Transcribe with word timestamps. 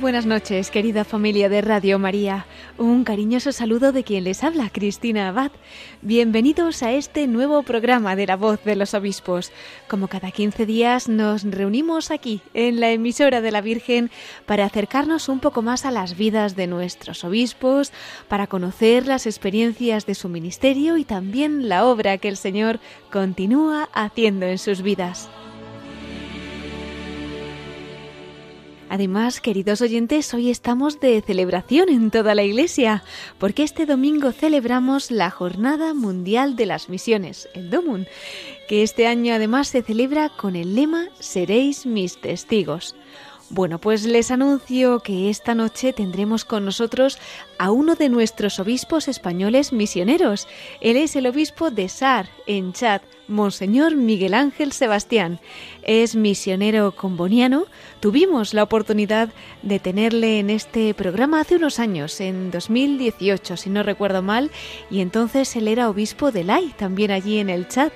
Buenas 0.00 0.26
noches, 0.26 0.70
querida 0.70 1.04
familia 1.04 1.48
de 1.48 1.60
Radio 1.60 1.98
María. 1.98 2.46
Un 2.76 3.02
cariñoso 3.02 3.50
saludo 3.50 3.90
de 3.90 4.04
quien 4.04 4.22
les 4.22 4.44
habla, 4.44 4.70
Cristina 4.70 5.28
Abad. 5.28 5.50
Bienvenidos 6.02 6.84
a 6.84 6.92
este 6.92 7.26
nuevo 7.26 7.64
programa 7.64 8.14
de 8.14 8.26
la 8.28 8.36
voz 8.36 8.62
de 8.62 8.76
los 8.76 8.94
obispos. 8.94 9.50
Como 9.88 10.06
cada 10.06 10.30
15 10.30 10.66
días 10.66 11.08
nos 11.08 11.42
reunimos 11.42 12.12
aquí, 12.12 12.42
en 12.54 12.78
la 12.78 12.90
emisora 12.90 13.40
de 13.40 13.50
la 13.50 13.60
Virgen, 13.60 14.10
para 14.46 14.66
acercarnos 14.66 15.28
un 15.28 15.40
poco 15.40 15.62
más 15.62 15.84
a 15.84 15.90
las 15.90 16.16
vidas 16.16 16.54
de 16.54 16.68
nuestros 16.68 17.24
obispos, 17.24 17.92
para 18.28 18.46
conocer 18.46 19.04
las 19.06 19.26
experiencias 19.26 20.06
de 20.06 20.14
su 20.14 20.28
ministerio 20.28 20.96
y 20.96 21.04
también 21.04 21.68
la 21.68 21.84
obra 21.84 22.18
que 22.18 22.28
el 22.28 22.36
Señor 22.36 22.78
continúa 23.10 23.88
haciendo 23.92 24.46
en 24.46 24.58
sus 24.58 24.82
vidas. 24.82 25.28
Además, 28.90 29.42
queridos 29.42 29.82
oyentes, 29.82 30.32
hoy 30.32 30.50
estamos 30.50 30.98
de 30.98 31.20
celebración 31.20 31.90
en 31.90 32.10
toda 32.10 32.34
la 32.34 32.42
Iglesia, 32.42 33.04
porque 33.38 33.62
este 33.62 33.84
domingo 33.84 34.32
celebramos 34.32 35.10
la 35.10 35.30
Jornada 35.30 35.92
Mundial 35.92 36.56
de 36.56 36.64
las 36.64 36.88
Misiones, 36.88 37.50
el 37.54 37.68
DOMUN, 37.68 38.06
que 38.66 38.82
este 38.82 39.06
año 39.06 39.34
además 39.34 39.68
se 39.68 39.82
celebra 39.82 40.30
con 40.30 40.56
el 40.56 40.74
lema 40.74 41.08
Seréis 41.18 41.84
mis 41.84 42.18
testigos. 42.18 42.96
Bueno, 43.50 43.78
pues 43.78 44.04
les 44.04 44.30
anuncio 44.30 45.00
que 45.00 45.30
esta 45.30 45.54
noche 45.54 45.94
tendremos 45.94 46.44
con 46.44 46.66
nosotros 46.66 47.18
a 47.58 47.70
uno 47.70 47.94
de 47.94 48.10
nuestros 48.10 48.60
obispos 48.60 49.08
españoles 49.08 49.72
misioneros. 49.72 50.46
Él 50.82 50.98
es 50.98 51.16
el 51.16 51.26
obispo 51.26 51.70
de 51.70 51.88
Sar, 51.88 52.28
en 52.46 52.74
Chad, 52.74 53.00
Monseñor 53.26 53.96
Miguel 53.96 54.34
Ángel 54.34 54.72
Sebastián. 54.72 55.40
Es 55.82 56.14
misionero 56.14 56.94
comboniano. 56.94 57.64
Tuvimos 58.00 58.52
la 58.52 58.64
oportunidad 58.64 59.30
de 59.62 59.78
tenerle 59.78 60.40
en 60.40 60.50
este 60.50 60.92
programa 60.92 61.40
hace 61.40 61.56
unos 61.56 61.78
años, 61.78 62.20
en 62.20 62.50
2018, 62.50 63.56
si 63.56 63.70
no 63.70 63.82
recuerdo 63.82 64.20
mal, 64.20 64.50
y 64.90 65.00
entonces 65.00 65.56
él 65.56 65.68
era 65.68 65.88
obispo 65.88 66.32
de 66.32 66.44
Lai, 66.44 66.74
también 66.76 67.10
allí 67.10 67.38
en 67.38 67.48
el 67.48 67.66
Chad. 67.66 67.92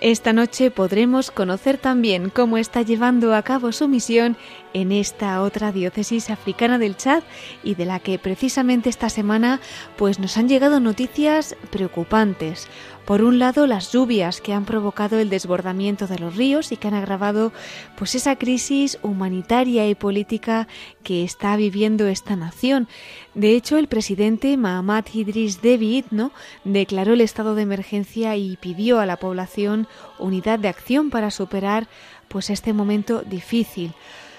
Esta 0.00 0.32
noche 0.34 0.70
podremos 0.70 1.30
conocer 1.30 1.78
también 1.78 2.28
cómo 2.28 2.58
está 2.58 2.82
llevando 2.82 3.34
a 3.34 3.42
cabo 3.42 3.72
su 3.72 3.88
misión 3.88 4.36
en 4.74 4.92
esta 4.92 5.40
otra 5.40 5.72
diócesis 5.72 6.28
africana 6.28 6.78
del 6.78 6.96
Chad 6.96 7.22
y 7.62 7.76
de 7.76 7.86
la 7.86 8.00
que 8.00 8.18
precisamente 8.18 8.90
esta 8.90 9.08
semana 9.08 9.60
pues 9.96 10.18
nos 10.18 10.36
han 10.36 10.48
llegado 10.48 10.80
noticias 10.80 11.56
preocupantes. 11.70 12.68
Por 13.04 13.22
un 13.22 13.38
lado, 13.38 13.66
las 13.66 13.92
lluvias 13.92 14.40
que 14.40 14.54
han 14.54 14.64
provocado 14.64 15.18
el 15.18 15.28
desbordamiento 15.28 16.06
de 16.06 16.18
los 16.18 16.36
ríos 16.36 16.72
y 16.72 16.78
que 16.78 16.88
han 16.88 16.94
agravado 16.94 17.52
pues 17.96 18.14
esa 18.14 18.36
crisis 18.36 18.98
humanitaria 19.02 19.86
y 19.88 19.94
política 19.94 20.68
que 21.02 21.22
está 21.22 21.54
viviendo 21.56 22.06
esta 22.06 22.34
nación. 22.34 22.88
De 23.34 23.54
hecho, 23.54 23.76
el 23.76 23.88
presidente 23.88 24.56
Mahamat 24.56 25.14
Idris 25.14 25.60
Deby 25.60 26.06
¿no? 26.10 26.32
declaró 26.64 27.12
el 27.12 27.20
estado 27.20 27.54
de 27.54 27.62
emergencia 27.62 28.36
y 28.36 28.56
pidió 28.56 29.00
a 29.00 29.06
la 29.06 29.18
población 29.18 29.86
unidad 30.18 30.58
de 30.58 30.68
acción 30.68 31.10
para 31.10 31.30
superar 31.30 31.88
pues 32.28 32.48
este 32.48 32.72
momento 32.72 33.20
difícil. 33.20 33.92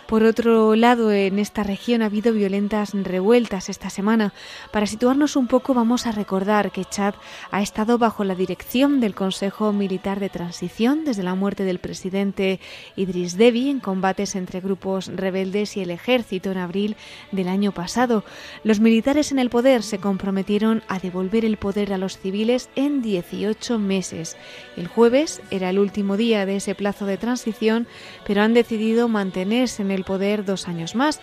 Por 0.07 0.23
otro 0.23 0.75
lado, 0.75 1.11
en 1.11 1.39
esta 1.39 1.63
región 1.63 2.03
ha 2.03 2.05
habido 2.05 2.31
violentas 2.31 2.91
revueltas 2.93 3.69
esta 3.69 3.89
semana. 3.89 4.33
Para 4.71 4.85
situarnos 4.85 5.35
un 5.35 5.47
poco, 5.47 5.73
vamos 5.73 6.05
a 6.05 6.11
recordar 6.11 6.71
que 6.71 6.85
Chad 6.85 7.15
ha 7.49 7.63
estado 7.63 7.97
bajo 7.97 8.23
la 8.23 8.35
dirección 8.35 8.99
del 8.99 9.15
Consejo 9.15 9.73
Militar 9.73 10.19
de 10.19 10.29
Transición 10.29 11.05
desde 11.05 11.23
la 11.23 11.33
muerte 11.33 11.63
del 11.63 11.79
presidente 11.79 12.59
Idris 12.95 13.35
Deby 13.35 13.71
en 13.71 13.79
combates 13.79 14.35
entre 14.35 14.61
grupos 14.61 15.07
rebeldes 15.07 15.75
y 15.75 15.81
el 15.81 15.89
ejército 15.89 16.51
en 16.51 16.59
abril 16.59 16.97
del 17.31 17.47
año 17.47 17.71
pasado. 17.71 18.23
Los 18.63 18.79
militares 18.79 19.31
en 19.31 19.39
el 19.39 19.49
poder 19.49 19.81
se 19.81 19.97
comprometieron 19.97 20.83
a 20.87 20.99
devolver 20.99 21.45
el 21.45 21.57
poder 21.57 21.91
a 21.93 21.97
los 21.97 22.19
civiles 22.19 22.69
en 22.75 23.01
18 23.01 23.79
meses. 23.79 24.37
El 24.77 24.87
jueves 24.87 25.41
era 25.49 25.71
el 25.71 25.79
último 25.79 26.15
día 26.15 26.45
de 26.45 26.57
ese 26.57 26.75
plazo 26.75 27.07
de 27.07 27.17
transición, 27.17 27.87
pero 28.27 28.43
han 28.43 28.53
decidido 28.53 29.07
mantenerse 29.07 29.81
en 29.81 29.94
el 29.94 29.94
poder 30.03 30.45
dos 30.45 30.67
años 30.67 30.95
más. 30.95 31.21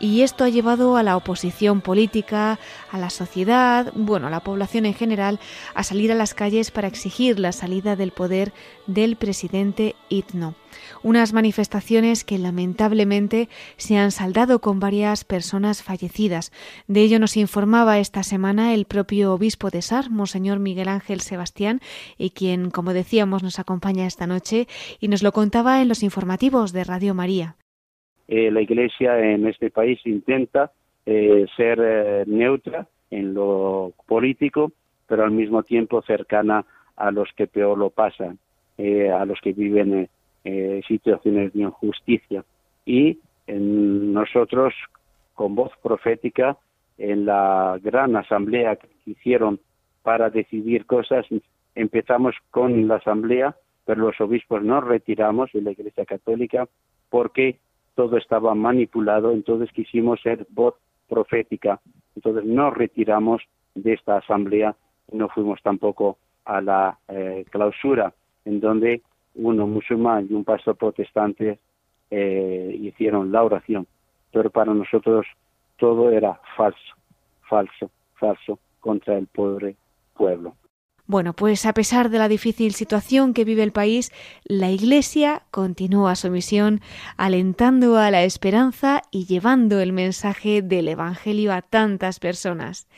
Y 0.00 0.22
esto 0.22 0.44
ha 0.44 0.48
llevado 0.48 0.96
a 0.96 1.02
la 1.02 1.16
oposición 1.16 1.80
política, 1.80 2.58
a 2.90 2.98
la 2.98 3.10
sociedad, 3.10 3.92
bueno, 3.94 4.28
a 4.28 4.30
la 4.30 4.40
población 4.40 4.86
en 4.86 4.94
general, 4.94 5.40
a 5.74 5.82
salir 5.82 6.12
a 6.12 6.16
las 6.16 6.34
calles 6.34 6.70
para 6.70 6.88
exigir 6.88 7.38
la 7.38 7.52
salida 7.52 7.96
del 7.96 8.12
poder 8.12 8.52
del 8.86 9.16
presidente 9.16 9.94
Itno 10.08 10.54
unas 11.02 11.32
manifestaciones 11.32 12.24
que 12.24 12.38
lamentablemente 12.38 13.48
se 13.76 13.96
han 13.96 14.10
saldado 14.10 14.60
con 14.60 14.80
varias 14.80 15.24
personas 15.24 15.82
fallecidas. 15.82 16.52
De 16.86 17.02
ello 17.02 17.18
nos 17.18 17.36
informaba 17.36 17.98
esta 17.98 18.22
semana 18.22 18.74
el 18.74 18.84
propio 18.84 19.32
obispo 19.34 19.70
de 19.70 19.82
Sar, 19.82 20.10
Monseñor 20.10 20.58
Miguel 20.58 20.88
Ángel 20.88 21.20
Sebastián, 21.20 21.80
y 22.18 22.30
quien, 22.30 22.70
como 22.70 22.92
decíamos, 22.92 23.42
nos 23.42 23.58
acompaña 23.58 24.06
esta 24.06 24.26
noche 24.26 24.68
y 25.00 25.08
nos 25.08 25.22
lo 25.22 25.32
contaba 25.32 25.80
en 25.80 25.88
los 25.88 26.02
informativos 26.02 26.72
de 26.72 26.84
Radio 26.84 27.14
María. 27.14 27.56
Eh, 28.28 28.50
la 28.50 28.60
Iglesia 28.60 29.18
en 29.18 29.46
este 29.46 29.70
país 29.70 30.00
intenta 30.04 30.72
eh, 31.04 31.46
ser 31.56 31.78
eh, 31.82 32.24
neutra 32.26 32.86
en 33.10 33.34
lo 33.34 33.92
político, 34.06 34.72
pero 35.06 35.24
al 35.24 35.30
mismo 35.30 35.62
tiempo 35.62 36.02
cercana 36.02 36.64
a 36.96 37.10
los 37.10 37.28
que 37.36 37.46
peor 37.46 37.76
lo 37.76 37.90
pasan, 37.90 38.38
a 38.78 39.24
los 39.24 39.40
que 39.40 39.52
viven 39.52 40.08
situaciones 40.86 41.52
de 41.52 41.62
injusticia. 41.62 42.44
Y 42.86 43.18
nosotros, 43.46 44.74
con 45.34 45.54
voz 45.54 45.72
profética, 45.82 46.56
en 46.98 47.26
la 47.26 47.78
gran 47.82 48.16
asamblea 48.16 48.76
que 48.76 48.88
hicieron 49.06 49.60
para 50.02 50.30
decidir 50.30 50.86
cosas, 50.86 51.26
empezamos 51.74 52.34
con 52.50 52.88
la 52.88 52.96
asamblea, 52.96 53.56
pero 53.84 54.02
los 54.02 54.20
obispos 54.20 54.62
nos 54.62 54.84
retiramos 54.84 55.50
de 55.52 55.62
la 55.62 55.72
Iglesia 55.72 56.04
Católica 56.04 56.68
porque 57.10 57.58
todo 57.94 58.16
estaba 58.16 58.54
manipulado, 58.54 59.32
entonces 59.32 59.70
quisimos 59.72 60.20
ser 60.20 60.46
voz 60.50 60.74
profética. 61.08 61.80
Entonces 62.16 62.44
nos 62.44 62.74
retiramos 62.74 63.42
de 63.74 63.92
esta 63.92 64.16
asamblea 64.18 64.76
no 65.12 65.28
fuimos 65.28 65.60
tampoco 65.62 66.18
a 66.44 66.60
la 66.60 66.98
eh, 67.08 67.44
clausura, 67.50 68.12
en 68.44 68.60
donde 68.60 69.02
uno 69.34 69.66
musulmán 69.66 70.26
y 70.28 70.34
un 70.34 70.44
pastor 70.44 70.76
protestante 70.76 71.58
eh, 72.10 72.76
hicieron 72.80 73.32
la 73.32 73.42
oración. 73.42 73.86
Pero 74.32 74.50
para 74.50 74.74
nosotros 74.74 75.26
todo 75.76 76.10
era 76.10 76.40
falso, 76.56 76.94
falso, 77.48 77.90
falso 78.14 78.58
contra 78.80 79.16
el 79.16 79.26
pobre 79.26 79.76
pueblo. 80.14 80.54
Bueno, 81.06 81.34
pues 81.34 81.66
a 81.66 81.74
pesar 81.74 82.08
de 82.08 82.16
la 82.18 82.28
difícil 82.28 82.72
situación 82.72 83.34
que 83.34 83.44
vive 83.44 83.62
el 83.62 83.72
país, 83.72 84.10
la 84.44 84.70
Iglesia 84.70 85.42
continúa 85.50 86.16
su 86.16 86.30
misión 86.30 86.80
alentando 87.18 87.98
a 87.98 88.10
la 88.10 88.24
esperanza 88.24 89.02
y 89.10 89.26
llevando 89.26 89.80
el 89.80 89.92
mensaje 89.92 90.62
del 90.62 90.88
Evangelio 90.88 91.52
a 91.52 91.60
tantas 91.60 92.20
personas. 92.20 92.88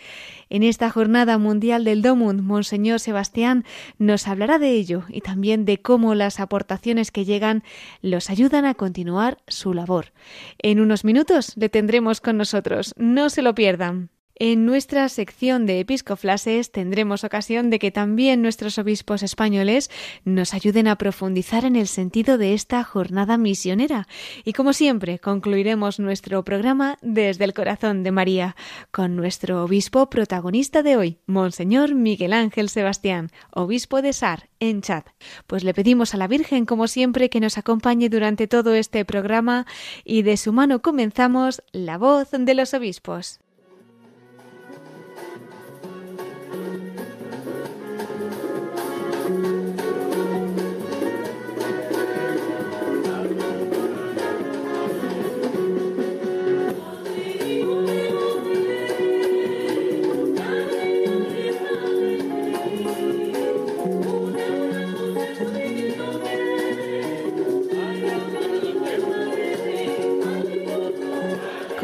En 0.50 0.62
esta 0.62 0.88
jornada 0.88 1.37
mundial 1.38 1.82
del 1.82 2.00
Domund, 2.00 2.43
Monseñor 2.43 3.00
Sebastián 3.00 3.64
nos 3.99 4.29
hablará 4.29 4.61
de 4.61 4.70
ello 4.70 5.02
y 5.09 5.20
también 5.23 5.64
de 5.64 5.82
cómo 5.82 6.14
las 6.14 6.38
aportaciones 6.38 7.11
que 7.11 7.25
llegan 7.25 7.64
los 8.02 8.31
ayudan 8.31 8.67
a 8.67 8.75
continuar 8.75 9.38
su 9.49 9.75
labor. 9.75 10.12
En 10.59 10.79
unos 10.79 11.05
minutos 11.05 11.55
le 11.56 11.69
tendremos 11.69 12.20
con 12.20 12.37
nosotros, 12.37 12.94
no 12.97 13.31
se 13.31 13.43
lo 13.43 13.56
pierdan. 13.56 14.11
En 14.38 14.67
nuestra 14.67 15.09
sección 15.09 15.65
de 15.65 15.81
episcoflases 15.81 16.71
tendremos 16.71 17.25
ocasión 17.25 17.71
de 17.71 17.79
que 17.79 17.91
también 17.91 18.43
nuestros 18.43 18.77
obispos 18.77 19.23
españoles 19.23 19.91
nos 20.27 20.53
ayuden 20.53 20.88
a 20.88 20.97
profundizar 20.97 21.65
en 21.65 21.75
el 21.75 21.87
sentido 21.87 22.37
de 22.37 22.53
esta 22.53 22.85
jornada 22.85 23.38
misionera. 23.38 24.06
Y 24.44 24.53
como 24.53 24.75
siempre, 24.75 25.19
concluiremos 25.21 25.99
nuestro 26.00 26.44
programa 26.44 26.99
desde 27.00 27.44
el 27.44 27.55
corazón 27.55 28.03
de 28.03 28.11
María, 28.11 28.56
con 28.91 29.17
nuestro 29.17 29.65
obispo 29.65 30.11
protagonista 30.11 30.83
de 30.83 30.99
hoy, 30.99 31.19
Monseñor 31.25 31.94
Miguel 31.94 32.35
Ángel 32.35 32.69
Sebastián, 32.69 33.31
obispo 33.53 34.03
de 34.03 34.12
Sar, 34.12 34.50
en 34.61 34.83
Chad. 34.83 35.05
Pues 35.47 35.65
le 35.65 35.73
pedimos 35.73 36.12
a 36.12 36.19
la 36.19 36.29
Virgen, 36.29 36.67
como 36.67 36.88
siempre, 36.88 37.31
que 37.31 37.41
nos 37.41 37.56
acompañe 37.56 38.11
durante 38.11 38.47
todo 38.47 38.75
este 38.75 39.06
programa 39.06 39.65
y 40.05 40.21
de 40.21 40.37
su 40.37 40.53
mano 40.53 40.83
comenzamos 40.83 41.62
La 41.73 41.97
voz 41.97 42.33
de 42.33 42.55
los 42.55 42.75
obispos. 42.75 43.41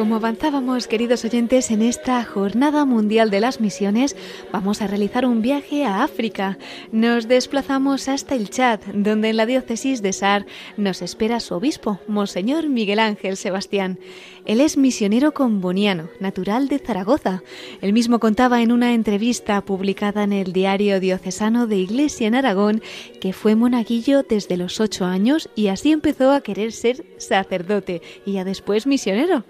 Como 0.02 0.16
avanzábamos, 0.16 0.88
queridos 0.88 1.25
oyentes, 1.25 1.70
en 1.70 1.81
esta 1.81 2.25
Jornada 2.25 2.84
Mundial 2.84 3.31
de 3.31 3.38
las 3.38 3.60
Misiones, 3.60 4.16
vamos 4.50 4.82
a 4.82 4.88
realizar 4.88 5.25
un 5.25 5.43
viaje 5.43 5.84
a 5.84 6.02
África. 6.02 6.58
Nos 6.90 7.28
desplazamos 7.28 8.08
hasta 8.08 8.34
el 8.34 8.50
Chad, 8.50 8.81
donde 8.94 9.28
en 9.28 9.37
la 9.37 9.46
diócesis 9.46 10.02
de 10.02 10.12
Sar 10.12 10.44
nos 10.76 11.02
espera 11.02 11.38
su 11.38 11.54
obispo, 11.54 12.00
Monseñor 12.08 12.69
Miguel 12.69 12.99
Ángel 12.99 13.37
Sebastián. 13.37 14.00
Él 14.44 14.60
es 14.60 14.76
misionero 14.76 15.32
comboniano, 15.32 16.08
natural 16.18 16.66
de 16.68 16.78
Zaragoza. 16.78 17.42
Él 17.80 17.92
mismo 17.92 18.18
contaba 18.18 18.60
en 18.60 18.72
una 18.72 18.92
entrevista 18.92 19.60
publicada 19.64 20.24
en 20.24 20.32
el 20.32 20.52
diario 20.52 20.98
diocesano 20.98 21.66
de 21.66 21.76
Iglesia 21.76 22.26
en 22.26 22.34
Aragón 22.34 22.82
que 23.20 23.32
fue 23.32 23.54
monaguillo 23.54 24.24
desde 24.24 24.56
los 24.56 24.80
ocho 24.80 25.04
años 25.04 25.48
y 25.54 25.68
así 25.68 25.92
empezó 25.92 26.32
a 26.32 26.40
querer 26.40 26.72
ser 26.72 27.04
sacerdote 27.18 28.02
y 28.26 28.32
ya 28.32 28.44
después 28.44 28.86
misionero. 28.86 29.44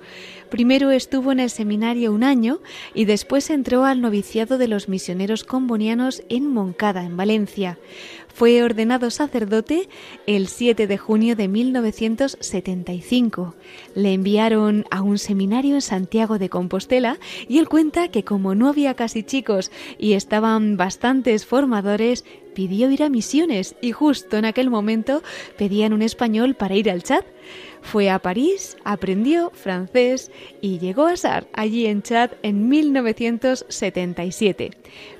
Primero 0.51 0.91
estuvo 0.91 1.33
en 1.33 1.41
el 1.41 1.49
seminario 1.49 2.13
un 2.13 2.23
año 2.23 2.61
y 2.93 3.07
después 3.07 3.49
entró 3.49 3.87
al 3.87 4.03
noviciado 4.03 4.59
de 4.59 4.69
los 4.69 4.87
misioneros 4.87 5.45
combonianos 5.45 6.23
en 6.29 6.47
Moncada, 6.49 7.05
en 7.05 7.17
Valencia. 7.17 7.79
Fue 8.35 8.63
ordenado 8.63 9.11
sacerdote 9.11 9.91
el 10.27 10.49
7 10.49 10.87
de 10.87 10.97
junio 10.97 11.37
de 11.37 11.49
1975. 11.49 13.55
Le 13.95 14.15
enviaron 14.15 14.87
a 14.91 15.03
un 15.03 15.19
seminario 15.19 15.75
en 15.75 15.83
Santiago 15.83 16.39
de 16.39 16.49
Compostela 16.49 17.19
y 17.47 17.59
él 17.59 17.69
cuenta 17.69 18.09
que 18.09 18.25
como 18.25 18.55
no 18.55 18.69
había 18.69 18.95
casi 18.95 19.23
chicos 19.23 19.71
y 19.99 20.15
estaban 20.15 20.79
bastantes 20.79 21.45
formadores, 21.45 22.25
pidió 22.55 22.91
ir 22.91 23.03
a 23.03 23.09
misiones 23.09 23.75
y 23.81 23.93
justo 23.93 24.37
en 24.37 24.45
aquel 24.45 24.71
momento 24.71 25.23
pedían 25.57 25.93
un 25.93 26.03
español 26.03 26.55
para 26.55 26.77
ir 26.77 26.91
al 26.91 27.03
Chad. 27.03 27.25
Fue 27.83 28.11
a 28.11 28.21
París, 28.21 28.77
aprendió 28.85 29.51
francés 29.55 30.31
y 30.61 30.79
llegó 30.79 31.07
a 31.07 31.17
Sar, 31.17 31.49
allí 31.53 31.87
en 31.87 32.03
Chad, 32.03 32.33
en 32.43 32.69
1977. 32.69 34.71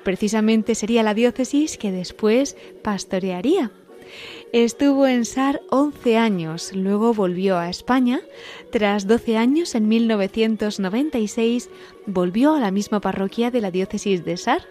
Precisamente 0.05 0.75
sería 0.75 1.03
la 1.03 1.15
diócesis 1.15 1.77
que 1.77 1.91
después 1.91 2.57
pastorearía. 2.83 3.73
Estuvo 4.53 5.07
en 5.07 5.25
Sar 5.25 5.63
11 5.71 6.19
años, 6.19 6.73
luego 6.75 7.15
volvió 7.15 7.57
a 7.57 7.71
España. 7.71 8.21
Tras 8.71 9.07
12 9.07 9.39
años, 9.39 9.75
en 9.75 9.89
1996, 9.89 11.71
volvió 12.07 12.55
a 12.55 12.61
la 12.61 12.71
misma 12.71 13.01
parroquia 13.01 13.51
de 13.51 13.63
la 13.63 13.71
diócesis 13.71 14.27
de 14.27 14.37
Sar. 14.37 14.67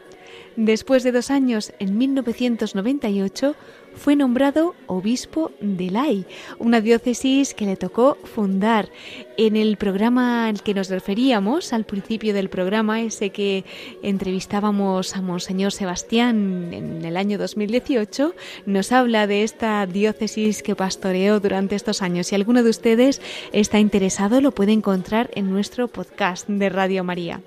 Después 0.55 1.03
de 1.03 1.11
dos 1.11 1.31
años, 1.31 1.73
en 1.79 1.97
1998, 1.97 3.55
fue 3.95 4.15
nombrado 4.15 4.75
obispo 4.87 5.51
de 5.59 5.91
Lai, 5.91 6.25
una 6.59 6.81
diócesis 6.81 7.53
que 7.53 7.65
le 7.65 7.75
tocó 7.75 8.17
fundar. 8.23 8.89
En 9.37 9.55
el 9.55 9.77
programa 9.77 10.47
al 10.47 10.61
que 10.61 10.73
nos 10.73 10.89
referíamos, 10.89 11.73
al 11.73 11.85
principio 11.85 12.33
del 12.33 12.49
programa, 12.49 13.01
ese 13.01 13.31
que 13.31 13.65
entrevistábamos 14.03 15.15
a 15.15 15.21
Monseñor 15.21 15.71
Sebastián 15.71 16.69
en 16.73 17.03
el 17.05 17.17
año 17.17 17.37
2018, 17.37 18.35
nos 18.65 18.91
habla 18.91 19.27
de 19.27 19.43
esta 19.43 19.85
diócesis 19.85 20.61
que 20.61 20.75
pastoreó 20.75 21.39
durante 21.39 21.75
estos 21.75 22.01
años. 22.01 22.27
Si 22.27 22.35
alguno 22.35 22.63
de 22.63 22.69
ustedes 22.69 23.21
está 23.51 23.79
interesado, 23.79 24.41
lo 24.41 24.51
puede 24.51 24.73
encontrar 24.73 25.31
en 25.33 25.49
nuestro 25.49 25.87
podcast 25.87 26.47
de 26.47 26.69
Radio 26.69 27.03
María. 27.03 27.41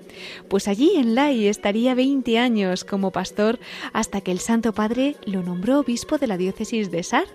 Pues 0.49 0.67
allí 0.67 0.91
en 0.95 1.15
Lai 1.15 1.47
estaría 1.47 1.95
20 1.95 2.39
años 2.39 2.83
como 2.83 3.11
pastor 3.11 3.59
hasta 3.93 4.21
que 4.21 4.31
el 4.31 4.39
Santo 4.39 4.73
Padre 4.73 5.15
lo 5.25 5.43
nombró 5.43 5.79
obispo 5.79 6.17
de 6.17 6.27
la 6.27 6.34
diócesis 6.37 6.91
de 6.91 7.03
Sar. 7.03 7.25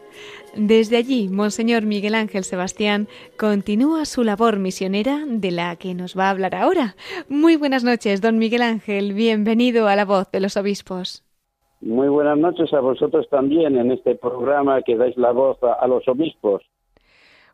Desde 0.57 0.97
allí, 0.97 1.29
Monseñor 1.29 1.83
Miguel 1.83 2.15
Ángel 2.15 2.45
Sebastián 2.45 3.09
continúa 3.39 4.05
su 4.05 4.25
labor 4.25 4.59
misionera 4.59 5.25
de 5.27 5.51
la 5.51 5.77
que 5.77 5.95
nos 5.95 6.19
va 6.19 6.27
a 6.27 6.31
hablar 6.31 6.55
ahora. 6.55 6.97
Muy 7.29 7.57
buenas 7.57 7.85
noches, 7.85 8.21
don 8.21 8.39
Miguel 8.39 8.63
Ángel. 8.63 9.13
Bienvenido 9.15 9.89
a 9.89 9.97
la 9.97 10.05
voz 10.05 10.31
de 10.31 10.41
los 10.41 10.57
obispos. 10.57 11.25
Muy 11.81 12.09
buenas 12.09 12.37
noches 12.37 12.73
a 12.75 12.81
vosotros 12.81 13.27
también 13.31 13.79
en 13.79 13.91
este 13.91 14.15
programa 14.15 14.83
que 14.83 14.97
dais 14.97 15.17
la 15.17 15.33
voz 15.33 15.59
a, 15.63 15.87
los 15.87 16.07
obispos. 16.09 16.63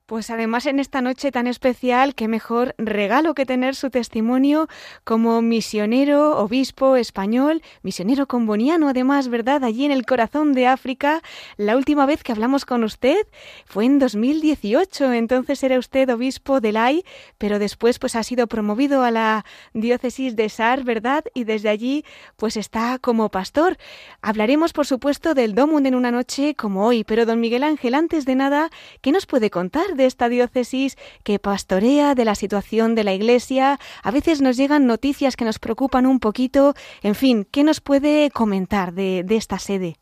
Pues 0.07 0.31
además 0.31 0.67
en 0.67 0.79
esta 0.79 1.01
noche 1.01 1.33
tan 1.33 1.49
especial, 1.49 2.15
qué 2.15 2.29
mejor 2.29 2.77
regalo 2.79 3.35
que 3.35 3.45
tener 3.45 3.75
su 3.75 3.91
testimonio 3.91 4.69
como 5.03 5.43
misionero, 5.43 6.39
obispo 6.39 6.95
español, 6.95 7.61
misionero 7.83 8.29
comboniano 8.29 8.89
además, 8.89 9.27
¿verdad? 9.27 9.65
Allí 9.65 9.85
en 9.85 9.91
el 9.91 10.07
corazón 10.07 10.53
de 10.53 10.69
África. 10.69 11.23
La 11.57 11.77
última 11.77 12.07
vez 12.07 12.23
que 12.23 12.31
hablamos 12.31 12.65
con 12.65 12.85
usted 12.85 13.27
fue 13.65 13.85
en 13.85 13.99
2018, 13.99 15.13
entonces 15.13 15.65
era 15.65 15.77
usted 15.77 16.09
obispo 16.09 16.61
de 16.61 16.71
Lai, 16.71 17.05
pero 17.37 17.59
después 17.59 17.99
pues 17.99 18.15
ha 18.15 18.23
sido 18.23 18.47
promovido 18.47 19.03
a 19.03 19.11
la 19.11 19.45
diócesis 19.75 20.37
de 20.37 20.49
Sar, 20.51 20.85
¿verdad? 20.85 21.25
Y 21.35 21.43
desde 21.43 21.69
allí 21.69 22.05
pues 22.37 22.57
está 22.57 23.01
como 23.01 23.29
pastor. 23.29 23.77
Hablaremos 24.23 24.73
por 24.73 24.87
supuesto 24.87 25.35
del 25.35 25.57
Domund 25.57 25.89
en 25.89 25.97
una 25.97 26.13
noche 26.13 26.55
como 26.55 26.87
hoy, 26.87 27.03
pero 27.03 27.27
don 27.27 27.41
Miguel 27.41 27.65
Ángel, 27.65 27.97
antes 27.97 28.25
de 28.25 28.37
nada, 28.37 28.71
¿qué 29.01 29.11
nos 29.11 29.27
puede 29.27 29.51
contar 29.51 29.96
de 29.97 30.07
esta 30.07 30.29
diócesis 30.29 30.97
que 31.25 31.39
pastorea, 31.39 32.15
de 32.15 32.25
la 32.25 32.35
situación 32.35 32.95
de 32.95 33.05
la 33.05 33.15
Iglesia. 33.15 33.79
A 34.03 34.11
veces 34.11 34.43
nos 34.43 34.57
llegan 34.57 34.87
noticias 34.87 35.37
que 35.37 35.45
nos 35.45 35.59
preocupan 35.59 36.07
un 36.07 36.21
poquito. 36.21 36.75
En 37.03 37.15
fin, 37.15 37.47
¿qué 37.51 37.65
nos 37.65 37.81
puede 37.81 38.31
comentar 38.31 38.93
de, 38.93 39.23
de 39.25 39.37
esta 39.37 39.59
sede? 39.59 39.95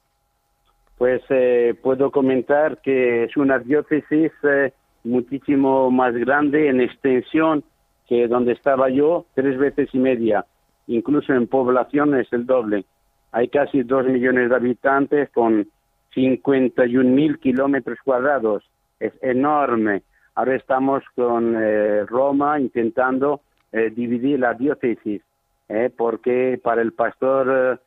Pues 0.99 1.23
eh, 1.29 1.75
puedo 1.83 2.11
comentar 2.11 2.81
que 2.81 3.25
es 3.25 3.37
una 3.37 3.59
diócesis 3.59 4.33
eh, 4.45 4.73
muchísimo 5.03 5.91
más 5.91 6.15
grande 6.15 6.69
en 6.69 6.81
extensión 6.81 7.65
que 8.09 8.29
donde 8.29 8.53
estaba 8.53 8.91
yo, 8.91 9.27
tres 9.35 9.59
veces 9.59 9.89
y 9.93 9.99
media. 9.99 10.45
Incluso 10.87 11.33
en 11.33 11.47
población 11.47 12.15
es 12.15 12.33
el 12.33 12.47
doble. 12.47 12.85
Hay 13.33 13.49
casi 13.49 13.83
dos 13.83 14.07
millones 14.07 14.51
de 14.51 14.57
habitantes 14.57 15.31
con 15.31 15.67
51 16.15 17.11
mil 17.11 17.39
kilómetros 17.39 17.99
cuadrados 18.05 18.63
es 19.01 19.13
enorme. 19.23 20.03
Ahora 20.35 20.57
estamos 20.57 21.03
con 21.15 21.55
eh, 21.57 22.05
Roma 22.07 22.59
intentando 22.59 23.41
eh, 23.73 23.91
dividir 23.91 24.41
la 24.41 24.55
diócesis, 24.55 25.23
eh, 25.69 25.91
porque 25.97 26.61
para 26.63 26.83
el 26.83 26.93
pastor, 26.93 27.81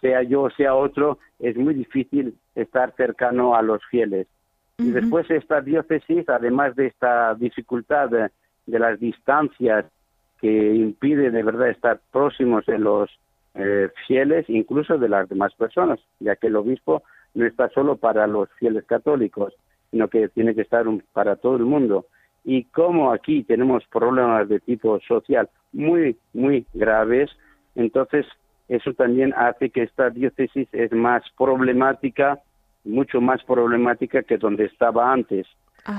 sea 0.00 0.22
yo 0.22 0.42
o 0.42 0.50
sea 0.50 0.74
otro, 0.74 1.18
es 1.38 1.56
muy 1.56 1.74
difícil 1.74 2.34
estar 2.54 2.94
cercano 2.96 3.54
a 3.54 3.62
los 3.62 3.84
fieles. 3.86 4.26
Y 4.78 4.92
después 4.92 5.30
esta 5.30 5.60
diócesis, 5.60 6.26
además 6.28 6.74
de 6.74 6.86
esta 6.86 7.34
dificultad 7.34 8.08
de, 8.08 8.30
de, 8.64 8.78
las 8.78 8.98
distancias 8.98 9.84
que 10.40 10.74
impide 10.74 11.30
de 11.30 11.42
verdad 11.42 11.68
estar 11.68 12.00
próximos 12.10 12.64
de 12.64 12.78
los 12.78 13.10
fieles, 14.06 14.48
incluso 14.48 14.96
de 14.96 15.08
las 15.10 15.28
demás 15.28 15.52
personas, 15.54 16.00
ya 16.18 16.36
que 16.36 16.46
el 16.46 16.56
obispo 16.56 17.02
no 17.34 17.44
está 17.44 17.68
solo 17.68 17.96
para 17.96 18.26
los 18.26 18.48
fieles 18.58 18.84
católicos, 18.86 19.52
sino 19.90 20.08
que 20.08 20.28
tiene 20.28 20.54
que 20.54 20.62
estar 20.62 20.84
para 21.12 21.36
todo 21.36 21.56
el 21.56 21.64
mundo. 21.64 22.06
Y 22.44 22.64
como 22.64 23.12
aquí 23.12 23.42
tenemos 23.42 23.84
problemas 23.86 24.48
de 24.48 24.60
tipo 24.60 24.98
social 25.00 25.48
muy, 25.72 26.16
muy 26.32 26.66
graves, 26.72 27.30
entonces 27.74 28.26
eso 28.68 28.92
también 28.94 29.34
hace 29.36 29.70
que 29.70 29.82
esta 29.82 30.10
diócesis 30.10 30.68
es 30.72 30.92
más 30.92 31.22
problemática, 31.36 32.38
mucho 32.84 33.20
más 33.20 33.42
problemática 33.44 34.22
que 34.22 34.38
donde 34.38 34.66
estaba 34.66 35.12
antes. 35.12 35.46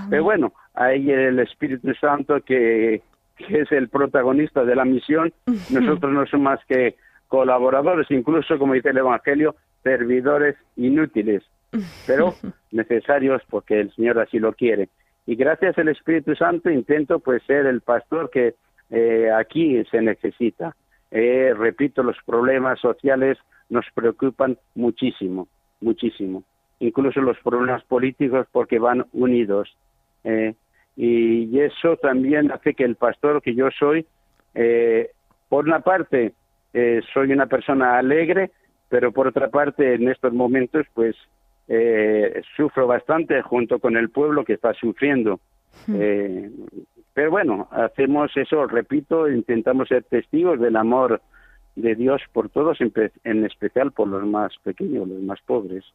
Pero 0.09 0.23
bueno, 0.23 0.53
hay 0.73 1.11
el 1.11 1.39
Espíritu 1.39 1.93
Santo 1.95 2.39
que, 2.41 3.01
que 3.35 3.61
es 3.61 3.71
el 3.71 3.89
protagonista 3.89 4.63
de 4.63 4.75
la 4.75 4.85
misión, 4.85 5.33
nosotros 5.69 6.13
no 6.13 6.25
somos 6.27 6.43
más 6.43 6.65
que 6.65 6.95
colaboradores, 7.27 8.09
incluso, 8.11 8.57
como 8.59 8.73
dice 8.73 8.89
el 8.89 8.97
Evangelio, 8.97 9.55
servidores 9.83 10.55
inútiles, 10.75 11.43
pero 12.05 12.35
necesarios 12.71 13.41
porque 13.49 13.79
el 13.79 13.93
Señor 13.93 14.19
así 14.19 14.39
lo 14.39 14.53
quiere. 14.53 14.89
Y 15.25 15.35
gracias 15.35 15.77
al 15.77 15.87
Espíritu 15.87 16.35
Santo 16.35 16.69
intento 16.69 17.19
pues 17.19 17.43
ser 17.43 17.65
el 17.65 17.81
pastor 17.81 18.29
que 18.29 18.55
eh, 18.89 19.29
aquí 19.31 19.83
se 19.85 20.01
necesita. 20.01 20.75
Eh, 21.11 21.53
repito, 21.55 22.03
los 22.03 22.17
problemas 22.25 22.79
sociales 22.79 23.37
nos 23.69 23.85
preocupan 23.93 24.57
muchísimo, 24.75 25.47
muchísimo. 25.79 26.43
Incluso 26.79 27.21
los 27.21 27.37
problemas 27.39 27.83
políticos 27.83 28.47
porque 28.51 28.79
van 28.79 29.05
unidos. 29.13 29.75
Eh, 30.23 30.55
y 30.97 31.59
eso 31.59 31.95
también 31.97 32.51
hace 32.51 32.73
que 32.73 32.83
el 32.83 32.95
pastor 32.95 33.41
que 33.41 33.55
yo 33.55 33.69
soy, 33.71 34.05
por 35.47 35.65
una 35.65 35.79
parte, 35.79 36.33
soy 37.13 37.31
una 37.31 37.45
persona 37.45 37.97
alegre, 37.97 38.51
pero 38.89 39.13
por 39.13 39.27
otra 39.27 39.49
parte, 39.49 39.93
en 39.95 40.09
estos 40.09 40.33
momentos, 40.33 40.85
pues 40.93 41.15
sufro 42.55 42.87
bastante 42.87 43.41
junto 43.41 43.79
con 43.79 43.97
el 43.97 44.09
pueblo 44.09 44.43
que 44.43 44.53
está 44.53 44.73
sufriendo. 44.73 45.39
Eh, 45.93 46.51
pero 47.13 47.31
bueno, 47.31 47.67
hacemos 47.71 48.35
eso, 48.35 48.67
repito, 48.67 49.29
intentamos 49.29 49.87
ser 49.89 50.03
testigos 50.03 50.59
del 50.59 50.75
amor 50.75 51.21
de 51.75 51.95
Dios 51.95 52.21
por 52.33 52.49
todos, 52.49 52.79
en 52.81 53.45
especial 53.45 53.91
por 53.91 54.07
los 54.07 54.25
más 54.25 54.53
pequeños, 54.63 55.07
los 55.07 55.21
más 55.21 55.39
pobres. 55.41 55.85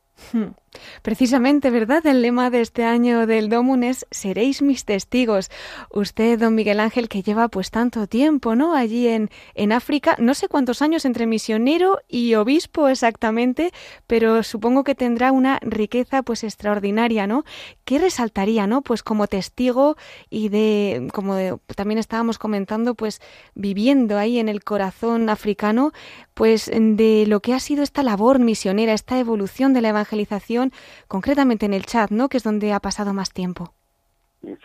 Precisamente, 1.02 1.70
¿verdad? 1.70 2.06
El 2.06 2.22
lema 2.22 2.50
de 2.50 2.60
este 2.60 2.84
año 2.84 3.26
del 3.26 3.48
Domun 3.48 3.84
es 3.84 4.06
Seréis 4.10 4.62
mis 4.62 4.84
testigos. 4.84 5.50
Usted, 5.90 6.38
don 6.38 6.54
Miguel 6.54 6.80
Ángel, 6.80 7.08
que 7.08 7.22
lleva 7.22 7.48
pues 7.48 7.70
tanto 7.70 8.06
tiempo, 8.06 8.54
¿no? 8.54 8.74
Allí 8.74 9.08
en, 9.08 9.30
en 9.54 9.72
África, 9.72 10.16
no 10.18 10.34
sé 10.34 10.48
cuántos 10.48 10.82
años 10.82 11.04
entre 11.04 11.26
misionero 11.26 12.00
y 12.08 12.34
obispo 12.34 12.88
exactamente, 12.88 13.72
pero 14.06 14.42
supongo 14.42 14.84
que 14.84 14.94
tendrá 14.94 15.32
una 15.32 15.58
riqueza 15.62 16.22
pues 16.22 16.44
extraordinaria, 16.44 17.26
¿no? 17.26 17.44
¿Qué 17.84 17.98
resaltaría, 17.98 18.66
¿no? 18.66 18.82
Pues 18.82 19.02
como 19.02 19.26
testigo 19.26 19.96
y 20.30 20.48
de, 20.48 21.08
como 21.12 21.60
también 21.74 21.98
estábamos 21.98 22.38
comentando, 22.38 22.94
pues 22.94 23.20
viviendo 23.54 24.18
ahí 24.18 24.38
en 24.38 24.48
el 24.48 24.64
corazón 24.64 25.28
africano, 25.28 25.92
pues 26.34 26.70
de 26.72 27.24
lo 27.26 27.40
que 27.40 27.54
ha 27.54 27.60
sido 27.60 27.82
esta 27.82 28.02
labor 28.02 28.38
misionera, 28.38 28.92
esta 28.92 29.18
evolución 29.18 29.72
de 29.72 29.80
la 29.80 29.90
evangelización, 29.90 30.65
concretamente 31.08 31.66
en 31.66 31.74
el 31.74 31.84
Chad, 31.84 32.10
¿no? 32.10 32.28
Que 32.28 32.36
es 32.38 32.44
donde 32.44 32.72
ha 32.72 32.80
pasado 32.80 33.12
más 33.12 33.32
tiempo. 33.32 33.72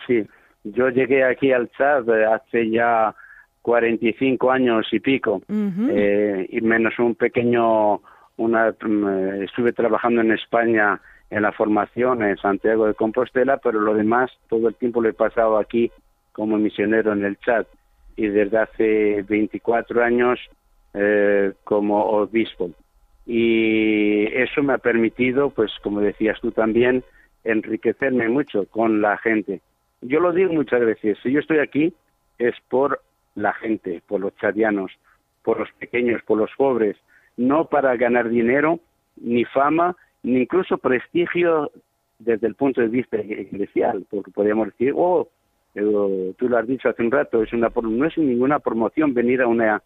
Sí, 0.06 0.26
yo 0.64 0.88
llegué 0.90 1.24
aquí 1.24 1.52
al 1.52 1.70
Chad 1.72 2.08
eh, 2.08 2.24
hace 2.26 2.70
ya 2.70 3.14
45 3.62 4.50
años 4.50 4.86
y 4.92 5.00
pico, 5.00 5.40
eh, 5.48 6.46
y 6.50 6.60
menos 6.60 6.98
un 6.98 7.14
pequeño, 7.14 8.00
una, 8.36 8.70
mm, 8.70 9.08
eh, 9.08 9.44
estuve 9.44 9.72
trabajando 9.72 10.20
en 10.20 10.32
España 10.32 11.00
en 11.30 11.42
la 11.42 11.52
formación 11.52 12.22
en 12.22 12.36
Santiago 12.36 12.86
de 12.86 12.94
Compostela, 12.94 13.56
pero 13.56 13.80
lo 13.80 13.94
demás 13.94 14.30
todo 14.48 14.68
el 14.68 14.74
tiempo 14.74 15.00
lo 15.00 15.08
he 15.08 15.14
pasado 15.14 15.56
aquí 15.56 15.90
como 16.32 16.58
misionero 16.58 17.12
en 17.12 17.24
el 17.24 17.38
Chad 17.38 17.66
y 18.16 18.26
desde 18.26 18.58
hace 18.58 19.22
24 19.22 20.02
años 20.02 20.38
eh, 20.94 21.52
como 21.64 22.04
obispo. 22.04 22.70
Y 23.26 24.24
eso 24.34 24.62
me 24.62 24.74
ha 24.74 24.78
permitido, 24.78 25.50
pues 25.50 25.70
como 25.82 26.00
decías 26.00 26.40
tú 26.40 26.50
también, 26.52 27.04
enriquecerme 27.44 28.28
mucho 28.28 28.66
con 28.66 29.00
la 29.00 29.16
gente. 29.18 29.60
Yo 30.00 30.20
lo 30.20 30.32
digo 30.32 30.52
muchas 30.52 30.80
veces, 30.80 31.18
si 31.22 31.32
yo 31.32 31.40
estoy 31.40 31.58
aquí 31.58 31.94
es 32.38 32.54
por 32.68 33.00
la 33.34 33.52
gente, 33.52 34.02
por 34.06 34.20
los 34.20 34.34
chadianos, 34.36 34.92
por 35.42 35.60
los 35.60 35.70
pequeños, 35.72 36.22
por 36.22 36.38
los 36.38 36.50
pobres, 36.56 36.96
no 37.36 37.66
para 37.66 37.96
ganar 37.96 38.28
dinero, 38.28 38.80
ni 39.16 39.44
fama, 39.44 39.96
ni 40.22 40.42
incluso 40.42 40.78
prestigio 40.78 41.70
desde 42.18 42.46
el 42.46 42.54
punto 42.54 42.80
de 42.80 42.88
vista 42.88 43.16
eclesial, 43.18 44.04
porque 44.10 44.30
podríamos 44.30 44.68
decir, 44.68 44.92
oh, 44.96 45.28
eh, 45.74 46.34
tú 46.38 46.48
lo 46.48 46.58
has 46.58 46.66
dicho 46.66 46.88
hace 46.88 47.02
un 47.02 47.10
rato, 47.10 47.42
es 47.42 47.52
una, 47.52 47.70
no 47.82 48.06
es 48.06 48.16
ninguna 48.18 48.58
promoción 48.58 49.14
venir 49.14 49.42
a 49.42 49.46
una 49.46 49.82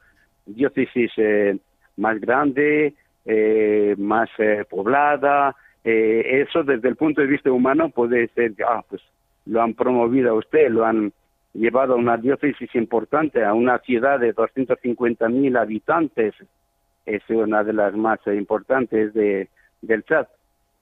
diócesis 0.47 1.13
eh, 1.17 1.59
más 1.97 2.21
grande, 2.21 2.95
eh, 3.27 3.95
más 3.99 4.31
eh, 4.39 4.65
poblada. 4.69 5.55
eso 5.85 6.63
desde 6.65 6.89
el 6.89 6.97
punto 6.97 7.21
de 7.21 7.27
vista 7.27 7.51
humano 7.51 7.91
puede 7.91 8.29
ser, 8.29 8.55
ah, 8.67 8.83
pues 8.89 9.03
lo 9.45 9.63
han 9.63 9.75
promovido 9.75 10.31
a 10.31 10.35
usted, 10.35 10.71
lo 10.71 10.85
han 10.85 11.13
llevado 11.53 11.95
a 11.95 11.97
una 11.97 12.17
diócesis 12.17 12.75
importante, 12.75 13.45
a 13.45 13.55
una 13.55 13.79
ciudad 13.79 14.19
de 14.19 14.33
250 14.33 15.29
mil 15.29 15.57
habitantes, 15.57 16.35
es 17.05 17.23
una 17.29 17.63
de 17.63 17.73
las 17.73 17.95
más 17.95 18.19
importantes 18.27 19.15
de, 19.15 19.49
del 19.83 20.05
chat. 20.05 20.29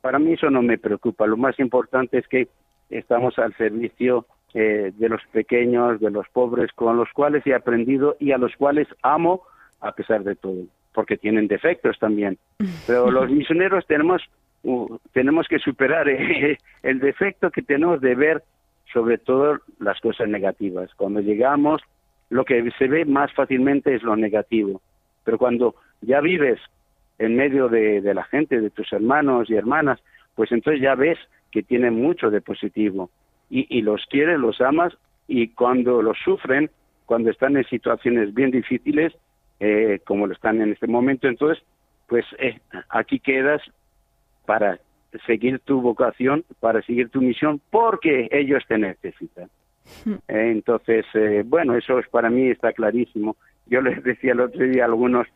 Para 0.01 0.19
mí 0.19 0.35
eso 0.35 0.51
no 0.51 0.63
me 0.63 0.79
preocupa, 0.79 1.27
lo 1.27 1.37
más 1.37 1.59
importante 1.59 2.19
es 2.19 2.29
que 2.29 2.49
estamos 2.89 3.39
al 3.39 3.55
servicio 3.57 4.27
de 4.55 5.09
los 5.09 5.21
pequeños, 5.33 6.01
de 6.01 6.11
los 6.11 6.29
pobres, 6.29 6.71
con 6.73 6.97
los 6.97 7.09
cuales 7.13 7.45
he 7.45 7.55
aprendido 7.55 8.17
y 8.21 8.31
a 8.31 8.39
los 8.39 8.55
cuales 8.57 8.87
amo 9.03 9.43
a 9.81 9.93
pesar 9.93 10.25
de 10.25 10.35
todo, 10.35 10.63
porque 10.95 11.19
tienen 11.19 11.49
defectos 11.49 11.99
también. 11.99 12.39
Pero 12.87 13.11
los 13.11 13.31
misioneros 13.31 13.87
tenemos, 13.87 14.23
uh, 14.63 14.97
tenemos 15.13 15.47
que 15.49 15.59
superar 15.59 16.09
eh, 16.09 16.57
el 16.83 17.01
defecto 17.01 17.51
que 17.51 17.63
tenemos 17.63 18.01
de 18.01 18.15
ver 18.15 18.43
sobre 18.93 19.19
todo 19.19 19.59
las 19.81 20.01
cosas 20.01 20.29
negativas. 20.29 20.95
Cuando 20.95 21.21
llegamos, 21.21 21.83
lo 22.31 22.45
que 22.45 22.71
se 22.79 22.87
ve 22.87 23.05
más 23.05 23.33
fácilmente 23.33 23.95
es 23.95 24.03
lo 24.05 24.17
negativo. 24.17 24.81
Pero 25.25 25.37
cuando 25.37 25.75
ya 26.01 26.21
vives 26.21 26.61
en 27.19 27.37
medio 27.37 27.69
de, 27.69 28.01
la 28.15 28.25
gente, 28.25 28.61
de 28.61 28.71
tus 28.71 28.93
hermanos 28.93 29.51
y 29.51 29.55
hermanas, 29.55 30.01
pues 30.37 30.53
entonces 30.53 30.81
ya 30.81 30.95
ves 30.95 31.19
que 31.51 31.63
tienen 31.63 31.95
mucho 31.95 32.31
de 32.31 32.41
positivo. 32.41 33.11
Y, 33.51 33.67
y 33.69 33.83
los 33.83 34.05
quieres, 34.07 34.39
los 34.39 34.61
amas, 34.61 34.97
y 35.27 35.49
cuando 35.49 36.03
los 36.03 36.19
sufren, 36.25 36.71
cuando 37.07 37.31
están 37.31 37.57
en 37.57 37.65
situaciones 37.65 38.33
bien 38.33 38.51
difíciles, 38.51 39.13
eh, 39.67 40.01
como 40.05 40.27
lo 40.27 40.35
están 40.35 40.61
en 40.61 40.73
este 40.73 40.87
momento. 40.87 41.27
Entonces, 41.27 41.65
pues 42.07 42.27
eh, 42.39 42.61
aquí 42.91 43.19
quedas 43.19 43.63
para 44.45 44.79
seguir 45.27 45.59
tu 45.61 45.81
vocación, 45.81 46.45
para 46.61 46.83
seguir 46.83 47.09
tu 47.09 47.23
misión, 47.23 47.63
porque 47.71 48.29
ellos 48.31 48.63
te 48.69 48.77
necesitan. 48.77 49.49
Hmm. 50.05 50.17
Eh, 50.29 50.51
entonces, 50.51 51.07
bueno, 51.47 51.75
eso 51.77 51.99
es, 51.99 52.07
para 52.09 52.29
mí 52.29 52.51
está 52.51 52.75
clarísimo. 52.75 53.37
Yo 53.65 53.81
les 53.81 54.03
decía 54.05 54.33
el 54.33 54.41
otro 54.41 54.67
día 54.67 54.83
a 54.83 54.87
algunos, 54.87 55.27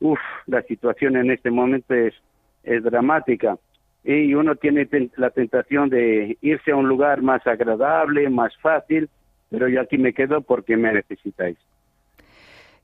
uff, 0.00 0.20
la 0.46 0.62
situación 0.62 1.16
en 1.16 1.30
este 1.30 1.50
momento 1.50 1.92
es, 1.92 2.14
es 2.62 2.82
dramática 2.82 3.58
y 4.02 4.34
uno 4.34 4.56
tiene 4.56 4.88
la 5.16 5.28
tentación 5.28 5.90
de 5.90 6.38
irse 6.40 6.70
a 6.70 6.76
un 6.76 6.88
lugar 6.88 7.20
más 7.20 7.46
agradable, 7.46 8.30
más 8.30 8.56
fácil, 8.62 9.10
pero 9.50 9.68
yo 9.68 9.82
aquí 9.82 9.98
me 9.98 10.14
quedo 10.14 10.40
porque 10.40 10.78
me 10.78 10.90
necesitáis. 10.90 11.58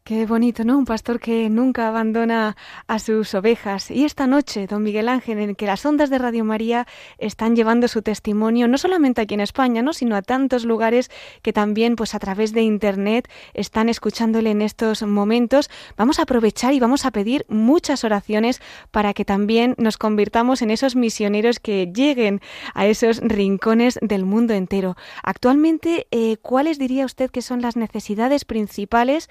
Qué 0.03 0.25
bonito, 0.27 0.65
¿no? 0.65 0.79
Un 0.79 0.87
pastor 0.87 1.21
que 1.21 1.51
nunca 1.51 1.87
abandona 1.87 2.57
a 2.89 2.99
sus 2.99 3.35
ovejas. 3.35 3.91
Y 3.91 4.05
esta 4.07 4.27
noche, 4.27 4.67
don 4.67 4.83
Miguel 4.83 5.09
Ángel, 5.09 5.39
en 5.39 5.55
que 5.55 5.67
las 5.67 5.85
ondas 5.85 6.09
de 6.11 6.19
Radio 6.19 6.43
María 6.43 6.87
están 7.19 7.55
llevando 7.55 7.87
su 7.87 8.01
testimonio, 8.03 8.67
no 8.67 8.79
solamente 8.79 9.21
aquí 9.21 9.35
en 9.35 9.41
España, 9.41 9.83
¿no? 9.83 9.93
sino 9.93 10.17
a 10.17 10.23
tantos 10.23 10.65
lugares 10.65 11.11
que 11.43 11.53
también, 11.53 11.97
pues 11.97 12.15
a 12.15 12.19
través 12.19 12.53
de 12.53 12.63
Internet, 12.63 13.29
están 13.53 13.89
escuchándole 13.89 14.51
en 14.51 14.63
estos 14.63 15.03
momentos. 15.03 15.71
Vamos 15.97 16.19
a 16.19 16.23
aprovechar 16.23 16.73
y 16.73 16.81
vamos 16.81 17.05
a 17.05 17.13
pedir 17.13 17.45
muchas 17.49 18.03
oraciones 18.03 18.61
para 18.91 19.13
que 19.13 19.27
también 19.27 19.75
nos 19.79 19.99
convirtamos 19.99 20.63
en 20.63 20.71
esos 20.71 20.97
misioneros 20.97 21.61
que 21.61 21.93
lleguen 21.95 22.41
a 22.75 22.87
esos 22.87 23.19
rincones 23.19 23.99
del 24.03 24.25
mundo 24.25 24.55
entero. 24.55 24.97
Actualmente, 25.23 26.09
eh, 26.11 26.39
¿cuáles 26.39 26.79
diría 26.79 27.05
usted 27.05 27.31
que 27.31 27.43
son 27.43 27.61
las 27.61 27.77
necesidades 27.77 28.45
principales? 28.47 29.29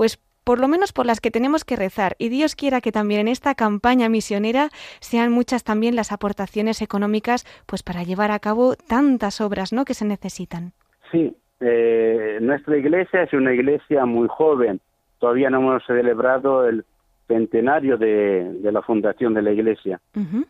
Pues 0.00 0.16
por 0.44 0.60
lo 0.60 0.66
menos 0.66 0.94
por 0.94 1.04
las 1.04 1.20
que 1.20 1.30
tenemos 1.30 1.62
que 1.62 1.76
rezar. 1.76 2.16
Y 2.18 2.30
Dios 2.30 2.56
quiera 2.56 2.80
que 2.80 2.90
también 2.90 3.20
en 3.20 3.28
esta 3.28 3.54
campaña 3.54 4.08
misionera 4.08 4.70
sean 4.98 5.30
muchas 5.30 5.62
también 5.62 5.94
las 5.94 6.10
aportaciones 6.10 6.80
económicas, 6.80 7.44
pues 7.66 7.82
para 7.82 8.02
llevar 8.02 8.30
a 8.30 8.38
cabo 8.38 8.76
tantas 8.76 9.42
obras, 9.42 9.74
¿no? 9.74 9.84
Que 9.84 9.92
se 9.92 10.06
necesitan. 10.06 10.72
Sí, 11.12 11.36
eh, 11.60 12.38
nuestra 12.40 12.78
iglesia 12.78 13.24
es 13.24 13.34
una 13.34 13.52
iglesia 13.52 14.06
muy 14.06 14.26
joven. 14.30 14.80
Todavía 15.18 15.50
no 15.50 15.58
hemos 15.58 15.84
celebrado 15.84 16.66
el 16.66 16.86
centenario 17.28 17.98
de, 17.98 18.58
la 18.62 18.80
fundación 18.80 19.34
de 19.34 19.42
la 19.42 19.52
iglesia. 19.52 20.00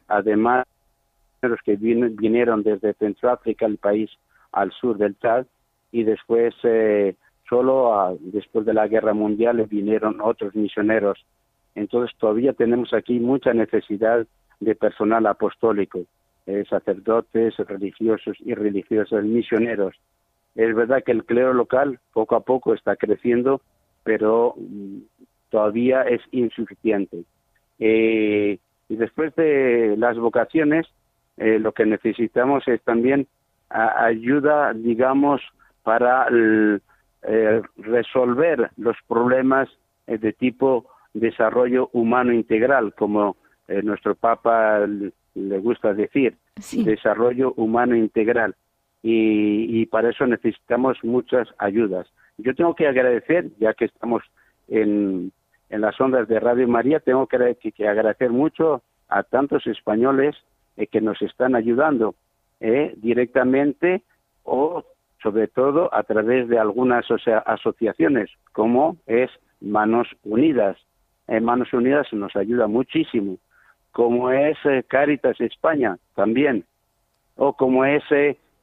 Además, 0.06 0.64
los 1.42 1.60
que 1.62 1.74
vinieron 1.74 2.62
desde 2.62 2.94
Centroáfrica, 2.94 3.66
el 3.66 3.78
país 3.78 4.10
al 4.52 4.70
sur 4.70 4.96
del 4.96 5.18
Chad, 5.18 5.46
y 5.90 6.04
después 6.04 6.54
eh, 6.62 7.16
solo 7.50 8.16
después 8.20 8.64
de 8.64 8.72
la 8.72 8.86
guerra 8.86 9.12
mundial 9.12 9.66
vinieron 9.66 10.20
otros 10.22 10.54
misioneros. 10.54 11.18
Entonces 11.74 12.16
todavía 12.16 12.52
tenemos 12.52 12.94
aquí 12.94 13.18
mucha 13.18 13.52
necesidad 13.52 14.26
de 14.60 14.74
personal 14.76 15.26
apostólico, 15.26 16.04
eh, 16.46 16.64
sacerdotes, 16.70 17.56
religiosos 17.58 18.36
y 18.40 18.54
religiosas, 18.54 19.24
misioneros. 19.24 19.96
Es 20.54 20.74
verdad 20.74 21.02
que 21.04 21.12
el 21.12 21.24
clero 21.24 21.52
local 21.52 21.98
poco 22.12 22.36
a 22.36 22.40
poco 22.40 22.72
está 22.72 22.96
creciendo, 22.96 23.60
pero 24.04 24.54
mm, 24.56 24.98
todavía 25.50 26.02
es 26.02 26.20
insuficiente. 26.30 27.24
Eh, 27.80 28.58
y 28.88 28.96
después 28.96 29.34
de 29.34 29.96
las 29.96 30.16
vocaciones, 30.18 30.86
eh, 31.36 31.58
lo 31.58 31.72
que 31.72 31.86
necesitamos 31.86 32.66
es 32.68 32.80
también 32.82 33.26
ayuda, 33.70 34.72
digamos, 34.74 35.40
para 35.84 36.26
eh, 37.22 37.62
resolver 37.76 38.70
los 38.76 38.96
problemas 39.06 39.68
de 40.06 40.32
tipo 40.32 40.86
desarrollo 41.14 41.90
humano 41.92 42.32
integral, 42.32 42.94
como 42.94 43.36
nuestro 43.68 44.16
Papa 44.16 44.84
le 45.34 45.58
gusta 45.58 45.94
decir, 45.94 46.36
desarrollo 46.72 47.52
humano 47.54 47.94
integral. 47.94 48.56
Y, 49.02 49.80
y, 49.80 49.86
para 49.86 50.10
eso 50.10 50.26
necesitamos 50.26 50.98
muchas 51.04 51.48
ayudas. 51.58 52.08
Yo 52.38 52.54
tengo 52.54 52.74
que 52.74 52.88
agradecer, 52.88 53.46
ya 53.58 53.72
que 53.72 53.86
estamos 53.86 54.22
en, 54.68 55.32
en 55.70 55.80
las 55.80 55.98
ondas 56.00 56.28
de 56.28 56.40
Radio 56.40 56.68
María, 56.68 57.00
tengo 57.00 57.26
que, 57.26 57.36
agradecer 57.86 58.30
mucho 58.30 58.82
a 59.08 59.22
tantos 59.22 59.66
españoles 59.66 60.36
eh, 60.76 60.86
que 60.88 61.00
nos 61.00 61.22
están 61.22 61.54
ayudando 61.54 62.14
eh, 62.60 62.94
directamente 62.96 64.02
o 64.42 64.84
sobre 65.22 65.48
todo 65.48 65.92
a 65.94 66.02
través 66.02 66.48
de 66.48 66.58
algunas 66.58 67.06
asociaciones 67.46 68.30
como 68.52 68.96
es 69.06 69.30
Manos 69.60 70.08
Unidas. 70.24 70.76
Eh, 71.28 71.40
Manos 71.40 71.72
Unidas 71.72 72.06
nos 72.12 72.34
ayuda 72.36 72.66
muchísimo, 72.66 73.38
como 73.92 74.30
es 74.30 74.56
Caritas 74.88 75.40
España 75.40 75.98
también, 76.14 76.64
o 77.36 77.52
como 77.54 77.84
es 77.84 78.02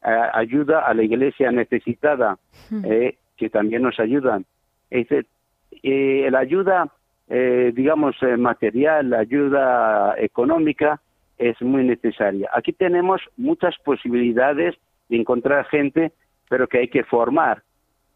ayuda 0.02 0.86
a 0.86 0.94
la 0.94 1.04
iglesia 1.04 1.52
necesitada, 1.52 2.38
que 2.72 3.50
también 3.50 3.82
nos 3.82 4.00
ayudan. 4.00 4.46
la 4.90 6.40
ayuda 6.40 6.92
eh, 7.30 7.74
digamos, 7.76 8.16
eh, 8.22 8.38
material, 8.38 9.14
ayuda 9.14 10.16
económica, 10.18 11.02
es 11.38 11.62
muy 11.62 11.84
necesaria. 11.84 12.50
Aquí 12.54 12.72
tenemos 12.72 13.22
muchas 13.36 13.76
posibilidades 13.84 14.76
de 15.10 15.18
encontrar 15.18 15.66
gente, 15.66 16.14
pero 16.50 16.68
que 16.68 16.80
hay 16.80 16.88
que 16.88 17.04
formar, 17.04 17.64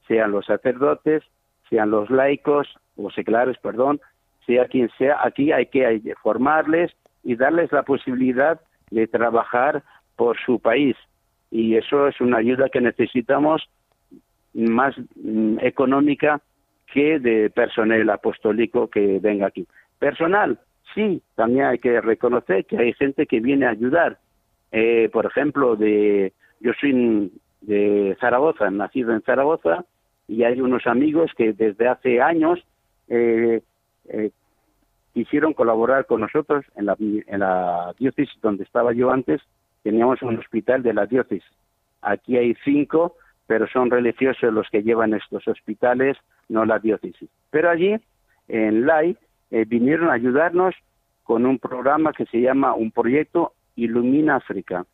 sean 0.07 0.31
los 0.31 0.45
sacerdotes, 0.45 1.23
sean 1.69 1.91
los 1.91 2.09
laicos 2.09 2.67
o 2.95 3.09
seculares, 3.11 3.57
perdón, 3.57 3.99
sea 4.45 4.65
quien 4.65 4.89
sea, 4.97 5.19
aquí 5.23 5.51
hay 5.51 5.67
que 5.67 6.01
formarles 6.21 6.91
y 7.23 7.35
darles 7.35 7.71
la 7.71 7.83
posibilidad 7.83 8.59
de 8.89 9.07
trabajar 9.07 9.83
por 10.15 10.37
su 10.39 10.59
país. 10.59 10.95
Y 11.49 11.75
eso 11.75 12.07
es 12.07 12.19
una 12.21 12.37
ayuda 12.37 12.69
que 12.69 12.81
necesitamos 12.81 13.69
más 14.53 14.95
mm, 15.15 15.59
económica 15.61 16.41
que 16.93 17.19
de 17.19 17.49
personal 17.49 18.09
apostólico 18.09 18.89
que 18.89 19.19
venga 19.19 19.47
aquí. 19.47 19.67
Personal, 19.99 20.59
sí, 20.93 21.21
también 21.35 21.65
hay 21.65 21.77
que 21.77 22.01
reconocer 22.01 22.65
que 22.65 22.77
hay 22.77 22.93
gente 22.93 23.25
que 23.25 23.39
viene 23.39 23.65
a 23.65 23.71
ayudar. 23.71 24.19
Eh, 24.71 25.09
por 25.11 25.25
ejemplo, 25.25 25.75
de 25.75 26.33
yo 26.59 26.71
soy 26.79 27.31
de 27.61 28.17
Zaragoza, 28.19 28.69
nacido 28.69 29.13
en 29.13 29.21
Zaragoza, 29.21 29.85
y 30.27 30.43
hay 30.43 30.61
unos 30.61 30.87
amigos 30.87 31.31
que 31.35 31.53
desde 31.53 31.87
hace 31.87 32.21
años 32.21 32.59
eh, 33.07 33.61
eh, 34.09 34.31
quisieron 35.13 35.53
colaborar 35.53 36.05
con 36.05 36.21
nosotros 36.21 36.65
en 36.75 36.85
la, 36.85 36.95
en 36.99 37.39
la 37.39 37.93
diócesis 37.99 38.39
donde 38.41 38.63
estaba 38.63 38.93
yo 38.93 39.11
antes, 39.11 39.41
teníamos 39.83 40.21
un 40.21 40.37
hospital 40.37 40.83
de 40.83 40.93
la 40.93 41.05
diócesis. 41.05 41.43
Aquí 42.01 42.37
hay 42.37 42.55
cinco 42.63 43.15
pero 43.51 43.67
son 43.67 43.91
religiosos 43.91 44.53
los 44.53 44.69
que 44.69 44.81
llevan 44.81 45.13
estos 45.13 45.45
hospitales, 45.45 46.15
no 46.47 46.63
la 46.63 46.79
diócesis. 46.79 47.29
Pero 47.49 47.69
allí, 47.69 47.97
en 48.47 48.85
LAI, 48.85 49.17
eh, 49.49 49.65
vinieron 49.67 50.07
a 50.07 50.13
ayudarnos 50.13 50.73
con 51.23 51.45
un 51.45 51.59
programa 51.59 52.13
que 52.13 52.25
se 52.27 52.39
llama 52.39 52.73
un 52.75 52.91
proyecto 52.91 53.51
Ilumina 53.75 54.35
África. 54.35 54.85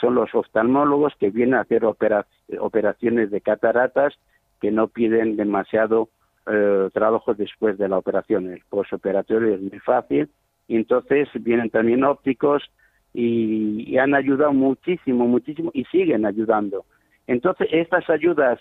son 0.00 0.14
los 0.14 0.34
oftalmólogos 0.34 1.14
que 1.18 1.30
vienen 1.30 1.54
a 1.54 1.60
hacer 1.60 1.84
operaciones 1.84 3.30
de 3.30 3.40
cataratas 3.40 4.14
que 4.60 4.70
no 4.70 4.88
piden 4.88 5.36
demasiado 5.36 6.08
eh, 6.46 6.88
trabajo 6.92 7.34
después 7.34 7.78
de 7.78 7.88
la 7.88 7.98
operación. 7.98 8.52
El 8.52 8.62
postoperatorio 8.68 9.54
es 9.54 9.60
muy 9.60 9.78
fácil. 9.80 10.28
Y 10.68 10.76
entonces 10.76 11.28
vienen 11.34 11.70
también 11.70 12.04
ópticos 12.04 12.62
y 13.14 13.96
han 13.96 14.14
ayudado 14.14 14.52
muchísimo, 14.52 15.26
muchísimo 15.26 15.70
y 15.72 15.84
siguen 15.84 16.26
ayudando. 16.26 16.84
Entonces, 17.26 17.68
estas 17.72 18.08
ayudas 18.10 18.60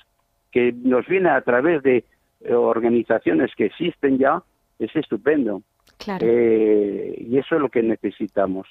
que 0.51 0.71
nos 0.71 1.05
vienen 1.07 1.31
a 1.31 1.41
través 1.41 1.83
de 1.83 2.03
eh, 2.41 2.53
organizaciones 2.53 3.53
que 3.55 3.65
existen 3.65 4.17
ya, 4.17 4.41
es 4.79 4.95
estupendo. 4.95 5.61
Eh, 6.21 7.25
y 7.29 7.37
eso 7.37 7.55
es 7.55 7.61
lo 7.61 7.69
que 7.69 7.83
necesitamos. 7.83 8.67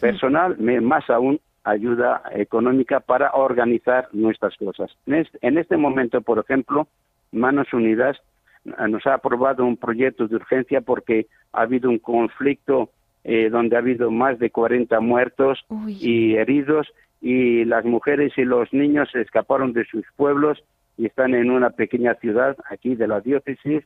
Personal, 0.00 0.56
más 0.58 1.08
aún, 1.10 1.40
ayuda 1.64 2.22
económica 2.32 3.00
para 3.00 3.32
organizar 3.32 4.08
nuestras 4.12 4.56
cosas. 4.56 4.90
En 5.06 5.58
este, 5.58 5.76
momento, 5.76 6.20
por 6.20 6.38
ejemplo, 6.38 6.88
Manos 7.32 7.72
Unidas 7.72 8.18
eh, 8.64 8.70
nos 8.88 9.06
ha 9.06 9.14
aprobado 9.14 9.64
un 9.64 9.76
proyecto 9.76 10.28
de 10.28 10.36
urgencia 10.36 10.82
porque 10.82 11.26
ha 11.52 11.62
habido 11.62 11.88
un 11.88 11.98
conflicto 11.98 12.90
donde 13.50 13.74
ha 13.74 13.78
habido 13.78 14.10
más 14.10 14.38
de 14.38 14.50
40 14.50 15.00
muertos 15.00 15.64
y 15.88 16.34
heridos 16.34 16.86
y 17.22 17.64
las 17.64 17.82
mujeres 17.86 18.34
y 18.36 18.44
los 18.44 18.70
niños 18.74 19.08
se 19.10 19.22
escaparon 19.22 19.72
de 19.72 19.86
sus 19.86 20.04
pueblos 20.14 20.62
y 20.98 21.06
están 21.06 21.34
en 21.34 21.50
una 21.50 21.70
pequeña 21.70 22.14
ciudad 22.16 22.54
aquí 22.70 22.94
de 22.94 23.08
la 23.08 23.22
diócesis 23.22 23.82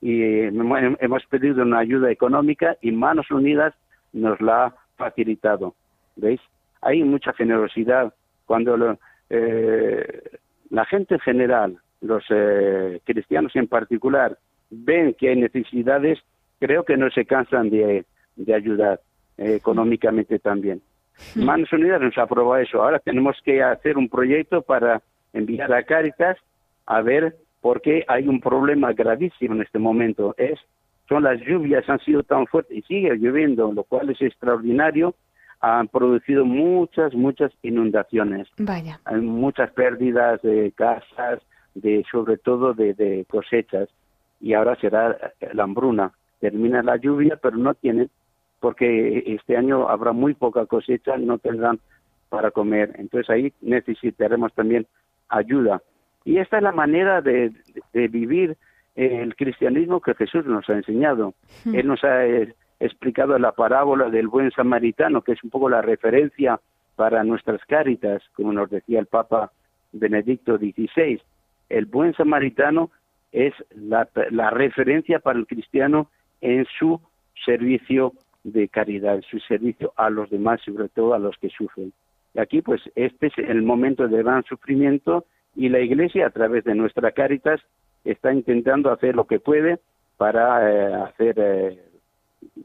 y 0.00 0.22
hemos 0.22 1.24
pedido 1.26 1.62
una 1.62 1.78
ayuda 1.78 2.10
económica 2.10 2.76
y 2.80 2.90
Manos 2.90 3.30
Unidas 3.30 3.74
nos 4.12 4.40
la 4.40 4.66
ha 4.66 4.74
facilitado. 5.00 5.74
¿Veis? 6.16 6.40
Hay 6.82 7.02
mucha 7.02 7.32
generosidad. 7.32 8.12
Cuando 8.46 8.98
eh, 9.30 10.22
la 10.70 10.84
gente 10.84 11.14
en 11.14 11.20
general, 11.20 11.78
los 12.00 12.24
eh, 12.30 13.00
cristianos 13.04 13.54
en 13.56 13.66
particular, 13.66 14.38
ven 14.70 15.14
que 15.14 15.30
hay 15.30 15.36
necesidades, 15.36 16.18
creo 16.58 16.84
que 16.84 16.96
no 16.96 17.10
se 17.10 17.24
cansan 17.24 17.70
de, 17.70 18.04
ayudar 18.54 19.00
eh, 19.38 19.54
económicamente 19.56 20.38
también. 20.38 20.80
Manos 21.34 21.72
Unidas 21.72 22.00
nos 22.00 22.16
aprobó 22.16 22.56
eso. 22.56 22.82
Ahora 22.82 22.98
tenemos 22.98 23.36
que 23.44 23.62
hacer 23.62 23.98
un 23.98 24.08
proyecto 24.08 24.62
para 24.62 25.02
enviar 25.32 25.72
a 25.72 25.82
Cáritas 25.82 26.38
a 26.86 27.02
ver 27.02 27.36
por 27.60 27.82
qué 27.82 28.04
hay 28.08 28.26
un 28.26 28.40
problema 28.40 28.92
gravísimo 28.92 29.54
en 29.54 29.62
este 29.62 29.78
momento. 29.78 30.34
Es 30.38 30.58
son 31.10 31.24
las 31.24 31.38
lluvias 31.40 31.86
han 31.90 31.98
sido 32.00 32.22
tan 32.22 32.46
fuertes 32.46 32.78
y 32.78 32.82
sigue 32.82 33.14
lloviendo, 33.16 33.70
lo 33.72 33.84
cual 33.84 34.08
es 34.08 34.22
extraordinario. 34.22 35.14
Han 35.60 35.88
producido 35.88 36.46
muchas, 36.46 37.12
muchas 37.14 37.52
inundaciones. 37.62 38.48
Vaya. 38.56 38.98
Hay 39.04 39.20
muchas 39.20 39.70
pérdidas 39.72 40.40
de 40.40 40.72
casas, 40.74 41.42
de 41.74 42.02
sobre 42.10 42.38
todo 42.38 42.72
de, 42.72 42.94
de 42.94 43.26
cosechas. 43.28 43.90
Y 44.40 44.54
ahora 44.54 44.74
será 44.76 45.18
la 45.52 45.64
hambruna. 45.64 46.12
Termina 46.38 46.82
la 46.82 46.96
lluvia, 46.96 47.38
pero 47.42 47.58
no 47.58 47.74
tienen 47.74 48.08
porque 48.60 49.24
este 49.26 49.56
año 49.56 49.88
habrá 49.88 50.12
muy 50.12 50.34
poca 50.34 50.66
cosecha, 50.66 51.16
no 51.16 51.38
tendrán 51.38 51.80
para 52.28 52.50
comer. 52.50 52.94
Entonces 52.98 53.28
ahí 53.30 53.52
necesitaremos 53.62 54.52
también 54.54 54.86
ayuda. 55.28 55.82
Y 56.24 56.38
esta 56.38 56.58
es 56.58 56.62
la 56.62 56.72
manera 56.72 57.22
de, 57.22 57.52
vivir 57.92 58.56
el 58.94 59.34
cristianismo 59.36 60.00
que 60.00 60.14
Jesús 60.14 60.44
nos 60.46 60.68
ha 60.68 60.74
enseñado. 60.74 61.34
Hmm. 61.64 61.74
Él 61.74 61.86
nos 61.86 62.02
ha 62.04 62.26
eh, 62.26 62.54
explicado 62.80 63.38
la 63.38 63.52
parábola 63.52 64.10
del 64.10 64.28
buen 64.28 64.50
samaritano, 64.50 65.22
que 65.22 65.32
es 65.32 65.44
un 65.44 65.50
poco 65.50 65.68
la 65.68 65.82
referencia 65.82 66.60
para 66.96 67.24
nuestras 67.24 67.64
cáritas, 67.66 68.22
como 68.34 68.52
nos 68.52 68.70
decía 68.70 69.00
el 69.00 69.06
Papa 69.06 69.52
Benedicto 69.92 70.58
XVI. 70.58 71.20
El 71.68 71.86
buen 71.86 72.14
samaritano 72.14 72.90
es 73.32 73.54
la, 73.70 74.08
la 74.30 74.50
referencia 74.50 75.20
para 75.20 75.38
el 75.38 75.46
cristiano 75.46 76.10
en 76.40 76.66
su 76.78 77.00
servicio 77.44 78.12
de 78.44 78.68
caridad, 78.68 79.20
su 79.30 79.38
servicio 79.40 79.92
a 79.96 80.10
los 80.10 80.30
demás, 80.30 80.60
sobre 80.64 80.88
todo 80.88 81.14
a 81.14 81.18
los 81.18 81.36
que 81.38 81.50
sufren. 81.50 81.92
Y 82.34 82.40
aquí, 82.40 82.62
pues, 82.62 82.80
este 82.94 83.28
es 83.28 83.38
el 83.38 83.62
momento 83.62 84.08
de 84.08 84.22
gran 84.22 84.44
sufrimiento 84.44 85.26
y 85.54 85.68
la 85.68 85.80
Iglesia, 85.80 86.26
a 86.26 86.30
través 86.30 86.64
de 86.64 86.74
nuestra 86.74 87.12
Caritas, 87.12 87.60
está 88.04 88.32
intentando 88.32 88.90
hacer 88.90 89.14
lo 89.14 89.26
que 89.26 89.40
puede 89.40 89.80
para 90.16 90.70
eh, 90.70 90.94
hacer, 90.94 91.34
eh, 91.38 91.82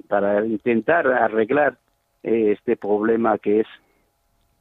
para 0.08 0.46
intentar 0.46 1.08
arreglar 1.08 1.78
eh, 2.24 2.52
este 2.52 2.76
problema 2.76 3.38
que 3.38 3.62
es 3.62 3.68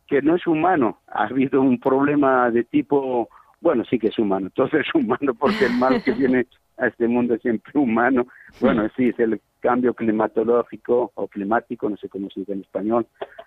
que 0.06 0.20
no 0.22 0.36
es 0.36 0.46
humano. 0.46 0.98
Ha 1.08 1.24
habido 1.24 1.60
un 1.60 1.80
problema 1.80 2.50
de 2.50 2.64
tipo, 2.64 3.28
bueno, 3.60 3.84
sí 3.84 3.98
que 3.98 4.08
es 4.08 4.18
humano, 4.18 4.50
todo 4.54 4.68
es 4.78 4.94
humano 4.94 5.34
porque 5.34 5.66
el 5.66 5.74
mal 5.74 6.02
que 6.02 6.12
viene 6.18 6.46
a 6.76 6.88
este 6.88 7.08
mundo 7.08 7.34
es 7.34 7.42
siempre 7.42 7.72
humano. 7.74 8.26
Bueno, 8.60 8.88
sí, 8.96 9.08
es 9.08 9.18
el 9.18 9.40
cambio 9.60 9.94
climatológico 9.94 11.12
o 11.14 11.28
climático, 11.28 11.88
no 11.88 11.96
sé 11.96 12.08
cómo 12.08 12.28
se 12.30 12.40
dice 12.40 12.52
en 12.52 12.60
español, 12.60 13.06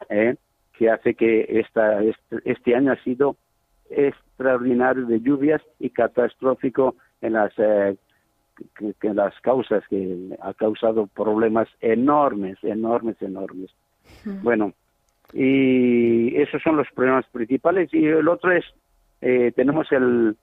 eh, 0.10 0.36
que 0.74 0.90
hace 0.90 1.14
que 1.14 1.46
esta, 1.48 2.02
este, 2.02 2.38
este, 2.46 2.76
año 2.76 2.92
ha 2.92 3.04
sido 3.04 3.36
extraordinario 3.90 5.06
de 5.06 5.22
lluvias 5.22 5.62
y 5.80 5.90
catastrófico 5.90 6.96
en 7.22 7.34
las 7.34 7.52
eh, 7.58 7.96
que, 9.00 9.14
las 9.14 9.40
causas 9.42 9.84
que 9.90 10.38
ha 10.42 10.54
causado 10.54 11.08
problemas 11.08 11.68
enormes, 11.82 12.58
enormes, 12.64 13.22
enormes. 13.22 13.72
Bueno, 14.42 14.74
y 15.34 16.36
esos 16.38 16.62
son 16.64 16.78
los 16.78 16.88
problemas 16.94 17.26
principales. 17.32 17.94
Y 17.94 18.06
el 18.06 18.28
otro 18.28 18.52
es 18.52 18.66
eh, 19.22 19.52
tenemos 19.56 19.92
el 19.92 20.36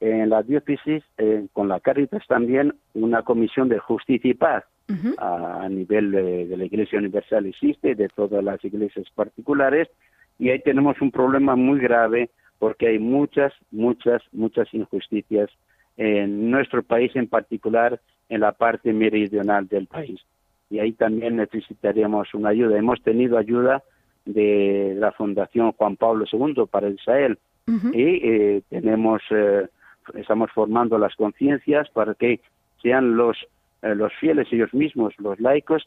en 0.00 0.30
la 0.30 0.42
diócesis 0.42 1.04
eh, 1.16 1.46
con 1.52 1.68
la 1.68 1.78
Caritas 1.78 2.26
también 2.26 2.74
una 2.92 3.22
comisión 3.22 3.68
de 3.68 3.78
justicia 3.78 4.32
y 4.32 4.34
paz 4.34 4.64
a, 5.18 5.68
nivel 5.70 6.10
de, 6.10 6.56
la 6.56 6.64
Iglesia 6.64 6.98
Universal 6.98 7.46
existe 7.46 7.94
de 7.94 8.08
todas 8.08 8.44
las 8.44 8.62
iglesias 8.64 9.06
particulares. 9.14 9.88
Y 10.38 10.50
ahí 10.50 10.60
tenemos 10.60 11.00
un 11.00 11.12
problema 11.12 11.54
muy 11.54 11.78
grave 11.78 12.30
porque 12.58 12.88
hay 12.88 12.98
muchas 12.98 13.52
muchas 13.70 14.22
muchas 14.32 14.66
injusticias 14.74 15.48
en 15.96 16.50
nuestro 16.50 16.82
país 16.82 17.14
en 17.14 17.26
particular 17.26 18.00
en 18.28 18.40
la 18.40 18.52
parte 18.52 18.92
meridional 18.92 19.68
del 19.68 19.86
país. 19.86 20.20
Y 20.70 20.78
ahí 20.78 20.92
también 20.92 21.36
necesitaríamos 21.36 22.32
una 22.32 22.48
ayuda. 22.48 22.78
Hemos 22.78 23.02
tenido 23.02 23.36
ayuda 23.36 23.82
de 24.24 24.94
la 24.96 25.12
Fundación 25.12 25.72
Juan 25.72 25.96
Pablo 25.96 26.24
II 26.30 26.64
para 26.70 26.88
Israel. 26.88 27.38
Y 27.66 28.02
eh, 28.02 28.62
tenemos 28.70 29.22
eh, 29.30 29.68
estamos 30.14 30.50
formando 30.50 30.98
las 30.98 31.14
conciencias 31.14 31.88
para 31.90 32.14
que 32.14 32.40
sean 32.82 33.16
los 33.16 33.36
eh, 33.82 33.94
los 33.94 34.12
fieles 34.14 34.48
ellos 34.50 34.74
mismos 34.74 35.14
los 35.18 35.38
laicos 35.38 35.86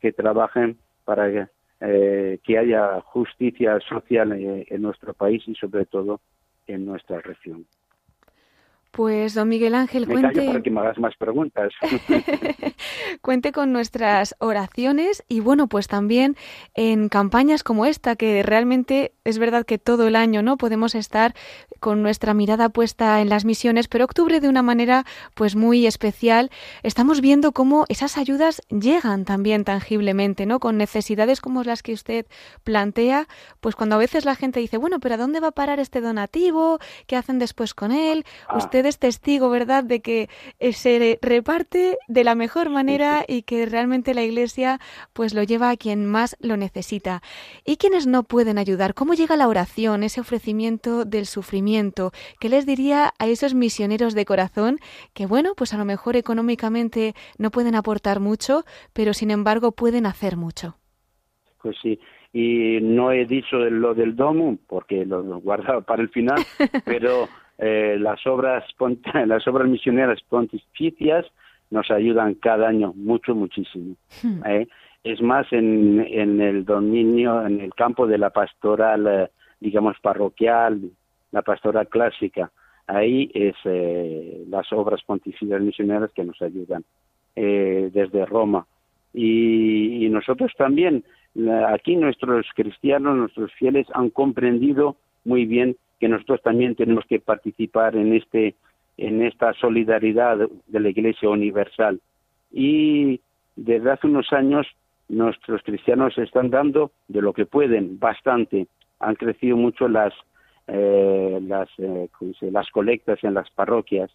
que 0.00 0.12
trabajen 0.12 0.76
para 1.04 1.48
que 1.78 2.58
haya 2.58 3.00
justicia 3.02 3.78
social 3.80 4.32
en 4.32 4.82
nuestro 4.82 5.14
país 5.14 5.42
y 5.46 5.54
sobre 5.54 5.84
todo 5.84 6.20
en 6.66 6.86
nuestra 6.86 7.20
región. 7.20 7.66
Pues 8.96 9.34
don 9.34 9.50
Miguel 9.50 9.74
Ángel, 9.74 10.06
cuente. 10.06 10.40
para 10.46 10.62
que 10.62 10.70
me 10.70 10.80
hagas 10.80 10.98
más 10.98 11.14
preguntas. 11.18 11.70
cuente 13.20 13.52
con 13.52 13.70
nuestras 13.70 14.34
oraciones 14.38 15.22
y 15.28 15.40
bueno, 15.40 15.66
pues 15.66 15.86
también 15.86 16.34
en 16.74 17.10
campañas 17.10 17.62
como 17.62 17.84
esta, 17.84 18.16
que 18.16 18.42
realmente 18.42 19.12
es 19.24 19.38
verdad 19.38 19.66
que 19.66 19.76
todo 19.76 20.06
el 20.06 20.16
año 20.16 20.42
no 20.42 20.56
podemos 20.56 20.94
estar 20.94 21.34
con 21.78 22.02
nuestra 22.02 22.32
mirada 22.32 22.70
puesta 22.70 23.20
en 23.20 23.28
las 23.28 23.44
misiones, 23.44 23.86
pero 23.86 24.06
octubre 24.06 24.40
de 24.40 24.48
una 24.48 24.62
manera 24.62 25.04
pues 25.34 25.56
muy 25.56 25.86
especial, 25.86 26.50
estamos 26.82 27.20
viendo 27.20 27.52
cómo 27.52 27.84
esas 27.90 28.16
ayudas 28.16 28.62
llegan 28.70 29.26
también 29.26 29.64
tangiblemente, 29.64 30.46
¿no? 30.46 30.58
Con 30.58 30.78
necesidades 30.78 31.42
como 31.42 31.64
las 31.64 31.82
que 31.82 31.92
usted 31.92 32.24
plantea, 32.64 33.28
pues 33.60 33.76
cuando 33.76 33.96
a 33.96 33.98
veces 33.98 34.24
la 34.24 34.36
gente 34.36 34.60
dice, 34.60 34.78
bueno, 34.78 35.00
pero 35.00 35.16
¿a 35.16 35.18
dónde 35.18 35.40
va 35.40 35.48
a 35.48 35.52
parar 35.52 35.80
este 35.80 36.00
donativo? 36.00 36.78
¿Qué 37.06 37.16
hacen 37.16 37.38
después 37.38 37.74
con 37.74 37.92
él? 37.92 38.24
Ah. 38.48 38.56
Usted 38.56 38.85
es 38.88 38.98
testigo, 38.98 39.50
¿verdad?, 39.50 39.84
de 39.84 40.00
que 40.00 40.28
eh, 40.58 40.72
se 40.72 41.18
reparte 41.22 41.98
de 42.08 42.24
la 42.24 42.34
mejor 42.34 42.70
manera 42.70 43.24
y 43.26 43.42
que 43.42 43.66
realmente 43.66 44.14
la 44.14 44.22
Iglesia 44.22 44.78
pues 45.12 45.34
lo 45.34 45.42
lleva 45.42 45.70
a 45.70 45.76
quien 45.76 46.06
más 46.06 46.36
lo 46.40 46.56
necesita. 46.56 47.22
¿Y 47.64 47.76
quienes 47.76 48.06
no 48.06 48.22
pueden 48.22 48.58
ayudar? 48.58 48.94
¿Cómo 48.94 49.14
llega 49.14 49.36
la 49.36 49.48
oración, 49.48 50.02
ese 50.02 50.20
ofrecimiento 50.20 51.04
del 51.04 51.26
sufrimiento? 51.26 52.12
¿Qué 52.40 52.48
les 52.48 52.66
diría 52.66 53.12
a 53.18 53.26
esos 53.26 53.54
misioneros 53.54 54.14
de 54.14 54.24
corazón 54.24 54.78
que, 55.14 55.26
bueno, 55.26 55.54
pues 55.56 55.74
a 55.74 55.78
lo 55.78 55.84
mejor 55.84 56.16
económicamente 56.16 57.14
no 57.38 57.50
pueden 57.50 57.74
aportar 57.74 58.20
mucho, 58.20 58.64
pero 58.92 59.12
sin 59.14 59.30
embargo 59.30 59.72
pueden 59.72 60.06
hacer 60.06 60.36
mucho? 60.36 60.76
Pues 61.62 61.76
sí, 61.82 61.98
y 62.32 62.78
no 62.82 63.12
he 63.12 63.24
dicho 63.24 63.56
lo 63.56 63.94
del 63.94 64.14
domo 64.14 64.58
porque 64.66 65.06
lo 65.06 65.40
guardaba 65.40 65.80
para 65.80 66.02
el 66.02 66.10
final, 66.10 66.36
pero 66.84 67.28
eh, 67.58 67.96
las 67.98 68.26
obras 68.26 68.64
las 69.26 69.46
obras 69.48 69.68
misioneras 69.68 70.20
pontificias 70.28 71.24
nos 71.70 71.90
ayudan 71.90 72.34
cada 72.34 72.68
año 72.68 72.92
mucho 72.94 73.34
muchísimo 73.34 73.96
hmm. 74.22 74.42
¿eh? 74.46 74.68
es 75.02 75.22
más 75.22 75.50
en, 75.52 76.00
en 76.00 76.40
el 76.42 76.64
dominio 76.64 77.46
en 77.46 77.60
el 77.60 77.72
campo 77.74 78.06
de 78.06 78.18
la 78.18 78.30
pastoral 78.30 79.06
eh, 79.06 79.30
digamos 79.60 79.96
parroquial 80.02 80.82
la 81.32 81.42
pastoral 81.42 81.88
clásica 81.88 82.50
ahí 82.86 83.30
es 83.34 83.56
las 84.48 84.70
obras 84.72 85.02
pontificias 85.02 85.60
misioneras 85.60 86.10
que 86.14 86.24
nos 86.24 86.40
ayudan 86.40 86.84
desde 87.34 88.26
Roma 88.26 88.64
y, 89.12 90.06
y 90.06 90.08
nosotros 90.08 90.52
también 90.56 91.04
aquí 91.68 91.96
nuestros 91.96 92.46
cristianos 92.54 93.16
nuestros 93.16 93.52
fieles 93.54 93.86
han 93.92 94.10
comprendido 94.10 94.96
muy 95.24 95.46
bien 95.46 95.76
que 95.98 96.08
nosotros 96.08 96.42
también 96.42 96.74
tenemos 96.74 97.04
que 97.06 97.20
participar 97.20 97.96
en 97.96 98.14
este 98.14 98.54
en 98.98 99.22
esta 99.22 99.52
solidaridad 99.54 100.38
de 100.66 100.80
la 100.80 100.88
Iglesia 100.88 101.28
universal. 101.28 102.00
Y 102.50 103.20
desde 103.54 103.90
hace 103.90 104.06
unos 104.06 104.32
años 104.32 104.66
nuestros 105.08 105.62
cristianos 105.62 106.16
están 106.18 106.50
dando 106.50 106.90
de 107.08 107.20
lo 107.20 107.32
que 107.32 107.46
pueden 107.46 107.98
bastante. 107.98 108.66
Han 109.00 109.14
crecido 109.14 109.56
mucho 109.56 109.88
las 109.88 110.14
eh, 110.66 111.38
las 111.42 111.68
eh, 111.78 112.08
las 112.40 112.70
colectas 112.70 113.22
en 113.22 113.34
las 113.34 113.50
parroquias. 113.50 114.10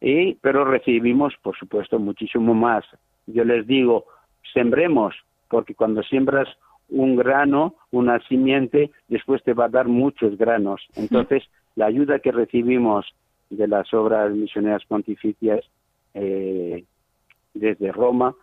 Y 0.00 0.34
pero 0.34 0.64
recibimos 0.64 1.34
por 1.42 1.56
supuesto 1.56 1.98
muchísimo 1.98 2.54
más. 2.54 2.84
Yo 3.26 3.44
les 3.44 3.66
digo 3.66 4.06
sembremos 4.52 5.14
porque 5.48 5.74
cuando 5.74 6.02
siembras 6.02 6.48
un 6.88 7.16
grano, 7.16 7.74
una 7.90 8.20
simiente, 8.28 8.90
después 9.08 9.42
te 9.42 9.54
va 9.54 9.66
a 9.66 9.70
dar 9.70 9.88
muchos 9.88 10.36
granos. 10.36 10.82
Entonces, 10.96 11.44
la 11.76 11.86
ayuda 11.86 12.18
que 12.18 12.32
recibimos 12.32 13.06
de 13.50 13.68
las 13.68 13.92
obras 13.94 14.32
misioneras 14.32 14.84
pontificias 14.86 15.64
eh, 16.14 16.84
desde 17.52 17.92
Roma, 17.92 18.34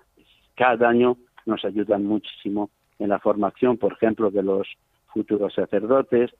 cada 0.55 0.89
año 0.89 1.17
nos 1.45 1.63
ayudan 1.65 2.05
muchísimo 2.05 2.69
en 2.99 3.09
la 3.09 3.19
formación, 3.19 3.77
por 3.77 3.93
ejemplo, 3.93 4.29
de 4.29 4.43
los 4.43 4.67
futuros 5.07 5.53
sacerdotes, 5.53 6.31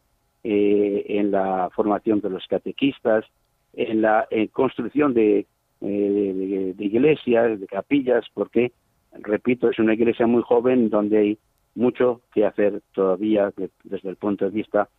eh, 0.44 1.06
en 1.08 1.32
la 1.32 1.70
formación 1.74 2.20
de 2.22 2.30
los 2.30 2.46
catequistas, 2.48 3.26
en 3.74 4.02
la 4.02 4.28
construcción 4.52 5.14
de, 5.14 5.46
eh, 5.84 6.74
de, 6.78 6.86
iglesias, 6.86 7.60
de 7.60 7.66
capillas, 7.66 8.24
porque, 8.36 8.72
repito, 9.14 9.68
es 9.68 9.80
una 9.80 9.96
iglesia 9.96 10.28
muy 10.28 10.44
joven 10.44 10.92
donde 10.92 11.18
hay 11.18 11.38
mucho 11.76 12.22
que 12.34 12.46
hacer 12.46 12.82
todavía 12.94 13.52
desde 13.84 14.10
el 14.10 14.16
punto 14.16 14.46
de 14.46 14.52
vista 14.52 14.90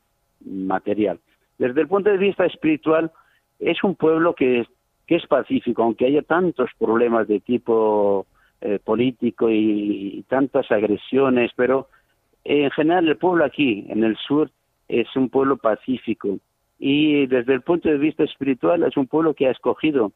material. 0.45 1.19
Desde 1.59 1.81
el 1.83 1.89
punto 1.89 2.11
de 2.11 2.19
vista 2.19 2.45
espiritual, 2.47 3.13
es 3.59 3.83
un 3.85 3.95
pueblo 3.95 4.35
que, 4.35 4.67
que 5.07 5.17
es 5.17 5.27
pacífico, 5.27 5.83
aunque 5.83 6.07
haya 6.07 6.23
tantos 6.23 6.71
problemas 6.79 7.29
de 7.29 7.41
tipo 7.41 8.27
eh, 8.61 8.79
político 8.83 9.51
y, 9.51 10.25
tantas 10.29 10.71
agresiones, 10.71 11.51
pero 11.57 11.89
en 12.45 12.71
general 12.71 13.09
el 13.09 13.17
pueblo 13.17 13.45
aquí, 13.45 13.87
en 13.89 14.05
el 14.05 14.17
sur, 14.17 14.51
es 14.89 15.09
un 15.17 15.29
pueblo 15.29 15.57
pacífico. 15.57 16.39
Y 16.79 17.27
desde 17.27 17.55
el 17.55 17.63
punto 17.63 17.89
de 17.89 17.99
vista 17.99 18.25
espiritual, 18.25 18.83
es 18.83 18.97
un 18.97 19.07
pueblo 19.07 19.35
que 19.35 19.47
ha 19.47 19.51
escogido 19.51 20.13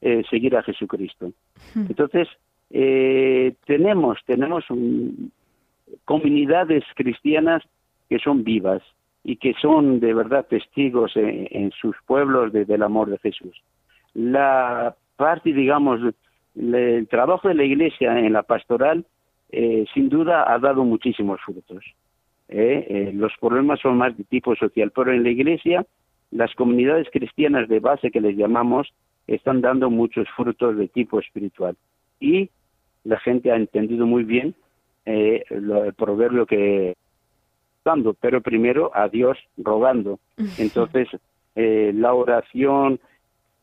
eh, 0.00 0.22
seguir 0.30 0.56
a 0.56 0.62
Jesucristo. 0.62 1.32
Hmm. 1.74 1.86
Entonces, 1.88 2.28
eh, 2.70 3.54
tenemos, 3.66 4.18
tenemos 4.26 4.68
un, 4.70 5.32
comunidades 6.04 6.84
cristianas 6.94 7.62
que 8.08 8.18
son 8.18 8.44
vivas 8.44 8.82
y 9.22 9.36
que 9.36 9.54
son 9.60 10.00
de 10.00 10.14
verdad 10.14 10.46
testigos 10.48 11.12
en, 11.14 11.70
sus 11.72 11.96
pueblos 12.06 12.52
del 12.52 12.82
amor 12.82 13.10
de 13.10 13.18
Jesús. 13.18 13.62
La 14.14 14.96
parte, 15.16 15.52
digamos, 15.52 16.00
el 16.56 17.06
trabajo 17.08 17.48
de 17.48 17.54
la 17.54 17.64
Iglesia 17.64 18.18
en 18.18 18.32
la 18.32 18.42
pastoral, 18.42 19.04
eh, 19.50 19.84
sin 19.92 20.08
duda 20.08 20.52
ha 20.52 20.58
dado 20.58 20.84
muchísimos 20.84 21.40
frutos. 21.42 21.84
¿eh? 22.48 22.86
Eh, 22.88 23.10
los 23.14 23.32
problemas 23.40 23.80
son 23.80 23.98
más 23.98 24.16
de 24.16 24.24
tipo 24.24 24.54
social, 24.56 24.90
pero 24.94 25.12
en 25.12 25.22
la 25.22 25.30
Iglesia 25.30 25.86
las 26.30 26.54
comunidades 26.54 27.08
cristianas 27.12 27.68
de 27.68 27.80
base 27.80 28.10
que 28.10 28.20
les 28.20 28.36
llamamos 28.36 28.88
están 29.26 29.60
dando 29.60 29.90
muchos 29.90 30.28
frutos 30.36 30.76
de 30.76 30.88
tipo 30.88 31.20
espiritual. 31.20 31.76
Y 32.20 32.50
la 33.04 33.18
gente 33.20 33.50
ha 33.50 33.56
entendido 33.56 34.06
muy 34.06 34.24
bien 34.24 34.54
eh, 35.04 35.44
el 35.50 35.94
proverbio 35.94 36.46
que 36.46 36.96
dando, 37.84 38.14
pero 38.14 38.40
primero 38.40 38.90
a 38.94 39.08
Dios 39.08 39.38
rogando. 39.56 40.18
Entonces, 40.58 41.08
eh, 41.54 41.92
la 41.94 42.14
oración, 42.14 43.00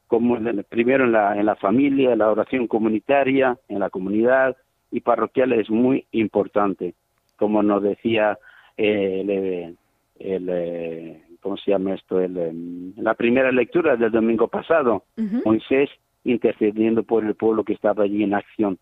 como 0.08 0.38
primero 0.70 1.06
en 1.06 1.12
la, 1.12 1.38
en 1.38 1.46
la 1.46 1.56
familia, 1.56 2.16
la 2.16 2.30
oración 2.30 2.68
comunitaria, 2.68 3.58
en 3.68 3.80
la 3.80 3.90
comunidad 3.90 4.56
y 4.92 5.02
parroquial 5.02 5.54
es 5.54 5.70
muy 5.70 6.06
importante. 6.12 6.94
Como 7.38 7.62
nos 7.62 7.84
decía 7.84 8.38
eh, 8.78 9.76
el, 10.20 10.50
el, 10.50 11.22
¿cómo 11.42 11.58
se 11.58 11.72
llama 11.72 11.94
esto? 11.94 12.20
El, 12.20 12.38
em, 12.38 12.94
la 12.98 13.14
primera 13.14 13.52
lectura 13.52 13.96
del 13.96 14.12
domingo 14.12 14.48
pasado, 14.48 15.04
Moisés 15.46 15.90
intercediendo 16.24 17.04
por 17.04 17.24
el 17.24 17.36
pueblo 17.36 17.64
que 17.64 17.74
estaba 17.74 18.04
allí 18.04 18.24
en 18.24 18.34
acción. 18.34 18.78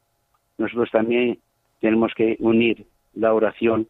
Nosotros 0.58 0.90
también 0.92 1.38
tenemos 1.86 2.16
que 2.16 2.36
unir 2.40 2.88
la 3.14 3.32
oración 3.32 3.88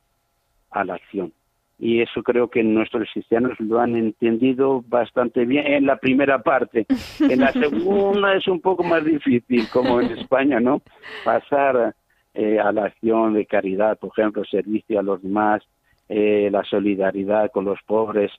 a 0.69 0.83
la 0.83 0.95
acción. 0.95 1.31
y 1.79 2.01
eso 2.01 2.23
creo 2.23 2.49
que 2.49 2.61
nuestros 2.61 3.09
cristianos 3.13 3.57
lo 3.59 3.79
han 3.79 3.95
entendido 3.95 4.83
bastante 4.87 5.45
bien 5.45 5.65
en 5.65 5.85
la 5.85 5.95
primera 5.97 6.41
parte. 6.41 6.85
En 7.19 7.39
la 7.39 7.51
segunda 7.53 8.33
es 8.33 8.47
un 8.47 8.59
poco 8.59 8.83
más 8.83 9.03
difícil, 9.03 9.65
como 9.71 10.01
en 10.01 10.17
España, 10.17 10.59
¿no? 10.59 10.81
Pasar 11.23 11.95
eh, 12.33 12.59
a 12.59 12.71
la 12.73 12.85
acción 12.85 13.33
de 13.33 13.45
caridad, 13.45 13.97
por 13.97 14.11
ejemplo, 14.11 14.43
servicio 14.43 14.99
a 14.99 15.03
los 15.03 15.21
demás, 15.21 15.63
eh, 16.09 16.49
la 16.51 16.63
solidaridad 16.65 17.49
con 17.51 17.63
los 17.63 17.79
pobres. 17.85 18.31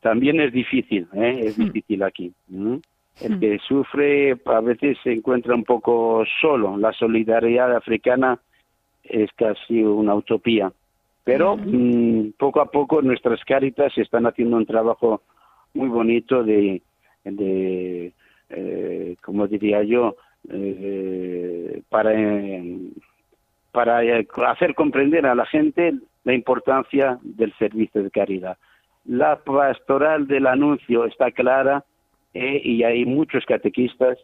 También 0.00 0.40
es 0.40 0.52
difícil, 0.52 1.06
¿eh? 1.12 1.40
es 1.44 1.58
hmm. 1.58 1.64
difícil 1.64 2.02
aquí. 2.02 2.32
El 2.48 3.36
hmm. 3.36 3.40
que 3.40 3.58
sufre 3.68 4.36
a 4.46 4.60
veces 4.60 4.96
se 5.02 5.12
encuentra 5.12 5.54
un 5.54 5.64
poco 5.64 6.24
solo. 6.40 6.78
La 6.78 6.92
solidaridad 6.92 7.74
africana 7.74 8.38
es 9.04 9.30
casi 9.36 9.82
una 9.82 10.14
utopía. 10.14 10.72
Pero 11.24 11.56
mm, 11.56 12.32
poco 12.38 12.60
a 12.60 12.70
poco 12.70 13.00
nuestras 13.02 13.42
cáritas 13.44 13.96
están 13.96 14.26
haciendo 14.26 14.56
un 14.56 14.66
trabajo 14.66 15.22
muy 15.72 15.88
bonito 15.88 16.42
de, 16.44 16.82
de 17.24 18.12
eh, 18.50 19.16
como 19.22 19.46
diría 19.46 19.82
yo, 19.82 20.16
eh, 20.50 21.82
para, 21.88 22.12
para 23.72 24.00
hacer 24.50 24.74
comprender 24.74 25.26
a 25.26 25.34
la 25.34 25.46
gente 25.46 25.94
la 26.24 26.34
importancia 26.34 27.18
del 27.22 27.52
servicio 27.54 28.02
de 28.02 28.10
caridad. 28.10 28.58
La 29.06 29.36
pastoral 29.36 30.26
del 30.26 30.46
anuncio 30.46 31.04
está 31.06 31.30
clara 31.30 31.84
eh, 32.32 32.60
y 32.62 32.82
hay 32.82 33.04
muchos 33.04 33.44
catequistas. 33.46 34.18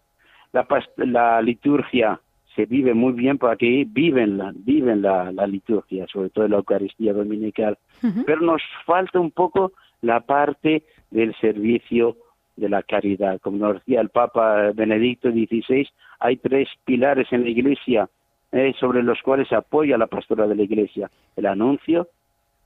La, 0.52 0.66
la 0.96 1.42
liturgia 1.42 2.20
se 2.54 2.66
vive 2.66 2.94
muy 2.94 3.12
bien 3.12 3.38
porque 3.38 3.54
aquí 3.54 3.84
viven 3.84 4.38
la, 4.38 4.52
viven 4.54 5.02
la, 5.02 5.30
liturgia, 5.46 6.06
sobre 6.08 6.30
todo 6.30 6.48
la 6.48 6.56
Eucaristía 6.56 7.12
Dominical, 7.12 7.78
pero 8.26 8.40
nos 8.40 8.62
falta 8.84 9.20
un 9.20 9.30
poco 9.30 9.72
la 10.02 10.20
parte 10.20 10.84
del 11.10 11.34
servicio 11.40 12.16
de 12.56 12.68
la 12.68 12.82
caridad. 12.82 13.40
Como 13.40 13.58
nos 13.58 13.74
decía 13.74 14.00
el 14.00 14.10
Papa 14.10 14.72
Benedicto 14.74 15.30
XVI, 15.30 15.88
hay 16.18 16.36
tres 16.36 16.68
pilares 16.84 17.28
en 17.32 17.44
la 17.44 17.50
Iglesia 17.50 18.08
eh, 18.52 18.74
sobre 18.78 19.02
los 19.02 19.20
cuales 19.22 19.48
se 19.48 19.54
apoya 19.54 19.96
la 19.96 20.06
pastora 20.06 20.46
de 20.46 20.56
la 20.56 20.62
Iglesia, 20.62 21.10
el 21.36 21.46
anuncio, 21.46 22.08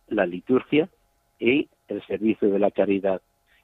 la 0.09 0.27
liturgia 0.27 0.89
y 1.39 1.69
el 1.89 2.03
servicio 2.07 2.49
de 2.49 2.59
la 2.59 2.71
caridad. 2.71 3.21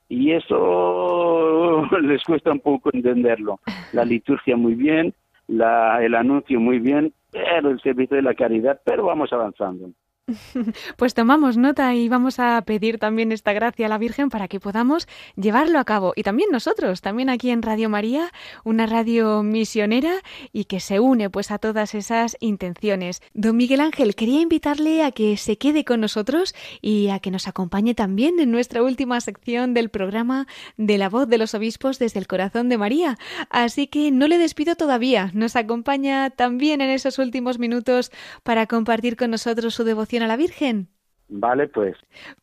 Y 0.08 0.32
eso 0.32 1.86
les 2.02 2.22
cuesta 2.24 2.52
un 2.52 2.60
poco 2.60 2.90
entenderlo. 2.92 3.60
La 3.92 4.04
liturgia 4.04 4.56
muy 4.56 4.74
bien, 4.74 5.14
la, 5.50 6.02
el 6.04 6.14
anuncio 6.14 6.60
muy 6.60 6.78
bien, 6.78 7.12
pero 7.30 7.70
el 7.70 7.80
servicio 7.80 8.16
de 8.16 8.22
la 8.22 8.34
caridad, 8.34 8.80
pero 8.84 9.04
vamos 9.04 9.32
avanzando. 9.32 9.90
Pues 10.96 11.14
tomamos 11.14 11.56
nota 11.56 11.94
y 11.94 12.08
vamos 12.08 12.38
a 12.38 12.60
pedir 12.62 12.98
también 12.98 13.32
esta 13.32 13.52
gracia 13.52 13.86
a 13.86 13.88
la 13.88 13.98
Virgen 13.98 14.30
para 14.30 14.48
que 14.48 14.60
podamos 14.60 15.08
llevarlo 15.36 15.78
a 15.78 15.84
cabo. 15.84 16.12
Y 16.16 16.22
también 16.22 16.50
nosotros, 16.50 17.00
también 17.00 17.30
aquí 17.30 17.50
en 17.50 17.62
Radio 17.62 17.88
María, 17.88 18.32
una 18.64 18.86
radio 18.86 19.42
misionera 19.42 20.14
y 20.52 20.64
que 20.64 20.80
se 20.80 21.00
une 21.00 21.30
pues 21.30 21.50
a 21.50 21.58
todas 21.58 21.94
esas 21.94 22.36
intenciones. 22.40 23.22
Don 23.34 23.56
Miguel 23.56 23.80
Ángel, 23.80 24.14
quería 24.14 24.40
invitarle 24.40 25.02
a 25.02 25.12
que 25.12 25.36
se 25.36 25.58
quede 25.58 25.84
con 25.84 26.00
nosotros 26.00 26.54
y 26.80 27.08
a 27.08 27.18
que 27.18 27.30
nos 27.30 27.48
acompañe 27.48 27.94
también 27.94 28.40
en 28.40 28.50
nuestra 28.50 28.82
última 28.82 29.20
sección 29.20 29.74
del 29.74 29.90
programa 29.90 30.46
de 30.76 30.98
la 30.98 31.08
voz 31.08 31.28
de 31.28 31.38
los 31.38 31.54
obispos 31.54 31.98
desde 31.98 32.20
el 32.20 32.26
corazón 32.26 32.68
de 32.68 32.78
María. 32.78 33.18
Así 33.48 33.86
que 33.86 34.10
no 34.10 34.28
le 34.28 34.38
despido 34.38 34.76
todavía. 34.76 35.30
Nos 35.34 35.56
acompaña 35.56 36.30
también 36.30 36.80
en 36.80 36.90
esos 36.90 37.18
últimos 37.18 37.58
minutos 37.58 38.10
para 38.42 38.66
compartir 38.66 39.16
con 39.16 39.30
nosotros 39.30 39.74
su 39.74 39.84
devoción 39.84 40.19
a 40.22 40.26
la 40.26 40.36
Virgen? 40.36 40.88
Vale, 41.28 41.68
pues. 41.68 41.96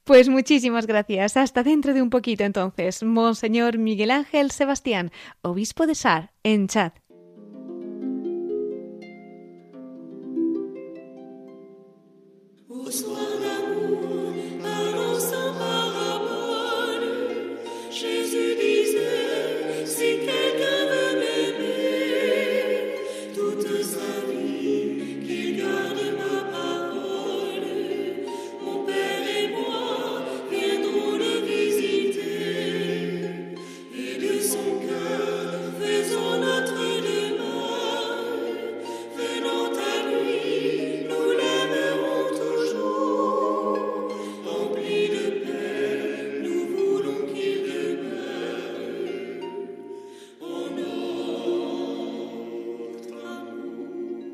Pues 0.06 0.30
muchísimas 0.30 0.88
gracias. 0.88 1.36
Hasta 1.36 1.64
dentro 1.64 1.94
de 1.94 2.02
un 2.02 2.10
poquito 2.10 2.44
entonces. 2.44 3.04
Monseñor 3.04 3.78
Miguel 3.78 4.12
Ángel 4.12 4.52
Sebastián, 4.52 5.12
obispo 5.42 5.86
de 5.86 5.96
Sar, 5.96 6.32
en 6.44 6.68
Chad. 6.68 6.94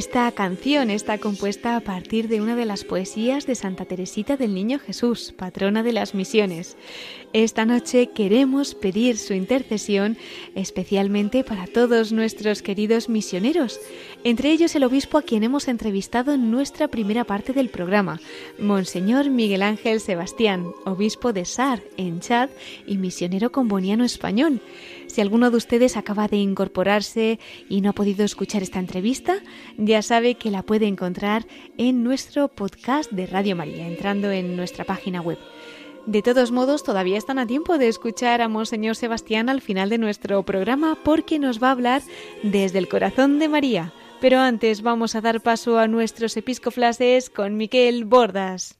Esta 0.00 0.32
canción 0.32 0.88
está 0.88 1.18
compuesta 1.18 1.76
a 1.76 1.80
partir 1.80 2.28
de 2.28 2.40
una 2.40 2.56
de 2.56 2.64
las 2.64 2.84
poesías 2.84 3.46
de 3.46 3.54
Santa 3.54 3.84
Teresita 3.84 4.38
del 4.38 4.54
Niño 4.54 4.78
Jesús, 4.78 5.34
patrona 5.36 5.82
de 5.82 5.92
las 5.92 6.14
misiones. 6.14 6.78
Esta 7.34 7.66
noche 7.66 8.08
queremos 8.08 8.74
pedir 8.74 9.18
su 9.18 9.34
intercesión 9.34 10.16
especialmente 10.54 11.44
para 11.44 11.66
todos 11.66 12.12
nuestros 12.12 12.62
queridos 12.62 13.10
misioneros, 13.10 13.78
entre 14.24 14.50
ellos 14.50 14.74
el 14.74 14.84
obispo 14.84 15.18
a 15.18 15.22
quien 15.22 15.44
hemos 15.44 15.68
entrevistado 15.68 16.32
en 16.32 16.50
nuestra 16.50 16.88
primera 16.88 17.24
parte 17.24 17.52
del 17.52 17.68
programa, 17.68 18.20
Monseñor 18.58 19.28
Miguel 19.28 19.60
Ángel 19.60 20.00
Sebastián, 20.00 20.72
obispo 20.86 21.34
de 21.34 21.44
Sar, 21.44 21.82
en 21.98 22.20
Chad, 22.20 22.48
y 22.86 22.96
misionero 22.96 23.52
comboniano 23.52 24.04
español. 24.04 24.62
Si 25.10 25.20
alguno 25.20 25.50
de 25.50 25.56
ustedes 25.56 25.96
acaba 25.96 26.28
de 26.28 26.36
incorporarse 26.36 27.40
y 27.68 27.80
no 27.80 27.90
ha 27.90 27.94
podido 27.94 28.24
escuchar 28.24 28.62
esta 28.62 28.78
entrevista, 28.78 29.38
ya 29.76 30.02
sabe 30.02 30.36
que 30.36 30.52
la 30.52 30.62
puede 30.62 30.86
encontrar 30.86 31.48
en 31.78 32.04
nuestro 32.04 32.46
podcast 32.46 33.10
de 33.10 33.26
Radio 33.26 33.56
María, 33.56 33.88
entrando 33.88 34.30
en 34.30 34.56
nuestra 34.56 34.84
página 34.84 35.20
web. 35.20 35.36
De 36.06 36.22
todos 36.22 36.52
modos, 36.52 36.84
todavía 36.84 37.18
están 37.18 37.40
a 37.40 37.46
tiempo 37.48 37.76
de 37.76 37.88
escuchar 37.88 38.40
a 38.40 38.48
Monseñor 38.48 38.94
Sebastián 38.94 39.48
al 39.48 39.62
final 39.62 39.90
de 39.90 39.98
nuestro 39.98 40.44
programa 40.44 40.96
porque 41.02 41.40
nos 41.40 41.60
va 41.60 41.68
a 41.68 41.72
hablar 41.72 42.02
desde 42.44 42.78
el 42.78 42.88
corazón 42.88 43.40
de 43.40 43.48
María. 43.48 43.92
Pero 44.20 44.38
antes 44.38 44.80
vamos 44.80 45.16
a 45.16 45.20
dar 45.20 45.40
paso 45.40 45.80
a 45.80 45.88
nuestros 45.88 46.36
episcoflases 46.36 47.30
con 47.30 47.56
Miquel 47.56 48.04
Bordas. 48.04 48.79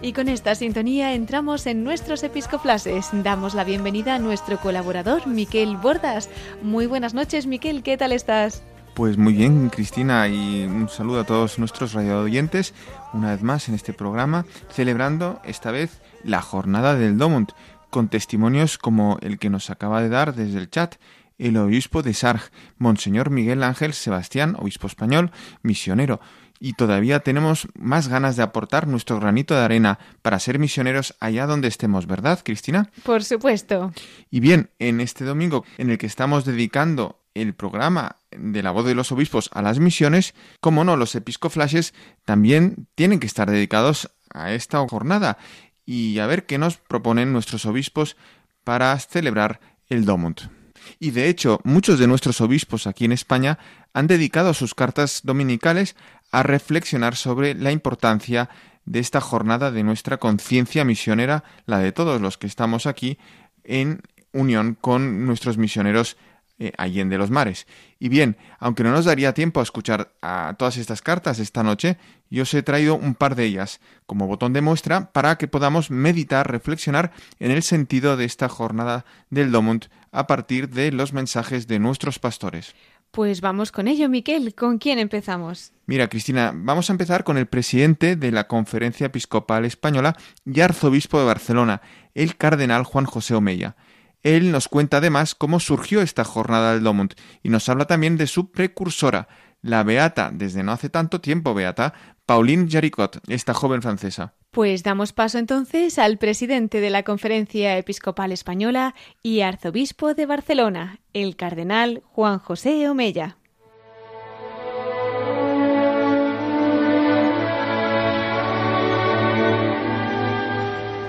Y 0.00 0.12
con 0.12 0.28
esta 0.28 0.54
sintonía 0.54 1.12
entramos 1.12 1.66
en 1.66 1.84
nuestros 1.84 2.22
episcoflases. 2.22 3.08
Damos 3.12 3.54
la 3.54 3.64
bienvenida 3.64 4.14
a 4.14 4.18
nuestro 4.18 4.58
colaborador, 4.58 5.26
Miquel 5.26 5.76
Bordas. 5.76 6.30
Muy 6.62 6.86
buenas 6.86 7.14
noches, 7.14 7.46
Miquel, 7.46 7.82
¿qué 7.82 7.96
tal 7.96 8.12
estás? 8.12 8.62
Pues 8.94 9.18
muy 9.18 9.34
bien, 9.34 9.68
Cristina, 9.70 10.26
y 10.28 10.64
un 10.64 10.88
saludo 10.88 11.20
a 11.20 11.24
todos 11.24 11.58
nuestros 11.58 11.92
radio 11.92 12.20
oyentes, 12.20 12.74
una 13.12 13.32
vez 13.32 13.42
más 13.42 13.68
en 13.68 13.74
este 13.74 13.92
programa, 13.92 14.46
celebrando 14.70 15.40
esta 15.44 15.70
vez 15.70 16.00
la 16.24 16.42
jornada 16.42 16.94
del 16.94 17.18
Domund, 17.18 17.52
con 17.90 18.08
testimonios 18.08 18.78
como 18.78 19.18
el 19.20 19.38
que 19.38 19.50
nos 19.50 19.68
acaba 19.68 20.00
de 20.00 20.08
dar 20.08 20.34
desde 20.34 20.58
el 20.58 20.70
chat 20.70 20.96
el 21.38 21.56
obispo 21.56 22.02
de 22.02 22.14
Sarg, 22.14 22.50
Monseñor 22.78 23.30
Miguel 23.30 23.62
Ángel 23.62 23.92
Sebastián, 23.94 24.56
obispo 24.58 24.88
español, 24.88 25.30
misionero. 25.62 26.20
Y 26.60 26.72
todavía 26.72 27.20
tenemos 27.20 27.68
más 27.78 28.08
ganas 28.08 28.36
de 28.36 28.42
aportar 28.42 28.88
nuestro 28.88 29.20
granito 29.20 29.54
de 29.54 29.60
arena 29.60 29.98
para 30.22 30.38
ser 30.38 30.58
misioneros 30.58 31.14
allá 31.20 31.46
donde 31.46 31.68
estemos, 31.68 32.06
¿verdad, 32.06 32.40
Cristina? 32.44 32.90
Por 33.04 33.24
supuesto. 33.24 33.92
Y 34.30 34.40
bien, 34.40 34.70
en 34.78 35.00
este 35.00 35.24
domingo 35.24 35.64
en 35.78 35.90
el 35.90 35.98
que 35.98 36.06
estamos 36.06 36.44
dedicando 36.44 37.20
el 37.34 37.54
programa 37.54 38.16
de 38.30 38.62
la 38.62 38.72
voz 38.72 38.84
de 38.84 38.94
los 38.94 39.12
obispos 39.12 39.50
a 39.52 39.62
las 39.62 39.78
misiones, 39.78 40.34
como 40.60 40.84
no, 40.84 40.96
los 40.96 41.14
episcoflashes 41.14 41.94
también 42.24 42.88
tienen 42.94 43.20
que 43.20 43.26
estar 43.26 43.50
dedicados 43.50 44.10
a 44.34 44.52
esta 44.52 44.86
jornada 44.88 45.38
y 45.86 46.18
a 46.18 46.26
ver 46.26 46.46
qué 46.46 46.58
nos 46.58 46.76
proponen 46.76 47.32
nuestros 47.32 47.64
obispos 47.66 48.16
para 48.64 48.98
celebrar 48.98 49.60
el 49.88 50.04
Domund. 50.04 50.57
Y 50.98 51.10
de 51.10 51.28
hecho, 51.28 51.60
muchos 51.64 51.98
de 51.98 52.06
nuestros 52.06 52.40
obispos 52.40 52.86
aquí 52.86 53.04
en 53.04 53.12
España 53.12 53.58
han 53.92 54.06
dedicado 54.06 54.54
sus 54.54 54.74
cartas 54.74 55.20
dominicales 55.24 55.96
a 56.30 56.42
reflexionar 56.42 57.16
sobre 57.16 57.54
la 57.54 57.72
importancia 57.72 58.50
de 58.84 59.00
esta 59.00 59.20
jornada 59.20 59.70
de 59.70 59.82
nuestra 59.82 60.18
conciencia 60.18 60.84
misionera, 60.84 61.44
la 61.66 61.78
de 61.78 61.92
todos 61.92 62.20
los 62.20 62.38
que 62.38 62.46
estamos 62.46 62.86
aquí, 62.86 63.18
en 63.64 64.00
unión 64.32 64.76
con 64.80 65.26
nuestros 65.26 65.58
misioneros 65.58 66.16
eh, 66.58 66.72
allende 66.76 67.18
los 67.18 67.30
mares. 67.30 67.66
Y 67.98 68.08
bien, 68.08 68.36
aunque 68.58 68.82
no 68.82 68.90
nos 68.90 69.04
daría 69.04 69.34
tiempo 69.34 69.60
a 69.60 69.62
escuchar 69.62 70.12
a 70.22 70.56
todas 70.58 70.76
estas 70.76 71.02
cartas 71.02 71.38
esta 71.38 71.62
noche, 71.62 71.98
yo 72.30 72.42
os 72.42 72.54
he 72.54 72.62
traído 72.62 72.96
un 72.96 73.14
par 73.14 73.36
de 73.36 73.44
ellas 73.44 73.80
como 74.06 74.26
botón 74.26 74.52
de 74.52 74.60
muestra 74.60 75.12
para 75.12 75.38
que 75.38 75.48
podamos 75.48 75.90
meditar, 75.90 76.50
reflexionar 76.50 77.12
en 77.38 77.52
el 77.52 77.62
sentido 77.62 78.16
de 78.16 78.24
esta 78.24 78.48
jornada 78.48 79.04
del 79.30 79.52
Domund 79.52 79.86
a 80.10 80.26
partir 80.26 80.68
de 80.68 80.90
los 80.90 81.12
mensajes 81.12 81.68
de 81.68 81.78
nuestros 81.78 82.18
pastores. 82.18 82.74
Pues 83.10 83.40
vamos 83.40 83.72
con 83.72 83.88
ello, 83.88 84.08
Miquel. 84.08 84.54
¿Con 84.54 84.78
quién 84.78 84.98
empezamos? 84.98 85.72
Mira, 85.86 86.08
Cristina, 86.08 86.52
vamos 86.54 86.90
a 86.90 86.92
empezar 86.92 87.24
con 87.24 87.38
el 87.38 87.46
presidente 87.46 88.16
de 88.16 88.30
la 88.30 88.46
Conferencia 88.46 89.06
Episcopal 89.06 89.64
Española 89.64 90.16
y 90.44 90.60
arzobispo 90.60 91.18
de 91.18 91.24
Barcelona, 91.24 91.82
el 92.14 92.36
cardenal 92.36 92.84
Juan 92.84 93.06
José 93.06 93.34
Omeya. 93.34 93.76
Él 94.22 94.50
nos 94.50 94.68
cuenta 94.68 94.96
además 94.96 95.34
cómo 95.34 95.60
surgió 95.60 96.02
esta 96.02 96.24
jornada 96.24 96.74
del 96.74 96.82
Domund 96.82 97.14
y 97.42 97.50
nos 97.50 97.68
habla 97.68 97.86
también 97.86 98.16
de 98.16 98.26
su 98.26 98.50
precursora, 98.50 99.28
la 99.62 99.82
beata, 99.82 100.30
desde 100.32 100.62
no 100.62 100.72
hace 100.72 100.88
tanto 100.88 101.20
tiempo 101.20 101.54
beata, 101.54 101.94
Pauline 102.26 102.68
Jaricot, 102.70 103.20
esta 103.28 103.54
joven 103.54 103.82
francesa. 103.82 104.34
Pues 104.50 104.82
damos 104.82 105.12
paso 105.12 105.38
entonces 105.38 105.98
al 105.98 106.18
presidente 106.18 106.80
de 106.80 106.90
la 106.90 107.02
Conferencia 107.02 107.76
Episcopal 107.78 108.32
Española 108.32 108.94
y 109.22 109.40
arzobispo 109.40 110.14
de 110.14 110.26
Barcelona, 110.26 111.00
el 111.12 111.36
cardenal 111.36 112.02
Juan 112.04 112.38
José 112.38 112.88
Omeya. 112.88 113.36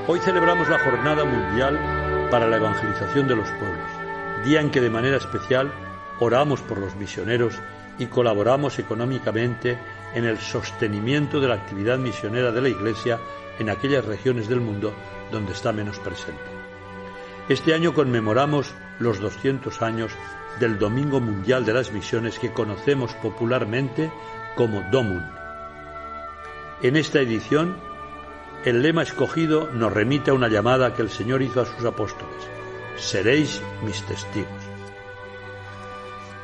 Hoy 0.08 0.20
celebramos 0.20 0.68
la 0.70 0.80
Jornada 0.80 1.24
Mundial 1.24 1.99
para 2.30 2.48
la 2.48 2.58
Evangelización 2.58 3.28
de 3.28 3.36
los 3.36 3.50
Pueblos, 3.52 3.90
día 4.46 4.62
en 4.62 4.70
que 4.70 4.82
de 4.82 4.90
manera 4.90 5.18
especial 5.18 5.72
oramos 6.20 6.62
por 6.62 6.78
los 6.78 6.96
misioneros 6.96 7.56
y 7.98 8.06
colaboramos 8.06 8.78
económicamente 8.78 9.78
en 10.14 10.26
el 10.26 10.38
sostenimiento 10.38 11.40
de 11.40 11.48
la 11.48 11.56
actividad 11.56 11.98
misionera 11.98 12.52
de 12.52 12.62
la 12.62 12.70
Iglesia 12.70 13.20
en 13.58 13.70
aquellas 13.70 14.06
regiones 14.06 14.48
del 14.48 14.62
mundo 14.62 14.94
donde 15.32 15.54
está 15.54 15.72
menos 15.72 16.00
presente. 16.00 16.42
Este 17.50 17.74
año 17.74 17.94
conmemoramos 17.94 18.74
los 19.00 19.20
200 19.20 19.82
años 19.82 20.12
del 20.60 20.78
Domingo 20.78 21.20
Mundial 21.20 21.66
de 21.66 21.74
las 21.74 21.92
Misiones 21.92 22.38
que 22.38 22.54
conocemos 22.54 23.14
popularmente 23.16 24.12
como 24.56 24.84
Domun. 24.92 25.26
En 26.82 26.96
esta 26.96 27.20
edición, 27.20 27.76
el 28.66 28.82
lema 28.82 29.04
escogido 29.04 29.70
nos 29.74 29.94
remite 29.94 30.32
a 30.32 30.34
una 30.34 30.50
llamada 30.50 30.94
que 30.94 31.02
el 31.02 31.10
Señor 31.10 31.42
hizo 31.42 31.62
a 31.62 31.66
sus 31.66 31.86
apóstoles. 31.86 32.36
Seréis 32.98 33.62
mis 33.86 34.02
testigos. 34.04 34.64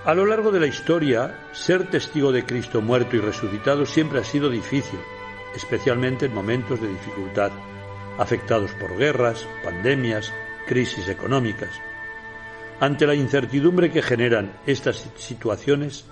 A 0.05 0.13
lo 0.13 0.25
largo 0.25 0.51
de 0.51 0.61
la 0.61 0.67
historia, 0.67 1.49
ser 1.51 1.89
testigo 1.89 2.31
de 2.31 2.45
Cristo 2.45 2.81
muerto 2.81 3.17
y 3.17 3.19
resucitado 3.19 3.85
siempre 3.85 4.19
ha 4.19 4.23
sido 4.23 4.49
difícil, 4.49 4.99
especialmente 5.55 6.27
en 6.27 6.33
momentos 6.33 6.79
de 6.79 6.87
dificultad, 6.87 7.51
afectados 8.17 8.71
por 8.79 8.97
guerras, 8.97 9.45
pandemias, 9.63 10.31
crisis 10.67 11.09
económicas. 11.09 11.71
Ante 12.79 13.07
la 13.07 13.15
incertidumbre 13.15 13.91
que 13.91 14.01
generan 14.01 14.53
estas 14.65 15.09
situaciones, 15.17 16.05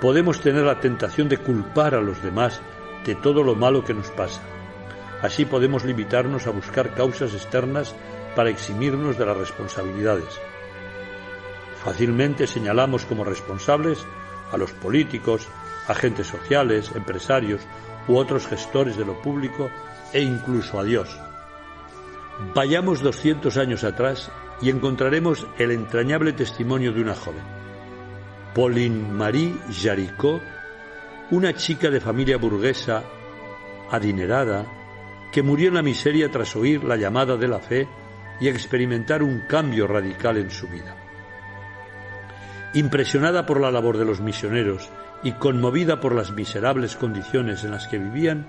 podemos 0.00 0.40
tener 0.40 0.64
la 0.64 0.78
tentación 0.78 1.28
de 1.28 1.38
culpar 1.38 1.94
a 1.94 2.00
los 2.00 2.22
demás 2.22 2.60
de 3.04 3.16
todo 3.16 3.42
lo 3.42 3.56
malo 3.56 3.84
que 3.84 3.94
nos 3.94 4.10
pasa. 4.10 4.42
Así 5.22 5.44
podemos 5.44 5.84
limitarnos 5.84 6.46
a 6.46 6.50
buscar 6.50 6.94
causas 6.94 7.34
externas 7.34 7.94
para 8.34 8.50
eximirnos 8.50 9.18
de 9.18 9.26
las 9.26 9.36
responsabilidades. 9.36 10.38
Fácilmente 11.82 12.46
señalamos 12.46 13.06
como 13.06 13.24
responsables 13.24 14.04
a 14.52 14.56
los 14.56 14.72
políticos, 14.72 15.48
agentes 15.88 16.26
sociales, 16.26 16.90
empresarios 16.94 17.62
u 18.08 18.16
otros 18.16 18.46
gestores 18.46 18.96
de 18.96 19.04
lo 19.04 19.20
público 19.22 19.70
e 20.12 20.20
incluso 20.20 20.78
a 20.78 20.84
Dios. 20.84 21.08
Vayamos 22.54 23.02
200 23.02 23.56
años 23.56 23.84
atrás 23.84 24.30
y 24.60 24.70
encontraremos 24.70 25.46
el 25.58 25.70
entrañable 25.70 26.32
testimonio 26.32 26.92
de 26.92 27.00
una 27.00 27.14
joven, 27.14 27.42
Pauline 28.54 29.08
Marie 29.12 29.54
Jaricot, 29.70 30.42
una 31.30 31.54
chica 31.54 31.90
de 31.90 32.00
familia 32.00 32.36
burguesa, 32.36 33.02
adinerada, 33.90 34.64
que 35.32 35.42
murió 35.42 35.68
en 35.68 35.74
la 35.74 35.82
miseria 35.82 36.30
tras 36.30 36.56
oír 36.56 36.84
la 36.84 36.96
llamada 36.96 37.36
de 37.36 37.48
la 37.48 37.58
fe 37.58 37.88
y 38.40 38.48
experimentar 38.48 39.22
un 39.22 39.40
cambio 39.40 39.86
radical 39.86 40.36
en 40.36 40.50
su 40.50 40.68
vida. 40.68 40.96
Impresionada 42.74 43.46
por 43.46 43.60
la 43.60 43.70
labor 43.70 43.96
de 43.96 44.04
los 44.04 44.20
misioneros 44.20 44.88
y 45.22 45.32
conmovida 45.32 46.00
por 46.00 46.14
las 46.14 46.32
miserables 46.32 46.96
condiciones 46.96 47.64
en 47.64 47.70
las 47.70 47.88
que 47.88 47.98
vivían, 47.98 48.46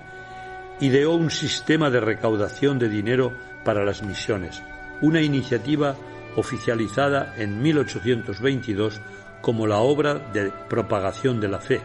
ideó 0.80 1.14
un 1.14 1.30
sistema 1.30 1.90
de 1.90 2.00
recaudación 2.00 2.78
de 2.78 2.88
dinero 2.88 3.32
para 3.64 3.84
las 3.84 4.02
misiones, 4.02 4.62
una 5.00 5.20
iniciativa 5.20 5.96
oficializada 6.36 7.34
en 7.36 7.60
1822 7.62 9.00
como 9.40 9.66
la 9.66 9.78
obra 9.78 10.14
de 10.14 10.52
propagación 10.68 11.40
de 11.40 11.48
la 11.48 11.60
fe. 11.60 11.80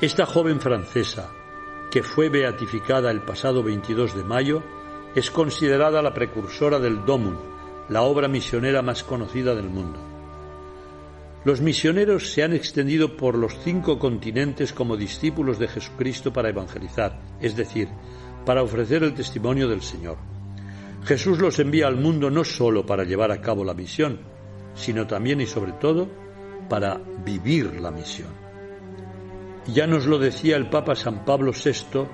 Esta 0.00 0.24
joven 0.24 0.60
francesa, 0.60 1.28
que 1.90 2.02
fue 2.02 2.28
beatificada 2.28 3.10
el 3.10 3.22
pasado 3.22 3.62
22 3.62 4.14
de 4.14 4.24
mayo, 4.24 4.62
es 5.14 5.30
considerada 5.30 6.02
la 6.02 6.14
precursora 6.14 6.78
del 6.78 7.04
Domun, 7.04 7.36
la 7.88 8.02
obra 8.02 8.28
misionera 8.28 8.80
más 8.82 9.02
conocida 9.02 9.54
del 9.54 9.68
mundo. 9.68 9.98
Los 11.44 11.60
misioneros 11.60 12.32
se 12.32 12.42
han 12.42 12.52
extendido 12.52 13.16
por 13.16 13.36
los 13.36 13.58
cinco 13.64 13.98
continentes 13.98 14.72
como 14.72 14.96
discípulos 14.96 15.58
de 15.58 15.68
Jesucristo 15.68 16.32
para 16.32 16.50
evangelizar, 16.50 17.18
es 17.40 17.56
decir, 17.56 17.88
para 18.44 18.62
ofrecer 18.62 19.02
el 19.02 19.14
testimonio 19.14 19.66
del 19.66 19.82
Señor. 19.82 20.18
Jesús 21.04 21.38
los 21.38 21.58
envía 21.58 21.86
al 21.86 21.96
mundo 21.96 22.30
no 22.30 22.44
sólo 22.44 22.84
para 22.84 23.04
llevar 23.04 23.32
a 23.32 23.40
cabo 23.40 23.64
la 23.64 23.74
misión, 23.74 24.20
sino 24.74 25.06
también 25.06 25.40
y 25.40 25.46
sobre 25.46 25.72
todo 25.72 26.08
para 26.68 27.00
vivir 27.24 27.80
la 27.80 27.90
misión. 27.90 28.39
Ya 29.66 29.86
nos 29.86 30.06
lo 30.06 30.18
decía 30.18 30.56
el 30.56 30.68
Papa 30.68 30.96
San 30.96 31.24
Pablo 31.24 31.52
VI 31.52 32.06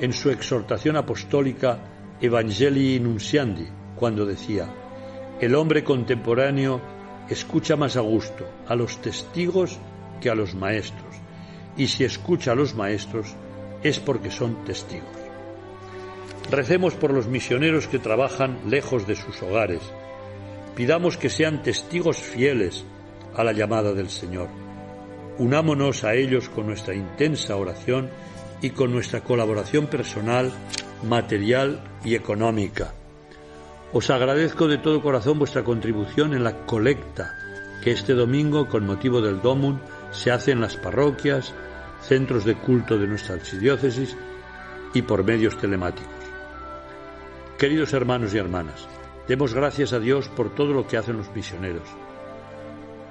en 0.00 0.12
su 0.12 0.30
exhortación 0.30 0.96
apostólica 0.96 1.78
Evangelii 2.20 2.98
Nunciandi, 2.98 3.68
cuando 3.94 4.24
decía, 4.24 4.66
el 5.40 5.54
hombre 5.54 5.84
contemporáneo 5.84 6.80
escucha 7.28 7.76
más 7.76 7.96
a 7.96 8.00
gusto 8.00 8.48
a 8.66 8.74
los 8.74 9.00
testigos 9.02 9.78
que 10.20 10.30
a 10.30 10.34
los 10.34 10.54
maestros, 10.54 11.16
y 11.76 11.88
si 11.88 12.04
escucha 12.04 12.52
a 12.52 12.54
los 12.54 12.74
maestros 12.74 13.34
es 13.82 14.00
porque 14.00 14.30
son 14.30 14.64
testigos. 14.64 15.08
Recemos 16.50 16.94
por 16.94 17.12
los 17.12 17.26
misioneros 17.26 17.86
que 17.86 17.98
trabajan 17.98 18.58
lejos 18.66 19.06
de 19.06 19.16
sus 19.16 19.42
hogares. 19.42 19.82
Pidamos 20.74 21.16
que 21.16 21.30
sean 21.30 21.62
testigos 21.62 22.16
fieles 22.16 22.84
a 23.34 23.44
la 23.44 23.52
llamada 23.52 23.92
del 23.92 24.08
Señor. 24.08 24.63
Unámonos 25.38 26.04
a 26.04 26.14
ellos 26.14 26.48
con 26.48 26.66
nuestra 26.66 26.94
intensa 26.94 27.56
oración 27.56 28.08
y 28.62 28.70
con 28.70 28.92
nuestra 28.92 29.22
colaboración 29.22 29.88
personal, 29.88 30.52
material 31.02 31.82
y 32.04 32.14
económica. 32.14 32.94
Os 33.92 34.10
agradezco 34.10 34.68
de 34.68 34.78
todo 34.78 35.02
corazón 35.02 35.38
vuestra 35.38 35.64
contribución 35.64 36.34
en 36.34 36.44
la 36.44 36.64
colecta 36.66 37.34
que 37.82 37.90
este 37.90 38.14
domingo, 38.14 38.68
con 38.68 38.86
motivo 38.86 39.20
del 39.20 39.42
Domun, 39.42 39.80
se 40.12 40.30
hace 40.30 40.52
en 40.52 40.60
las 40.60 40.76
parroquias, 40.76 41.52
centros 42.00 42.44
de 42.44 42.54
culto 42.54 42.96
de 42.96 43.06
nuestra 43.06 43.34
archidiócesis 43.34 44.16
y 44.94 45.02
por 45.02 45.24
medios 45.24 45.58
telemáticos. 45.58 46.12
Queridos 47.58 47.92
hermanos 47.92 48.34
y 48.34 48.38
hermanas, 48.38 48.86
demos 49.26 49.52
gracias 49.52 49.92
a 49.92 49.98
Dios 49.98 50.28
por 50.28 50.54
todo 50.54 50.72
lo 50.72 50.86
que 50.86 50.96
hacen 50.96 51.16
los 51.16 51.34
misioneros. 51.34 51.88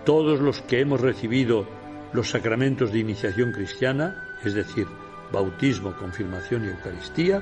Todos 0.06 0.40
los 0.40 0.62
que 0.62 0.80
hemos 0.80 1.02
recibido 1.02 1.66
los 2.14 2.30
sacramentos 2.30 2.92
de 2.92 3.00
iniciación 3.00 3.52
cristiana, 3.52 4.16
es 4.44 4.54
decir, 4.54 4.88
bautismo, 5.32 5.96
confirmación 5.96 6.66
y 6.66 6.68
Eucaristía, 6.70 7.42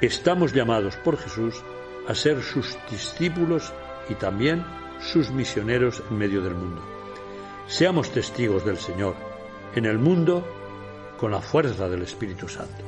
estamos 0.00 0.52
llamados 0.52 0.96
por 0.96 1.18
Jesús 1.18 1.62
a 2.06 2.14
ser 2.14 2.42
sus 2.42 2.78
discípulos 2.90 3.72
y 4.08 4.14
también 4.14 4.64
sus 5.00 5.30
misioneros 5.30 6.02
en 6.10 6.18
medio 6.18 6.40
del 6.42 6.54
mundo. 6.54 6.82
Seamos 7.66 8.10
testigos 8.10 8.64
del 8.64 8.78
Señor 8.78 9.14
en 9.74 9.84
el 9.84 9.98
mundo 9.98 10.46
con 11.18 11.32
la 11.32 11.40
fuerza 11.40 11.88
del 11.88 12.02
Espíritu 12.02 12.48
Santo. 12.48 12.87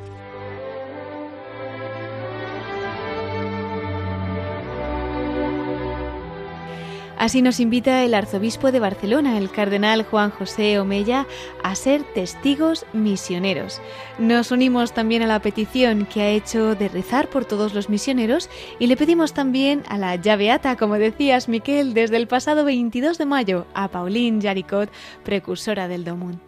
Así 7.21 7.43
nos 7.43 7.61
invita 7.61 8.03
el 8.03 8.15
arzobispo 8.15 8.73
de 8.73 8.81
Barcelona, 8.81 9.37
el 9.37 9.51
cardenal 9.51 10.05
Juan 10.05 10.31
José 10.31 10.79
Omella, 10.81 11.27
a 11.63 11.75
ser 11.75 12.03
testigos 12.15 12.87
misioneros. 12.95 13.83
Nos 14.19 14.51
unimos 14.51 14.95
también 14.95 15.21
a 15.21 15.27
la 15.27 15.43
petición 15.43 16.07
que 16.07 16.23
ha 16.23 16.31
hecho 16.31 16.75
de 16.75 16.89
rezar 16.89 17.29
por 17.29 17.45
todos 17.45 17.75
los 17.75 17.91
misioneros 17.91 18.49
y 18.79 18.87
le 18.87 18.97
pedimos 18.97 19.35
también 19.35 19.83
a 19.91 19.99
la 19.99 20.17
llaveata, 20.17 20.77
como 20.77 20.95
decías, 20.95 21.47
Miquel, 21.47 21.93
desde 21.93 22.17
el 22.17 22.27
pasado 22.27 22.65
22 22.65 23.19
de 23.19 23.27
mayo, 23.27 23.67
a 23.75 23.89
Pauline 23.89 24.41
Jaricot, 24.41 24.91
precursora 25.23 25.89
del 25.89 26.05
Domún. 26.05 26.41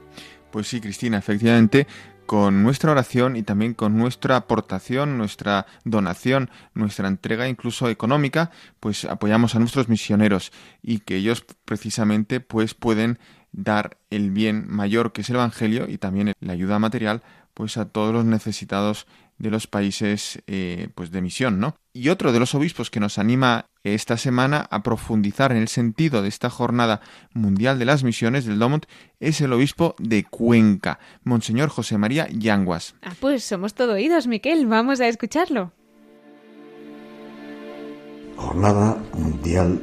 Pues 0.50 0.68
sí, 0.68 0.80
Cristina, 0.80 1.18
efectivamente, 1.18 1.86
con 2.32 2.62
nuestra 2.62 2.92
oración 2.92 3.36
y 3.36 3.42
también 3.42 3.74
con 3.74 3.98
nuestra 3.98 4.36
aportación, 4.36 5.18
nuestra 5.18 5.66
donación, 5.84 6.48
nuestra 6.72 7.06
entrega 7.06 7.46
incluso 7.46 7.90
económica, 7.90 8.50
pues 8.80 9.04
apoyamos 9.04 9.54
a 9.54 9.58
nuestros 9.58 9.90
misioneros 9.90 10.50
y 10.80 11.00
que 11.00 11.16
ellos 11.16 11.44
precisamente 11.66 12.40
pues 12.40 12.72
pueden 12.72 13.18
dar 13.52 13.98
el 14.08 14.30
bien 14.30 14.64
mayor 14.66 15.12
que 15.12 15.20
es 15.20 15.28
el 15.28 15.36
evangelio 15.36 15.86
y 15.90 15.98
también 15.98 16.32
la 16.40 16.54
ayuda 16.54 16.78
material 16.78 17.22
pues 17.52 17.76
a 17.76 17.84
todos 17.90 18.14
los 18.14 18.24
necesitados 18.24 19.06
de 19.42 19.50
los 19.50 19.66
países 19.66 20.40
eh, 20.46 20.88
pues 20.94 21.10
de 21.10 21.20
misión, 21.20 21.58
¿no? 21.58 21.74
Y 21.92 22.10
otro 22.10 22.32
de 22.32 22.38
los 22.38 22.54
obispos 22.54 22.90
que 22.90 23.00
nos 23.00 23.18
anima 23.18 23.66
esta 23.82 24.16
semana 24.16 24.68
a 24.70 24.84
profundizar 24.84 25.50
en 25.50 25.58
el 25.58 25.66
sentido 25.66 26.22
de 26.22 26.28
esta 26.28 26.48
jornada 26.48 27.00
mundial 27.34 27.80
de 27.80 27.84
las 27.84 28.04
misiones 28.04 28.44
del 28.44 28.60
Domont 28.60 28.86
es 29.18 29.40
el 29.40 29.52
obispo 29.52 29.96
de 29.98 30.22
Cuenca, 30.22 31.00
Monseñor 31.24 31.70
José 31.70 31.98
María 31.98 32.28
Yanguas. 32.30 32.94
Ah, 33.02 33.14
pues 33.18 33.42
somos 33.42 33.74
todo 33.74 33.94
oídos, 33.94 34.28
Miquel, 34.28 34.68
vamos 34.68 35.00
a 35.00 35.08
escucharlo. 35.08 35.72
Jornada 38.36 38.96
Mundial 39.12 39.82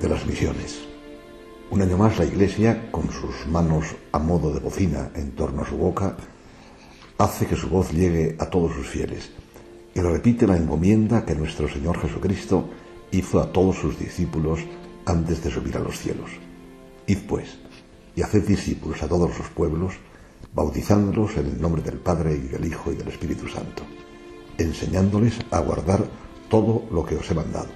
de 0.00 0.08
las 0.08 0.24
Misiones. 0.24 0.80
Un 1.68 1.82
año 1.82 1.98
más 1.98 2.18
la 2.18 2.24
Iglesia, 2.24 2.90
con 2.90 3.10
sus 3.10 3.46
manos 3.46 3.94
a 4.12 4.18
modo 4.18 4.54
de 4.54 4.60
bocina 4.60 5.10
en 5.14 5.32
torno 5.32 5.62
a 5.62 5.68
su 5.68 5.76
boca, 5.76 6.16
hace 7.18 7.46
que 7.46 7.56
su 7.56 7.68
voz 7.68 7.92
llegue 7.92 8.36
a 8.38 8.46
todos 8.46 8.74
sus 8.74 8.86
fieles 8.86 9.30
y 9.94 10.00
repite 10.00 10.46
la 10.46 10.56
encomienda 10.56 11.24
que 11.24 11.34
nuestro 11.34 11.68
Señor 11.68 11.98
Jesucristo 11.98 12.68
hizo 13.10 13.40
a 13.40 13.52
todos 13.52 13.76
sus 13.76 13.98
discípulos 13.98 14.60
antes 15.06 15.42
de 15.42 15.50
subir 15.50 15.76
a 15.76 15.80
los 15.80 15.98
cielos. 15.98 16.30
Id 17.06 17.18
pues, 17.26 17.58
y 18.14 18.22
haced 18.22 18.46
discípulos 18.46 19.02
a 19.02 19.08
todos 19.08 19.38
los 19.38 19.48
pueblos, 19.48 19.94
bautizándolos 20.52 21.36
en 21.38 21.46
el 21.46 21.60
nombre 21.60 21.82
del 21.82 21.98
Padre 21.98 22.34
y 22.34 22.48
del 22.48 22.66
Hijo 22.66 22.92
y 22.92 22.96
del 22.96 23.08
Espíritu 23.08 23.48
Santo, 23.48 23.82
enseñándoles 24.58 25.38
a 25.50 25.60
guardar 25.60 26.04
todo 26.50 26.84
lo 26.90 27.06
que 27.06 27.16
os 27.16 27.30
he 27.30 27.34
mandado. 27.34 27.70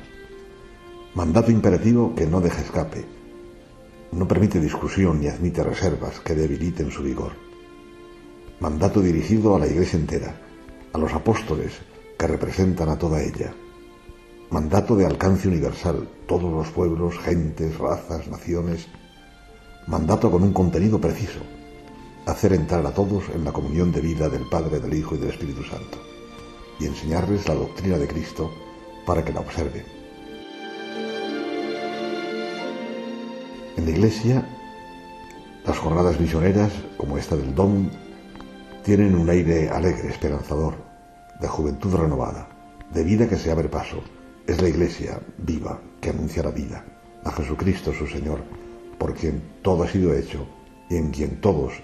Mandato 1.14 1.50
imperativo 1.50 2.14
que 2.14 2.26
no 2.26 2.40
deja 2.40 2.60
escape. 2.60 3.06
No 4.12 4.28
permite 4.28 4.60
discusión 4.60 5.20
ni 5.20 5.28
admite 5.28 5.62
reservas 5.62 6.20
que 6.20 6.34
debiliten 6.34 6.90
su 6.90 7.02
vigor 7.02 7.49
mandato 8.60 9.00
dirigido 9.00 9.56
a 9.56 9.58
la 9.58 9.66
Iglesia 9.66 9.98
entera, 9.98 10.34
a 10.92 10.98
los 10.98 11.12
apóstoles 11.14 11.72
que 12.18 12.26
representan 12.26 12.90
a 12.90 12.98
toda 12.98 13.22
ella, 13.22 13.54
mandato 14.50 14.94
de 14.96 15.06
alcance 15.06 15.48
universal, 15.48 16.06
todos 16.26 16.52
los 16.52 16.68
pueblos, 16.68 17.18
gentes, 17.18 17.78
razas, 17.78 18.28
naciones, 18.28 18.86
mandato 19.86 20.30
con 20.30 20.42
un 20.42 20.52
contenido 20.52 21.00
preciso, 21.00 21.40
hacer 22.26 22.52
entrar 22.52 22.86
a 22.86 22.92
todos 22.92 23.24
en 23.34 23.44
la 23.44 23.52
comunión 23.52 23.92
de 23.92 24.02
vida 24.02 24.28
del 24.28 24.46
Padre, 24.50 24.78
del 24.78 24.92
Hijo 24.92 25.14
y 25.14 25.18
del 25.18 25.30
Espíritu 25.30 25.64
Santo, 25.64 25.98
y 26.78 26.84
enseñarles 26.84 27.48
la 27.48 27.54
doctrina 27.54 27.96
de 27.96 28.08
Cristo 28.08 28.50
para 29.06 29.24
que 29.24 29.32
la 29.32 29.40
observen. 29.40 29.84
En 33.78 33.86
la 33.86 33.90
Iglesia, 33.90 34.46
las 35.64 35.78
jornadas 35.78 36.20
misioneras, 36.20 36.72
como 36.98 37.16
esta 37.16 37.36
del 37.36 37.54
DOM, 37.54 37.88
tienen 38.90 39.14
un 39.14 39.30
aire 39.30 39.68
alegre, 39.68 40.08
esperanzador, 40.08 40.74
de 41.40 41.46
juventud 41.46 41.94
renovada, 41.94 42.48
de 42.92 43.04
vida 43.04 43.28
que 43.28 43.36
se 43.36 43.52
abre 43.52 43.68
paso. 43.68 44.02
Es 44.48 44.60
la 44.60 44.68
Iglesia 44.68 45.20
viva 45.38 45.80
que 46.00 46.10
anuncia 46.10 46.42
la 46.42 46.50
vida, 46.50 46.84
a 47.22 47.30
Jesucristo 47.30 47.92
su 47.92 48.08
Señor, 48.08 48.40
por 48.98 49.14
quien 49.14 49.40
todo 49.62 49.84
ha 49.84 49.88
sido 49.88 50.12
hecho 50.12 50.44
y 50.88 50.96
en 50.96 51.12
quien 51.12 51.40
todos 51.40 51.74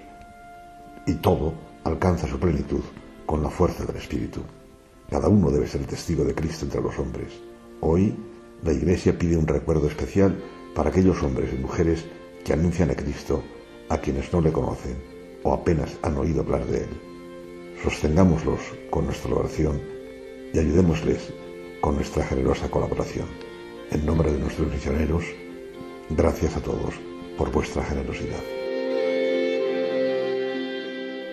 y 1.06 1.14
todo 1.14 1.54
alcanza 1.84 2.26
su 2.26 2.40
plenitud 2.40 2.82
con 3.24 3.40
la 3.40 3.50
fuerza 3.50 3.84
del 3.84 3.98
Espíritu. 3.98 4.40
Cada 5.08 5.28
uno 5.28 5.52
debe 5.52 5.68
ser 5.68 5.86
testigo 5.86 6.24
de 6.24 6.34
Cristo 6.34 6.64
entre 6.64 6.82
los 6.82 6.98
hombres. 6.98 7.32
Hoy 7.82 8.16
la 8.64 8.72
Iglesia 8.72 9.16
pide 9.16 9.36
un 9.36 9.46
recuerdo 9.46 9.86
especial 9.86 10.42
para 10.74 10.90
aquellos 10.90 11.22
hombres 11.22 11.54
y 11.54 11.56
mujeres 11.56 12.04
que 12.44 12.52
anuncian 12.52 12.90
a 12.90 12.96
Cristo 12.96 13.44
a 13.90 13.98
quienes 13.98 14.32
no 14.32 14.40
le 14.40 14.50
conocen 14.50 15.15
o 15.46 15.54
apenas 15.54 15.96
han 16.02 16.16
oído 16.16 16.40
hablar 16.40 16.66
de 16.66 16.78
Él. 16.78 16.88
Sostengámoslos 17.84 18.60
con 18.90 19.04
nuestra 19.04 19.32
oración 19.32 19.80
y 20.52 20.58
ayudémosles 20.58 21.32
con 21.80 21.94
nuestra 21.94 22.24
generosa 22.24 22.68
colaboración. 22.68 23.28
En 23.92 24.04
nombre 24.04 24.32
de 24.32 24.38
nuestros 24.38 24.68
misioneros, 24.68 25.22
gracias 26.10 26.56
a 26.56 26.60
todos 26.60 26.94
por 27.38 27.52
vuestra 27.52 27.84
generosidad. 27.84 28.55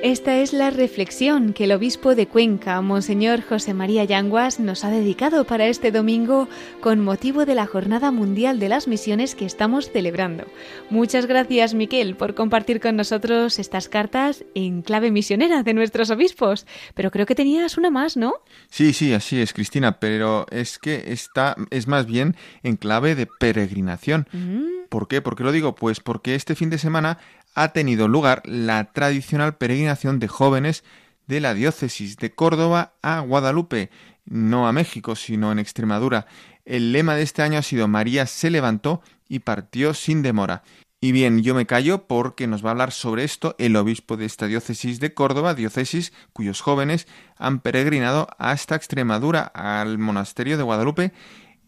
Esta 0.03 0.35
es 0.41 0.51
la 0.51 0.69
reflexión 0.69 1.53
que 1.53 1.63
el 1.63 1.71
obispo 1.71 2.13
de 2.13 2.27
Cuenca, 2.27 2.81
Monseñor 2.81 3.41
José 3.41 3.73
María 3.73 4.03
Yanguas, 4.03 4.59
nos 4.59 4.83
ha 4.83 4.89
dedicado 4.89 5.45
para 5.45 5.67
este 5.67 5.93
domingo 5.93 6.49
con 6.81 6.99
motivo 6.99 7.45
de 7.45 7.55
la 7.55 7.67
Jornada 7.67 8.11
Mundial 8.11 8.59
de 8.59 8.67
las 8.67 8.89
Misiones 8.89 9.33
que 9.33 9.45
estamos 9.45 9.91
celebrando. 9.93 10.43
Muchas 10.89 11.25
gracias, 11.25 11.73
Miquel, 11.73 12.17
por 12.17 12.35
compartir 12.35 12.81
con 12.81 12.97
nosotros 12.97 13.59
estas 13.59 13.87
cartas 13.87 14.43
en 14.55 14.81
clave 14.81 15.09
misionera 15.09 15.63
de 15.63 15.73
nuestros 15.73 16.09
obispos. 16.09 16.67
Pero 16.95 17.09
creo 17.09 17.25
que 17.25 17.33
tenías 17.33 17.77
una 17.77 17.89
más, 17.89 18.17
¿no? 18.17 18.33
Sí, 18.69 18.91
sí, 18.91 19.13
así 19.13 19.39
es, 19.39 19.53
Cristina, 19.53 20.01
pero 20.01 20.47
es 20.51 20.79
que 20.79 21.13
esta 21.13 21.55
es 21.69 21.87
más 21.87 22.05
bien 22.07 22.35
en 22.61 22.75
clave 22.75 23.15
de 23.15 23.25
peregrinación. 23.25 24.27
Mm. 24.33 24.89
¿Por 24.89 25.07
qué? 25.07 25.21
¿Por 25.21 25.37
qué 25.37 25.43
lo 25.43 25.53
digo? 25.53 25.75
Pues 25.75 26.01
porque 26.01 26.35
este 26.35 26.55
fin 26.55 26.69
de 26.69 26.77
semana 26.77 27.19
ha 27.53 27.69
tenido 27.69 28.07
lugar 28.07 28.41
la 28.45 28.91
tradicional 28.91 29.55
peregrinación 29.57 30.19
de 30.19 30.27
jóvenes 30.27 30.83
de 31.27 31.39
la 31.39 31.53
diócesis 31.53 32.17
de 32.17 32.33
Córdoba 32.33 32.93
a 33.01 33.19
Guadalupe, 33.19 33.89
no 34.25 34.67
a 34.67 34.71
México, 34.71 35.15
sino 35.15 35.51
en 35.51 35.59
Extremadura. 35.59 36.25
El 36.65 36.91
lema 36.91 37.15
de 37.15 37.23
este 37.23 37.41
año 37.41 37.59
ha 37.59 37.63
sido 37.63 37.87
María 37.87 38.25
se 38.25 38.49
levantó 38.49 39.01
y 39.27 39.39
partió 39.39 39.93
sin 39.93 40.21
demora. 40.21 40.63
Y 41.01 41.11
bien, 41.11 41.43
yo 41.43 41.53
me 41.53 41.65
callo 41.65 42.07
porque 42.07 42.47
nos 42.47 42.63
va 42.63 42.69
a 42.69 42.71
hablar 42.71 42.93
sobre 42.93 43.25
esto 43.25 43.55
el 43.57 43.75
obispo 43.75 44.15
de 44.15 44.25
esta 44.25 44.47
diócesis 44.47 45.01
de 45.01 45.13
Córdoba, 45.13 45.53
diócesis 45.53 46.13
cuyos 46.31 46.61
jóvenes 46.61 47.07
han 47.35 47.59
peregrinado 47.59 48.29
hasta 48.37 48.75
Extremadura, 48.75 49.41
al 49.41 49.97
monasterio 49.97 50.55
de 50.55 50.63
Guadalupe, 50.63 51.11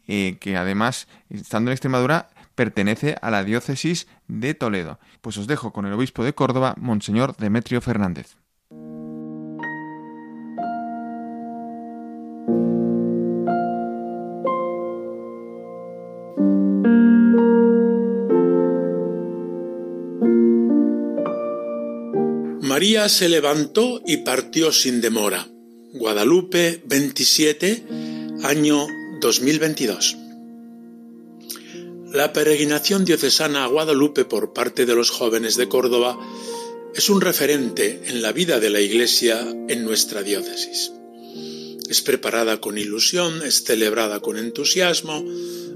eh, 0.08 0.38
que 0.40 0.56
además, 0.56 1.10
estando 1.30 1.70
en 1.70 1.74
Extremadura, 1.74 2.30
pertenece 2.56 3.16
a 3.22 3.30
la 3.30 3.44
diócesis 3.44 4.08
de 4.28 4.54
Toledo. 4.54 5.00
Pues 5.22 5.38
os 5.38 5.48
dejo 5.48 5.72
con 5.72 5.86
el 5.86 5.94
obispo 5.94 6.24
de 6.24 6.34
Córdoba, 6.34 6.76
Monseñor 6.78 7.36
Demetrio 7.38 7.82
Fernández. 7.82 8.38
María 22.62 23.08
se 23.08 23.30
levantó 23.30 24.02
y 24.06 24.18
partió 24.18 24.72
sin 24.74 25.00
demora. 25.00 25.48
Guadalupe 25.94 26.84
27, 26.86 27.86
año 28.44 28.86
2022. 29.22 30.25
La 32.16 32.32
peregrinación 32.32 33.04
diocesana 33.04 33.66
a 33.66 33.68
Guadalupe 33.68 34.24
por 34.24 34.54
parte 34.54 34.86
de 34.86 34.96
los 34.96 35.10
jóvenes 35.10 35.58
de 35.58 35.68
Córdoba 35.68 36.18
es 36.96 37.10
un 37.10 37.20
referente 37.20 38.04
en 38.06 38.22
la 38.22 38.32
vida 38.32 38.62
de 38.62 38.70
la 38.70 38.80
Iglesia 38.80 39.46
en 39.68 39.84
nuestra 39.84 40.24
diócesis. 40.24 40.94
Es 41.90 42.02
preparada 42.02 42.62
con 42.62 42.78
ilusión, 42.78 43.42
es 43.42 43.66
celebrada 43.66 44.22
con 44.22 44.38
entusiasmo, 44.38 45.26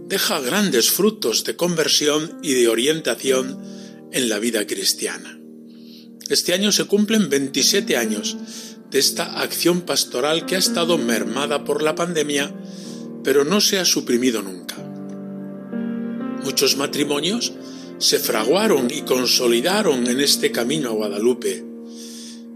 deja 0.07 0.39
grandes 0.39 0.89
frutos 0.89 1.43
de 1.43 1.57
conversión 1.57 2.39
y 2.41 2.53
de 2.53 2.69
orientación 2.69 3.61
en 4.13 4.29
la 4.29 4.39
vida 4.39 4.65
cristiana. 4.65 5.37
Este 6.29 6.53
año 6.53 6.71
se 6.71 6.85
cumplen 6.85 7.27
27 7.27 7.97
años 7.97 8.37
de 8.89 8.99
esta 8.99 9.41
acción 9.41 9.81
pastoral 9.81 10.45
que 10.45 10.55
ha 10.55 10.59
estado 10.59 10.97
mermada 10.97 11.65
por 11.65 11.83
la 11.83 11.95
pandemia, 11.95 12.55
pero 13.25 13.43
no 13.43 13.59
se 13.59 13.77
ha 13.77 13.83
suprimido 13.83 14.41
nunca. 14.41 14.68
Muchos 16.43 16.77
matrimonios 16.77 17.53
se 17.99 18.19
fraguaron 18.19 18.89
y 18.89 19.01
consolidaron 19.01 20.07
en 20.07 20.21
este 20.21 20.51
camino 20.51 20.89
a 20.89 20.93
Guadalupe. 20.93 21.63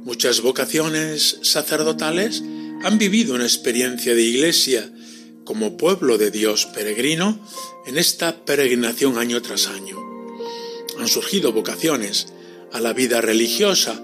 Muchas 0.03 0.41
vocaciones 0.41 1.39
sacerdotales 1.41 2.41
han 2.83 2.97
vivido 2.97 3.35
una 3.35 3.43
experiencia 3.43 4.15
de 4.15 4.23
iglesia 4.23 4.89
como 5.43 5.77
pueblo 5.77 6.17
de 6.17 6.31
Dios 6.31 6.65
peregrino 6.67 7.39
en 7.85 7.97
esta 7.97 8.45
peregrinación 8.45 9.17
año 9.17 9.41
tras 9.41 9.67
año. 9.67 9.97
Han 10.97 11.07
surgido 11.07 11.51
vocaciones 11.51 12.27
a 12.71 12.79
la 12.79 12.93
vida 12.93 13.21
religiosa, 13.21 14.01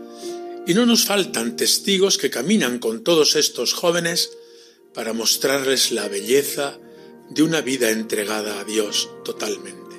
y 0.68 0.74
no 0.74 0.86
nos 0.86 1.06
faltan 1.06 1.56
testigos 1.56 2.18
que 2.18 2.30
caminan 2.30 2.80
con 2.80 3.04
todos 3.04 3.36
estos 3.36 3.74
jóvenes 3.74 4.30
para 4.94 5.14
mostrarles 5.14 5.92
la 5.92 6.08
belleza 6.08 6.78
de 7.30 7.44
una 7.44 7.62
vida 7.62 7.90
entregada 7.90 8.60
a 8.60 8.64
Dios 8.64 9.10
totalmente. 9.24 9.98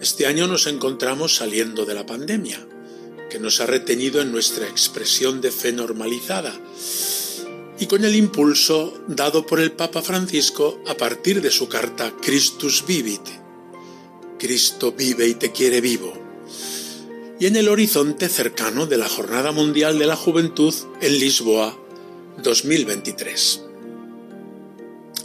Este 0.00 0.26
año 0.26 0.46
nos 0.46 0.66
encontramos 0.66 1.36
saliendo 1.36 1.84
de 1.84 1.94
la 1.94 2.06
pandemia, 2.06 2.66
que 3.30 3.38
nos 3.38 3.60
ha 3.60 3.66
retenido 3.66 4.20
en 4.20 4.32
nuestra 4.32 4.68
expresión 4.68 5.40
de 5.40 5.50
fe 5.50 5.72
normalizada, 5.72 6.54
y 7.78 7.86
con 7.86 8.04
el 8.04 8.14
impulso 8.14 9.02
dado 9.08 9.46
por 9.46 9.60
el 9.60 9.72
Papa 9.72 10.02
Francisco 10.02 10.80
a 10.86 10.94
partir 10.94 11.42
de 11.42 11.50
su 11.50 11.68
carta 11.68 12.14
Christus 12.20 12.84
Vivit. 12.86 13.26
Cristo 14.38 14.92
vive 14.92 15.26
y 15.26 15.34
te 15.34 15.50
quiere 15.52 15.80
vivo 15.80 16.24
y 17.38 17.46
en 17.46 17.56
el 17.56 17.68
horizonte 17.68 18.28
cercano 18.28 18.86
de 18.86 18.96
la 18.96 19.08
Jornada 19.08 19.52
Mundial 19.52 19.98
de 19.98 20.06
la 20.06 20.16
Juventud 20.16 20.74
en 21.00 21.18
Lisboa 21.18 21.76
2023. 22.42 23.73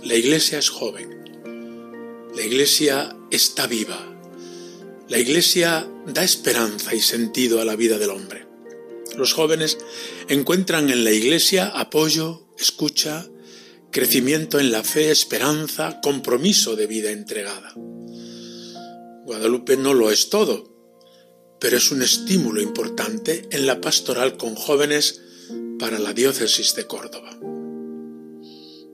La 0.10 0.16
Iglesia 0.16 0.57
es 0.57 0.70
joven, 0.70 1.07
la 2.36 2.41
Iglesia 2.41 3.16
está 3.30 3.68
viva, 3.68 4.12
la 5.07 5.20
Iglesia 5.20 5.88
da 6.07 6.24
esperanza 6.24 6.95
y 6.95 6.99
sentido 6.99 7.62
a 7.62 7.66
la 7.66 7.76
vida 7.76 7.99
del 7.99 8.10
hombre. 8.10 8.47
Los 9.16 9.34
jóvenes 9.34 9.78
encuentran 10.28 10.89
en 10.89 11.03
la 11.03 11.12
Iglesia 11.12 11.68
apoyo, 11.68 12.47
escucha, 12.57 13.28
crecimiento 13.91 14.60
en 14.60 14.72
la 14.72 14.84
fe, 14.84 15.12
esperanza, 15.12 15.99
compromiso 16.01 16.76
de 16.76 16.88
vida 16.88 17.12
entregada. 17.12 17.76
Guadalupe 19.26 19.78
no 19.78 19.93
lo 19.93 20.10
es 20.10 20.30
todo, 20.32 20.74
pero 21.60 21.78
es 21.78 21.91
un 21.91 22.01
estímulo 22.01 22.62
importante 22.62 23.47
en 23.51 23.68
la 23.68 23.80
pastoral 23.80 24.38
con 24.38 24.55
jóvenes 24.55 25.22
para 25.78 25.99
la 25.99 26.14
diócesis 26.14 26.74
de 26.74 26.88
Córdoba. 26.88 27.59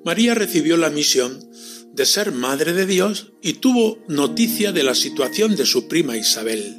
María 0.06 0.36
recibió 0.36 0.78
la 0.78 0.92
misión 0.92 1.50
de 1.94 2.06
ser 2.06 2.32
Madre 2.32 2.74
de 2.74 2.86
Dios 2.86 3.32
y 3.42 3.54
tuvo 3.54 3.98
noticia 4.08 4.72
de 4.72 4.84
la 4.84 4.94
situación 4.94 5.56
de 5.56 5.66
su 5.66 5.88
prima 5.88 6.16
Isabel. 6.16 6.76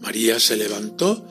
María 0.00 0.38
se 0.38 0.56
levantó 0.56 1.26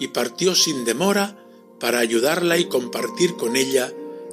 y 0.00 0.08
partió 0.08 0.56
sin 0.56 0.84
demora 0.84 1.38
para 1.78 2.00
ayudarla 2.00 2.58
y 2.58 2.64
compartir 2.64 3.36
con 3.36 3.54
ella 3.54 3.92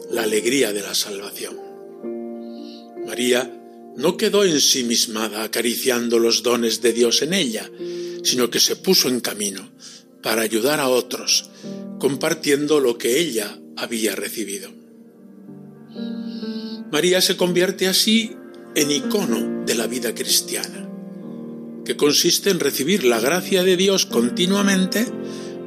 la 0.09 0.23
alegría 0.23 0.73
de 0.73 0.81
la 0.81 0.95
salvación. 0.95 1.55
María 3.05 3.55
no 3.95 4.17
quedó 4.17 4.43
ensimismada 4.43 5.43
acariciando 5.43 6.17
los 6.17 6.41
dones 6.41 6.81
de 6.81 6.93
Dios 6.93 7.21
en 7.21 7.35
ella, 7.35 7.69
sino 8.23 8.49
que 8.49 8.59
se 8.59 8.75
puso 8.75 9.07
en 9.07 9.19
camino 9.19 9.69
para 10.23 10.41
ayudar 10.41 10.79
a 10.79 10.89
otros, 10.89 11.51
compartiendo 11.99 12.79
lo 12.79 12.97
que 12.97 13.19
ella 13.19 13.59
había 13.77 14.15
recibido. 14.15 14.82
María 16.93 17.21
se 17.21 17.35
convierte 17.37 17.87
así 17.87 18.35
en 18.75 18.91
icono 18.91 19.65
de 19.65 19.73
la 19.73 19.87
vida 19.87 20.13
cristiana, 20.13 20.87
que 21.85 21.97
consiste 21.97 22.51
en 22.51 22.59
recibir 22.59 23.03
la 23.03 23.19
gracia 23.19 23.63
de 23.63 23.75
Dios 23.75 24.05
continuamente 24.05 25.07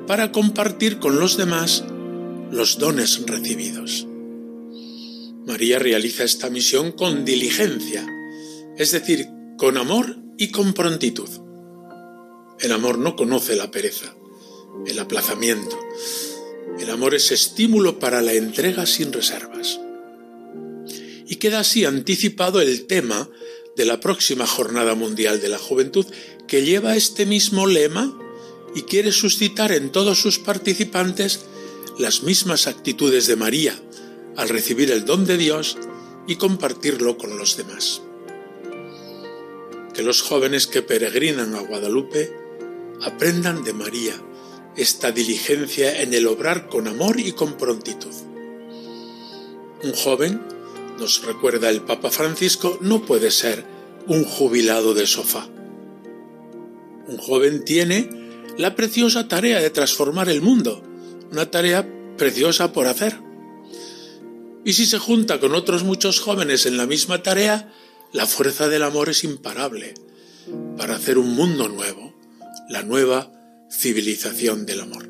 para 0.06 0.30
compartir 0.30 1.00
con 1.00 1.18
los 1.18 1.36
demás 1.36 1.82
los 2.52 2.78
dones 2.78 3.26
recibidos. 3.26 4.06
María 5.44 5.80
realiza 5.80 6.22
esta 6.22 6.48
misión 6.48 6.92
con 6.92 7.24
diligencia, 7.24 8.06
es 8.78 8.92
decir, 8.92 9.26
con 9.58 9.78
amor 9.78 10.18
y 10.38 10.52
con 10.52 10.74
prontitud. 10.74 11.28
El 12.60 12.70
amor 12.70 12.98
no 12.98 13.16
conoce 13.16 13.56
la 13.56 13.72
pereza, 13.72 14.14
el 14.86 14.96
aplazamiento. 15.00 15.76
El 16.78 16.88
amor 16.88 17.16
es 17.16 17.32
estímulo 17.32 17.98
para 17.98 18.22
la 18.22 18.34
entrega 18.34 18.86
sin 18.86 19.12
reservas. 19.12 19.80
Y 21.26 21.36
queda 21.36 21.60
así 21.60 21.84
anticipado 21.84 22.60
el 22.60 22.86
tema 22.86 23.28
de 23.76 23.84
la 23.84 24.00
próxima 24.00 24.46
Jornada 24.46 24.94
Mundial 24.94 25.40
de 25.40 25.48
la 25.48 25.58
Juventud, 25.58 26.06
que 26.46 26.62
lleva 26.62 26.96
este 26.96 27.26
mismo 27.26 27.66
lema 27.66 28.16
y 28.74 28.82
quiere 28.82 29.12
suscitar 29.12 29.72
en 29.72 29.90
todos 29.90 30.20
sus 30.20 30.38
participantes 30.38 31.40
las 31.98 32.22
mismas 32.22 32.66
actitudes 32.66 33.26
de 33.26 33.36
María 33.36 33.74
al 34.36 34.48
recibir 34.48 34.90
el 34.90 35.04
don 35.04 35.24
de 35.24 35.38
Dios 35.38 35.76
y 36.26 36.36
compartirlo 36.36 37.16
con 37.16 37.38
los 37.38 37.56
demás. 37.56 38.02
Que 39.94 40.02
los 40.02 40.20
jóvenes 40.22 40.66
que 40.66 40.82
peregrinan 40.82 41.54
a 41.54 41.60
Guadalupe 41.60 42.32
aprendan 43.02 43.64
de 43.64 43.72
María 43.72 44.14
esta 44.76 45.10
diligencia 45.10 46.02
en 46.02 46.12
el 46.12 46.26
obrar 46.26 46.68
con 46.68 46.86
amor 46.86 47.18
y 47.18 47.32
con 47.32 47.56
prontitud. 47.56 48.12
Un 49.82 49.92
joven, 49.92 50.40
nos 50.98 51.22
recuerda 51.24 51.70
el 51.70 51.82
Papa 51.82 52.10
Francisco, 52.10 52.78
no 52.80 53.02
puede 53.02 53.30
ser 53.30 53.64
un 54.06 54.24
jubilado 54.24 54.94
de 54.94 55.06
sofá. 55.06 55.48
Un 57.08 57.18
joven 57.18 57.64
tiene 57.64 58.08
la 58.58 58.74
preciosa 58.74 59.28
tarea 59.28 59.60
de 59.60 59.70
transformar 59.70 60.28
el 60.28 60.42
mundo, 60.42 60.82
una 61.30 61.50
tarea 61.50 61.86
preciosa 62.16 62.72
por 62.72 62.86
hacer. 62.86 63.18
Y 64.64 64.72
si 64.72 64.86
se 64.86 64.98
junta 64.98 65.38
con 65.38 65.54
otros 65.54 65.84
muchos 65.84 66.20
jóvenes 66.20 66.66
en 66.66 66.76
la 66.76 66.86
misma 66.86 67.22
tarea, 67.22 67.72
la 68.12 68.26
fuerza 68.26 68.68
del 68.68 68.82
amor 68.82 69.08
es 69.08 69.24
imparable 69.24 69.94
para 70.76 70.96
hacer 70.96 71.18
un 71.18 71.34
mundo 71.34 71.68
nuevo, 71.68 72.14
la 72.68 72.82
nueva 72.82 73.32
civilización 73.70 74.66
del 74.66 74.80
amor. 74.80 75.08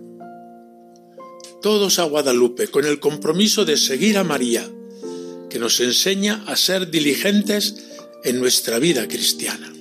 Todos 1.63 1.99
a 1.99 2.05
Guadalupe 2.05 2.69
con 2.69 2.85
el 2.85 3.01
compromiso 3.01 3.65
de 3.65 3.77
seguir 3.77 4.19
a 4.19 4.25
María, 4.25 4.69
que 5.57 5.61
nos 5.61 5.81
enseña 5.81 6.45
a 6.47 6.55
ser 6.55 6.91
diligentes 6.91 7.77
en 8.25 8.41
nuestra 8.41 8.79
vida 8.79 9.09
cristiana. 9.09 9.73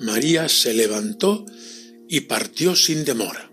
María 0.00 0.50
se 0.50 0.74
levantó 0.74 1.46
y 2.10 2.20
partió 2.20 2.76
sin 2.76 3.02
demora. 3.06 3.50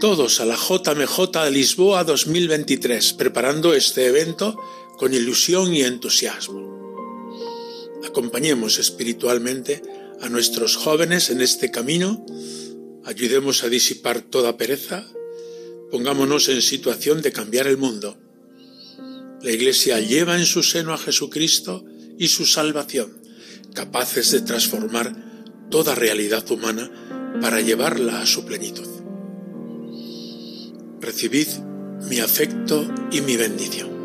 Todos 0.00 0.40
a 0.40 0.46
la 0.46 0.56
JMJ 0.56 1.44
de 1.44 1.50
Lisboa 1.50 2.04
2023, 2.04 3.12
preparando 3.12 3.74
este 3.74 4.06
evento 4.06 4.58
con 4.96 5.12
ilusión 5.12 5.74
y 5.74 5.82
entusiasmo. 5.82 7.20
Acompañemos 8.02 8.78
espiritualmente 8.78 9.82
a 10.22 10.30
nuestros 10.30 10.76
jóvenes 10.76 11.28
en 11.28 11.42
este 11.42 11.70
camino, 11.70 12.24
ayudemos 13.04 13.62
a 13.62 13.68
disipar 13.68 14.22
toda 14.22 14.56
pereza, 14.56 15.06
pongámonos 15.90 16.48
en 16.48 16.62
situación 16.62 17.20
de 17.20 17.32
cambiar 17.32 17.66
el 17.66 17.76
mundo. 17.76 18.16
La 19.46 19.52
Iglesia 19.52 20.00
lleva 20.00 20.36
en 20.36 20.44
su 20.44 20.64
seno 20.64 20.92
a 20.92 20.98
Jesucristo 20.98 21.84
y 22.18 22.26
su 22.26 22.44
salvación, 22.44 23.22
capaces 23.74 24.32
de 24.32 24.40
transformar 24.40 25.14
toda 25.70 25.94
realidad 25.94 26.50
humana 26.50 26.90
para 27.40 27.60
llevarla 27.60 28.22
a 28.22 28.26
su 28.26 28.44
plenitud. 28.44 28.88
Recibid 31.00 31.46
mi 32.08 32.18
afecto 32.18 32.92
y 33.12 33.20
mi 33.20 33.36
bendición. 33.36 33.95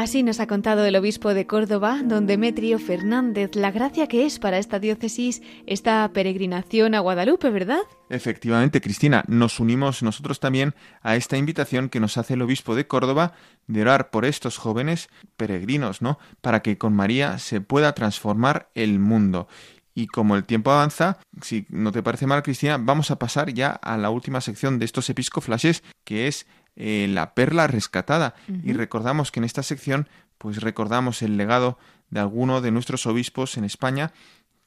Así 0.00 0.22
nos 0.22 0.40
ha 0.40 0.46
contado 0.46 0.86
el 0.86 0.96
obispo 0.96 1.34
de 1.34 1.46
Córdoba, 1.46 2.00
don 2.02 2.26
Demetrio 2.26 2.78
Fernández, 2.78 3.54
la 3.54 3.70
gracia 3.70 4.06
que 4.06 4.24
es 4.24 4.38
para 4.38 4.56
esta 4.56 4.78
diócesis 4.78 5.42
esta 5.66 6.10
peregrinación 6.14 6.94
a 6.94 7.00
Guadalupe, 7.00 7.50
¿verdad? 7.50 7.80
Efectivamente, 8.08 8.80
Cristina, 8.80 9.24
nos 9.28 9.60
unimos 9.60 10.02
nosotros 10.02 10.40
también 10.40 10.74
a 11.02 11.16
esta 11.16 11.36
invitación 11.36 11.90
que 11.90 12.00
nos 12.00 12.16
hace 12.16 12.32
el 12.32 12.40
obispo 12.40 12.74
de 12.74 12.86
Córdoba 12.86 13.34
de 13.66 13.82
orar 13.82 14.08
por 14.08 14.24
estos 14.24 14.56
jóvenes 14.56 15.10
peregrinos, 15.36 16.00
¿no? 16.00 16.18
Para 16.40 16.62
que 16.62 16.78
con 16.78 16.96
María 16.96 17.38
se 17.38 17.60
pueda 17.60 17.92
transformar 17.92 18.70
el 18.74 19.00
mundo. 19.00 19.48
Y 19.94 20.06
como 20.06 20.34
el 20.34 20.44
tiempo 20.44 20.70
avanza, 20.70 21.18
si 21.42 21.66
no 21.68 21.92
te 21.92 22.02
parece 22.02 22.26
mal, 22.26 22.42
Cristina, 22.42 22.78
vamos 22.78 23.10
a 23.10 23.18
pasar 23.18 23.52
ya 23.52 23.72
a 23.72 23.98
la 23.98 24.08
última 24.08 24.40
sección 24.40 24.78
de 24.78 24.86
estos 24.86 25.10
episcoflashes, 25.10 25.82
que 26.04 26.26
es 26.26 26.46
eh, 26.82 27.06
la 27.08 27.34
perla 27.34 27.66
rescatada. 27.66 28.34
Y 28.64 28.72
recordamos 28.72 29.30
que 29.30 29.40
en 29.40 29.44
esta 29.44 29.62
sección, 29.62 30.08
pues 30.38 30.62
recordamos 30.62 31.20
el 31.20 31.36
legado 31.36 31.78
de 32.08 32.20
alguno 32.20 32.62
de 32.62 32.70
nuestros 32.70 33.04
obispos 33.04 33.58
en 33.58 33.64
España 33.64 34.12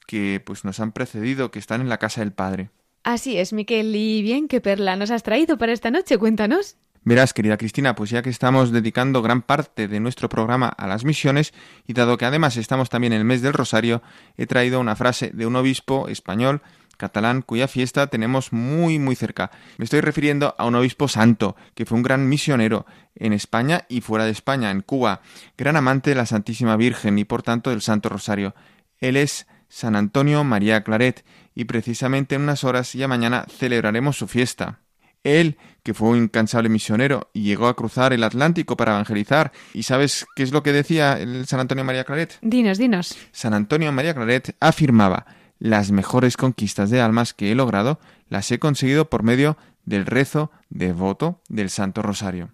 que 0.06 0.40
pues 0.44 0.64
nos 0.64 0.78
han 0.78 0.92
precedido, 0.92 1.50
que 1.50 1.58
están 1.58 1.80
en 1.80 1.88
la 1.88 1.98
casa 1.98 2.20
del 2.20 2.32
Padre. 2.32 2.70
Así 3.02 3.36
es, 3.36 3.52
Miquel. 3.52 3.96
Y 3.96 4.22
bien, 4.22 4.46
¿qué 4.46 4.60
perla 4.60 4.94
nos 4.94 5.10
has 5.10 5.24
traído 5.24 5.58
para 5.58 5.72
esta 5.72 5.90
noche? 5.90 6.16
Cuéntanos. 6.16 6.76
Verás, 7.02 7.34
querida 7.34 7.56
Cristina, 7.56 7.96
pues 7.96 8.10
ya 8.10 8.22
que 8.22 8.30
estamos 8.30 8.70
dedicando 8.70 9.20
gran 9.20 9.42
parte 9.42 9.88
de 9.88 9.98
nuestro 9.98 10.28
programa 10.28 10.68
a 10.68 10.86
las 10.86 11.04
misiones, 11.04 11.52
y 11.86 11.94
dado 11.94 12.16
que 12.16 12.26
además 12.26 12.56
estamos 12.56 12.90
también 12.90 13.12
en 13.12 13.18
el 13.18 13.24
mes 13.26 13.42
del 13.42 13.52
Rosario, 13.52 14.02
he 14.36 14.46
traído 14.46 14.78
una 14.78 14.94
frase 14.94 15.30
de 15.34 15.46
un 15.46 15.56
obispo 15.56 16.08
español 16.08 16.62
catalán 16.96 17.42
cuya 17.42 17.68
fiesta 17.68 18.06
tenemos 18.06 18.52
muy 18.52 18.98
muy 18.98 19.16
cerca. 19.16 19.50
Me 19.78 19.84
estoy 19.84 20.00
refiriendo 20.00 20.54
a 20.58 20.66
un 20.66 20.74
obispo 20.74 21.08
santo, 21.08 21.56
que 21.74 21.86
fue 21.86 21.96
un 21.96 22.02
gran 22.02 22.28
misionero 22.28 22.86
en 23.14 23.32
España 23.32 23.84
y 23.88 24.00
fuera 24.00 24.24
de 24.24 24.30
España, 24.32 24.70
en 24.70 24.82
Cuba, 24.82 25.20
gran 25.56 25.76
amante 25.76 26.10
de 26.10 26.16
la 26.16 26.26
Santísima 26.26 26.76
Virgen 26.76 27.18
y 27.18 27.24
por 27.24 27.42
tanto 27.42 27.70
del 27.70 27.82
Santo 27.82 28.08
Rosario. 28.08 28.54
Él 28.98 29.16
es 29.16 29.46
San 29.68 29.96
Antonio 29.96 30.44
María 30.44 30.82
Claret 30.84 31.24
y 31.54 31.64
precisamente 31.64 32.34
en 32.34 32.42
unas 32.42 32.64
horas 32.64 32.92
ya 32.92 33.08
mañana 33.08 33.46
celebraremos 33.48 34.16
su 34.16 34.26
fiesta. 34.26 34.80
Él, 35.24 35.56
que 35.82 35.94
fue 35.94 36.10
un 36.10 36.24
incansable 36.24 36.68
misionero 36.68 37.30
y 37.32 37.42
llegó 37.42 37.66
a 37.66 37.74
cruzar 37.74 38.12
el 38.12 38.22
Atlántico 38.22 38.76
para 38.76 38.92
evangelizar. 38.92 39.52
¿Y 39.72 39.82
sabes 39.84 40.26
qué 40.36 40.42
es 40.42 40.52
lo 40.52 40.62
que 40.62 40.72
decía 40.72 41.18
el 41.18 41.46
San 41.46 41.60
Antonio 41.60 41.82
María 41.82 42.04
Claret? 42.04 42.38
Dinos, 42.42 42.78
dinos. 42.78 43.16
San 43.32 43.54
Antonio 43.54 43.90
María 43.90 44.14
Claret 44.14 44.54
afirmaba 44.60 45.26
las 45.64 45.92
mejores 45.92 46.36
conquistas 46.36 46.90
de 46.90 47.00
almas 47.00 47.32
que 47.32 47.50
he 47.50 47.54
logrado 47.54 47.98
las 48.28 48.52
he 48.52 48.58
conseguido 48.58 49.08
por 49.08 49.22
medio 49.22 49.56
del 49.86 50.04
rezo 50.04 50.50
devoto 50.68 51.40
del 51.48 51.70
Santo 51.70 52.02
Rosario. 52.02 52.50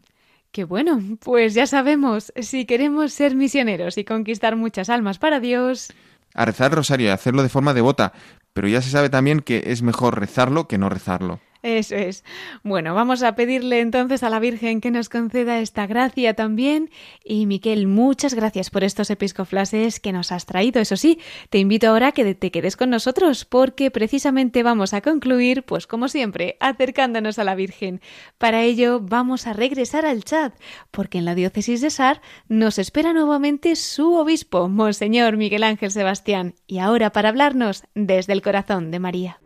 Qué 0.52 0.62
bueno, 0.62 1.02
pues 1.18 1.54
ya 1.54 1.66
sabemos, 1.66 2.32
si 2.36 2.66
queremos 2.66 3.12
ser 3.12 3.34
misioneros 3.34 3.98
y 3.98 4.04
conquistar 4.04 4.54
muchas 4.54 4.90
almas 4.90 5.18
para 5.18 5.40
Dios. 5.40 5.92
A 6.34 6.44
rezar 6.44 6.70
el 6.70 6.76
rosario 6.76 7.08
y 7.08 7.10
hacerlo 7.10 7.42
de 7.42 7.48
forma 7.48 7.74
devota, 7.74 8.12
pero 8.52 8.68
ya 8.68 8.80
se 8.80 8.90
sabe 8.90 9.10
también 9.10 9.40
que 9.40 9.64
es 9.66 9.82
mejor 9.82 10.20
rezarlo 10.20 10.68
que 10.68 10.78
no 10.78 10.88
rezarlo. 10.88 11.40
Eso 11.62 11.94
es. 11.94 12.24
Bueno, 12.62 12.94
vamos 12.94 13.22
a 13.22 13.34
pedirle 13.34 13.80
entonces 13.80 14.22
a 14.22 14.30
la 14.30 14.40
Virgen 14.40 14.80
que 14.80 14.90
nos 14.90 15.10
conceda 15.10 15.60
esta 15.60 15.86
gracia 15.86 16.32
también. 16.32 16.90
Y 17.22 17.44
Miquel, 17.44 17.86
muchas 17.86 18.32
gracias 18.32 18.70
por 18.70 18.82
estos 18.82 19.10
episcoflases 19.10 20.00
que 20.00 20.12
nos 20.12 20.32
has 20.32 20.46
traído. 20.46 20.80
Eso 20.80 20.96
sí, 20.96 21.20
te 21.50 21.58
invito 21.58 21.88
ahora 21.88 22.08
a 22.08 22.12
que 22.12 22.34
te 22.34 22.50
quedes 22.50 22.76
con 22.76 22.88
nosotros, 22.88 23.44
porque 23.44 23.90
precisamente 23.90 24.62
vamos 24.62 24.94
a 24.94 25.02
concluir, 25.02 25.62
pues 25.62 25.86
como 25.86 26.08
siempre, 26.08 26.56
acercándonos 26.60 27.38
a 27.38 27.44
la 27.44 27.54
Virgen. 27.54 28.00
Para 28.38 28.62
ello 28.62 29.00
vamos 29.00 29.46
a 29.46 29.52
regresar 29.52 30.06
al 30.06 30.24
chat, 30.24 30.54
porque 30.90 31.18
en 31.18 31.26
la 31.26 31.34
diócesis 31.34 31.82
de 31.82 31.90
Sar 31.90 32.22
nos 32.48 32.78
espera 32.78 33.12
nuevamente 33.12 33.76
su 33.76 34.14
obispo, 34.14 34.68
Monseñor 34.68 35.36
Miguel 35.36 35.64
Ángel 35.64 35.90
Sebastián, 35.90 36.54
y 36.66 36.78
ahora 36.78 37.10
para 37.10 37.28
hablarnos 37.28 37.84
desde 37.94 38.32
el 38.32 38.40
corazón 38.40 38.90
de 38.90 38.98
María. 38.98 39.40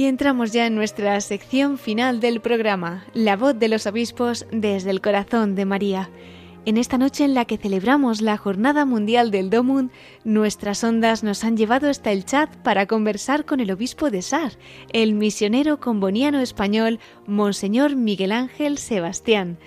Y 0.00 0.06
entramos 0.06 0.50
ya 0.52 0.66
en 0.66 0.74
nuestra 0.74 1.20
sección 1.20 1.76
final 1.76 2.20
del 2.20 2.40
programa, 2.40 3.04
La 3.12 3.36
voz 3.36 3.58
de 3.58 3.68
los 3.68 3.86
obispos 3.86 4.46
desde 4.50 4.88
el 4.88 5.02
corazón 5.02 5.54
de 5.54 5.66
María. 5.66 6.08
En 6.64 6.78
esta 6.78 6.96
noche 6.96 7.22
en 7.22 7.34
la 7.34 7.44
que 7.44 7.58
celebramos 7.58 8.22
la 8.22 8.38
Jornada 8.38 8.86
Mundial 8.86 9.30
del 9.30 9.50
Domun, 9.50 9.90
nuestras 10.24 10.82
ondas 10.84 11.22
nos 11.22 11.44
han 11.44 11.58
llevado 11.58 11.90
hasta 11.90 12.12
el 12.12 12.24
chat 12.24 12.56
para 12.62 12.86
conversar 12.86 13.44
con 13.44 13.60
el 13.60 13.70
obispo 13.70 14.08
de 14.08 14.22
Sar, 14.22 14.52
el 14.94 15.12
misionero 15.12 15.80
comboniano 15.80 16.40
español 16.40 16.98
Monseñor 17.26 17.94
Miguel 17.94 18.32
Ángel 18.32 18.78
Sebastián. 18.78 19.58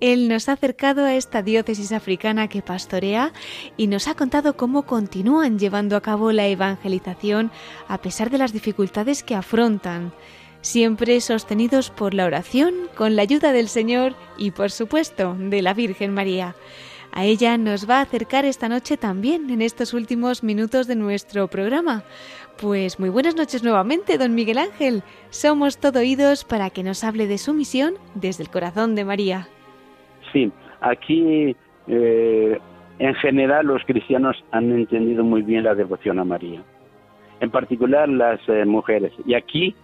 Él 0.00 0.28
nos 0.28 0.48
ha 0.48 0.52
acercado 0.52 1.04
a 1.04 1.14
esta 1.14 1.42
diócesis 1.42 1.92
africana 1.92 2.48
que 2.48 2.60
pastorea 2.60 3.32
y 3.76 3.86
nos 3.86 4.08
ha 4.08 4.14
contado 4.14 4.56
cómo 4.56 4.82
continúan 4.82 5.58
llevando 5.58 5.96
a 5.96 6.02
cabo 6.02 6.32
la 6.32 6.46
evangelización 6.46 7.50
a 7.88 7.98
pesar 7.98 8.30
de 8.30 8.38
las 8.38 8.52
dificultades 8.52 9.22
que 9.22 9.34
afrontan, 9.34 10.12
siempre 10.60 11.20
sostenidos 11.22 11.90
por 11.90 12.12
la 12.12 12.26
oración, 12.26 12.74
con 12.94 13.16
la 13.16 13.22
ayuda 13.22 13.52
del 13.52 13.68
Señor 13.68 14.14
y, 14.36 14.50
por 14.50 14.70
supuesto, 14.70 15.34
de 15.38 15.62
la 15.62 15.72
Virgen 15.72 16.12
María. 16.12 16.54
A 17.12 17.24
ella 17.24 17.56
nos 17.56 17.88
va 17.88 17.98
a 17.98 18.02
acercar 18.02 18.44
esta 18.44 18.68
noche 18.68 18.98
también 18.98 19.48
en 19.48 19.62
estos 19.62 19.94
últimos 19.94 20.42
minutos 20.42 20.86
de 20.86 20.96
nuestro 20.96 21.48
programa. 21.48 22.04
Pues 22.58 22.98
muy 22.98 23.08
buenas 23.08 23.34
noches 23.34 23.62
nuevamente, 23.62 24.18
don 24.18 24.34
Miguel 24.34 24.58
Ángel. 24.58 25.02
Somos 25.30 25.78
todo 25.78 26.00
oídos 26.00 26.44
para 26.44 26.68
que 26.68 26.82
nos 26.82 27.04
hable 27.04 27.26
de 27.26 27.38
su 27.38 27.54
misión 27.54 27.94
desde 28.14 28.42
el 28.42 28.50
corazón 28.50 28.94
de 28.94 29.06
María. 29.06 29.48
Sí, 30.36 30.52
aquí 30.82 31.56
eh, 31.88 32.58
en 32.98 33.14
general 33.14 33.68
los 33.68 33.82
cristianos 33.86 34.36
han 34.50 34.70
entendido 34.70 35.24
muy 35.24 35.40
bien 35.40 35.64
la 35.64 35.74
devoción 35.74 36.18
a 36.18 36.24
María, 36.24 36.62
en 37.40 37.50
particular 37.50 38.06
las 38.06 38.38
eh, 38.46 38.66
mujeres. 38.66 39.14
Y 39.24 39.32
aquí, 39.32 39.74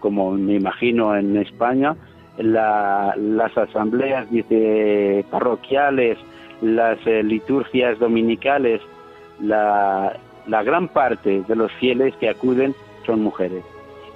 como 0.00 0.32
me 0.32 0.54
imagino 0.54 1.16
en 1.16 1.36
España, 1.36 1.94
las 2.38 3.56
asambleas 3.56 4.28
dice, 4.32 5.24
parroquiales, 5.30 6.18
las 6.60 6.98
eh, 7.06 7.22
liturgias 7.22 7.96
dominicales, 8.00 8.80
la, 9.40 10.18
la 10.48 10.62
gran 10.64 10.88
parte 10.88 11.44
de 11.46 11.54
los 11.54 11.70
fieles 11.74 12.16
que 12.16 12.28
acuden 12.28 12.74
son 13.06 13.22
mujeres. 13.22 13.62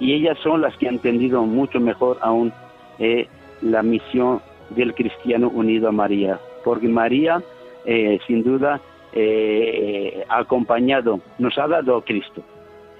Y 0.01 0.11
ellas 0.11 0.37
son 0.43 0.59
las 0.59 0.75
que 0.75 0.89
han 0.89 0.95
entendido 0.95 1.43
mucho 1.43 1.79
mejor 1.79 2.17
aún 2.19 2.51
la 3.61 3.81
misión 3.81 4.41
del 4.71 4.93
cristiano 4.93 5.49
unido 5.49 5.89
a 5.89 5.91
María, 5.91 6.39
porque 6.63 6.87
María, 6.87 7.41
eh, 7.85 8.19
sin 8.27 8.43
duda, 8.43 8.81
eh, 9.13 10.25
ha 10.27 10.39
acompañado, 10.39 11.19
nos 11.39 11.57
ha 11.57 11.67
dado 11.67 11.97
a 11.97 12.03
Cristo 12.03 12.41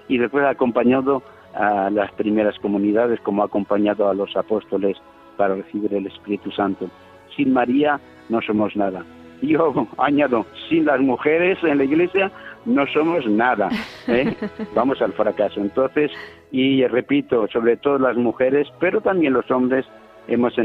y 0.08 0.18
después 0.18 0.46
ha 0.46 0.52
acompañado 0.52 1.24
a 1.54 1.90
las 1.90 2.12
primeras 2.14 2.58
comunidades, 2.60 3.20
como 3.22 3.42
ha 3.42 3.46
acompañado 3.46 4.10
a 4.10 4.14
los 4.14 4.36
apóstoles 4.36 4.98
para 5.38 5.56
recibir 5.56 5.94
el 5.94 6.08
Espíritu 6.08 6.52
Santo. 6.52 6.90
Sin 7.36 7.54
María 7.54 8.00
no 8.30 8.42
somos 8.42 8.76
nada. 8.76 9.04
Yo 9.42 9.88
añado, 9.98 10.46
sin 10.70 10.86
las 10.86 11.00
mujeres 11.00 11.58
en 11.64 11.78
la 11.78 11.84
iglesia 11.84 12.32
no 12.66 12.86
somos 12.88 13.26
nada. 13.28 13.70
¿eh? 14.08 14.36
Vamos 14.76 15.02
al 15.02 15.14
fracaso. 15.14 15.60
Entonces, 15.60 16.12
y 16.52 16.86
repito, 16.88 17.48
sobre 17.52 17.78
todo 17.78 18.00
las 18.00 18.16
mujeres, 18.16 18.68
pero 18.80 19.02
también 19.02 19.34
los 19.34 19.50
hombres, 19.52 19.86
hemos 20.28 20.58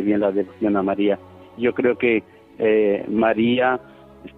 bien 0.00 0.20
la 0.20 0.32
devoción 0.32 0.76
a 0.76 0.82
María. 0.82 1.18
Yo 1.58 1.74
creo 1.74 1.98
que 1.98 2.22
eh, 2.58 3.04
María, 3.08 3.78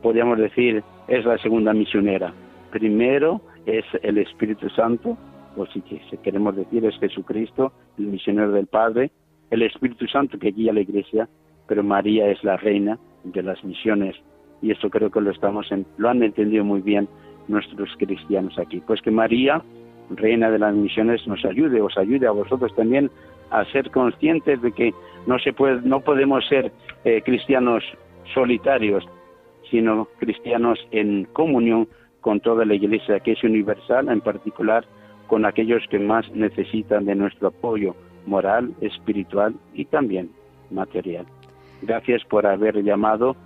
podríamos 0.02 0.38
decir, 0.38 0.82
es 1.06 1.24
la 1.24 1.38
segunda 1.38 1.72
misionera. 1.72 2.32
Primero 2.70 3.40
es 3.66 3.84
el 4.02 4.18
Espíritu 4.18 4.68
Santo 4.70 5.16
o 5.56 5.66
si 5.66 5.82
queremos 6.22 6.56
decir 6.56 6.84
es 6.84 6.98
Jesucristo, 6.98 7.72
el 7.98 8.06
misionero 8.06 8.50
del 8.52 8.66
Padre, 8.66 9.10
el 9.50 9.62
Espíritu 9.62 10.06
Santo 10.08 10.38
que 10.38 10.50
guía 10.50 10.72
a 10.72 10.74
la 10.74 10.80
Iglesia, 10.80 11.28
pero 11.68 11.84
María 11.84 12.28
es 12.28 12.42
la 12.42 12.56
reina 12.56 12.98
de 13.22 13.42
las 13.42 13.62
misiones 13.64 14.16
y 14.62 14.70
esto 14.70 14.90
creo 14.90 15.10
que 15.10 15.20
lo 15.20 15.30
estamos 15.30 15.68
lo 15.98 16.08
han 16.08 16.22
entendido 16.22 16.64
muy 16.64 16.80
bien 16.80 17.08
nuestros 17.48 17.90
cristianos 17.98 18.58
aquí. 18.58 18.82
Pues 18.86 19.00
que 19.02 19.10
María, 19.10 19.62
reina 20.10 20.50
de 20.50 20.58
las 20.58 20.74
misiones, 20.74 21.26
nos 21.26 21.44
ayude, 21.44 21.80
os 21.80 21.96
ayude 21.98 22.26
a 22.26 22.30
vosotros 22.30 22.74
también 22.74 23.10
a 23.50 23.64
ser 23.66 23.90
conscientes 23.90 24.60
de 24.62 24.72
que 24.72 24.94
no 25.26 25.38
se 25.38 25.52
puede, 25.52 25.80
no 25.82 26.00
podemos 26.00 26.46
ser 26.46 26.72
eh, 27.04 27.22
cristianos 27.22 27.84
solitarios, 28.32 29.04
sino 29.70 30.06
cristianos 30.18 30.78
en 30.90 31.24
comunión 31.32 31.88
con 32.20 32.40
toda 32.40 32.64
la 32.64 32.74
Iglesia, 32.74 33.20
que 33.20 33.32
es 33.32 33.44
universal, 33.44 34.08
en 34.08 34.20
particular 34.20 34.84
con 35.26 35.44
aquellos 35.44 35.82
que 35.88 35.98
más 35.98 36.30
necesitan 36.32 37.06
de 37.06 37.14
nuestro 37.14 37.48
apoyo 37.48 37.94
moral, 38.26 38.74
espiritual 38.80 39.54
y 39.74 39.84
también 39.86 40.30
material. 40.70 41.26
Gracias 41.82 42.24
por 42.24 42.46
haber 42.46 42.82
llamado, 42.82 43.36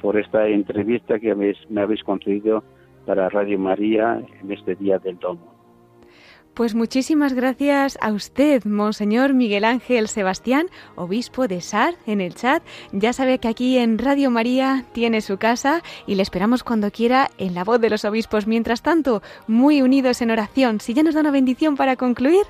por 0.00 0.18
esta 0.18 0.48
entrevista 0.48 1.18
que 1.18 1.34
me 1.34 1.82
habéis 1.82 2.02
concedido 2.04 2.62
para 3.06 3.28
Radio 3.28 3.58
María 3.58 4.22
en 4.40 4.52
este 4.52 4.74
Día 4.76 4.98
del 4.98 5.18
Domo. 5.18 5.49
Pues 6.54 6.74
muchísimas 6.74 7.32
gracias 7.32 7.96
a 8.02 8.12
usted, 8.12 8.64
Monseñor 8.64 9.34
Miguel 9.34 9.64
Ángel 9.64 10.08
Sebastián, 10.08 10.66
obispo 10.96 11.46
de 11.46 11.60
Sar, 11.60 11.94
en 12.06 12.20
el 12.20 12.34
chat. 12.34 12.62
Ya 12.92 13.12
sabe 13.12 13.38
que 13.38 13.48
aquí 13.48 13.78
en 13.78 13.98
Radio 13.98 14.30
María 14.30 14.84
tiene 14.92 15.20
su 15.20 15.38
casa 15.38 15.80
y 16.06 16.16
le 16.16 16.22
esperamos 16.22 16.64
cuando 16.64 16.90
quiera 16.90 17.28
en 17.38 17.54
la 17.54 17.62
voz 17.62 17.80
de 17.80 17.88
los 17.88 18.04
obispos. 18.04 18.48
Mientras 18.48 18.82
tanto, 18.82 19.22
muy 19.46 19.80
unidos 19.80 20.20
en 20.22 20.32
oración. 20.32 20.80
Si 20.80 20.92
ya 20.92 21.04
nos 21.04 21.14
da 21.14 21.20
una 21.20 21.30
bendición 21.30 21.76
para 21.76 21.94
concluir. 21.96 22.42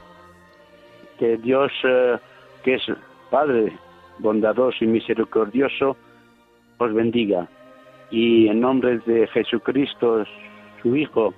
Que 1.18 1.36
Dios, 1.36 1.70
eh, 1.84 2.16
que 2.64 2.76
es 2.76 2.82
Padre 3.30 3.78
bondadoso 4.18 4.82
y 4.82 4.88
misericordioso, 4.88 5.96
os 6.78 6.94
bendiga. 6.94 7.48
Y 8.10 8.48
en 8.48 8.60
nombre 8.60 8.98
de 9.00 9.26
Jesucristo, 9.28 10.24
su 10.82 10.96
Hijo, 10.96 11.34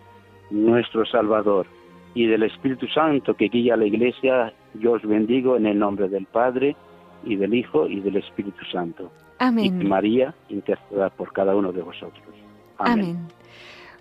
nuestro 0.50 1.04
Salvador 1.04 1.66
y 2.14 2.26
del 2.26 2.42
Espíritu 2.42 2.86
Santo 2.88 3.34
que 3.34 3.48
guía 3.48 3.74
a 3.74 3.76
la 3.76 3.86
Iglesia, 3.86 4.52
yo 4.74 4.92
os 4.92 5.02
bendigo 5.02 5.56
en 5.56 5.66
el 5.66 5.78
nombre 5.78 6.08
del 6.08 6.26
Padre 6.26 6.76
y 7.24 7.36
del 7.36 7.54
Hijo 7.54 7.88
y 7.88 8.00
del 8.00 8.16
Espíritu 8.16 8.64
Santo. 8.70 9.10
Amén. 9.38 9.80
Y 9.80 9.84
María 9.84 10.34
interceda 10.48 11.10
por 11.10 11.32
cada 11.32 11.54
uno 11.56 11.72
de 11.72 11.82
vosotros. 11.82 12.22
Amén. 12.78 13.18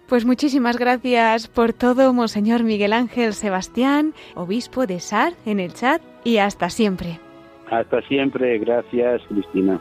Pues 0.07 0.26
muchísimas 0.26 0.78
gracias 0.78 1.47
por 1.47 1.72
todo, 1.72 2.12
Monseñor 2.12 2.64
Miguel 2.64 2.91
Ángel 2.91 3.34
Sebastián, 3.34 4.14
obispo 4.36 4.86
de 4.86 4.99
Sar, 4.99 5.34
en 5.45 5.62
el 5.62 5.74
chat, 5.74 6.01
y 6.26 6.38
hasta 6.38 6.70
siempre. 6.70 7.20
Hasta 7.70 8.01
siempre, 8.01 8.59
gracias, 8.59 9.22
Cristina. 9.30 9.80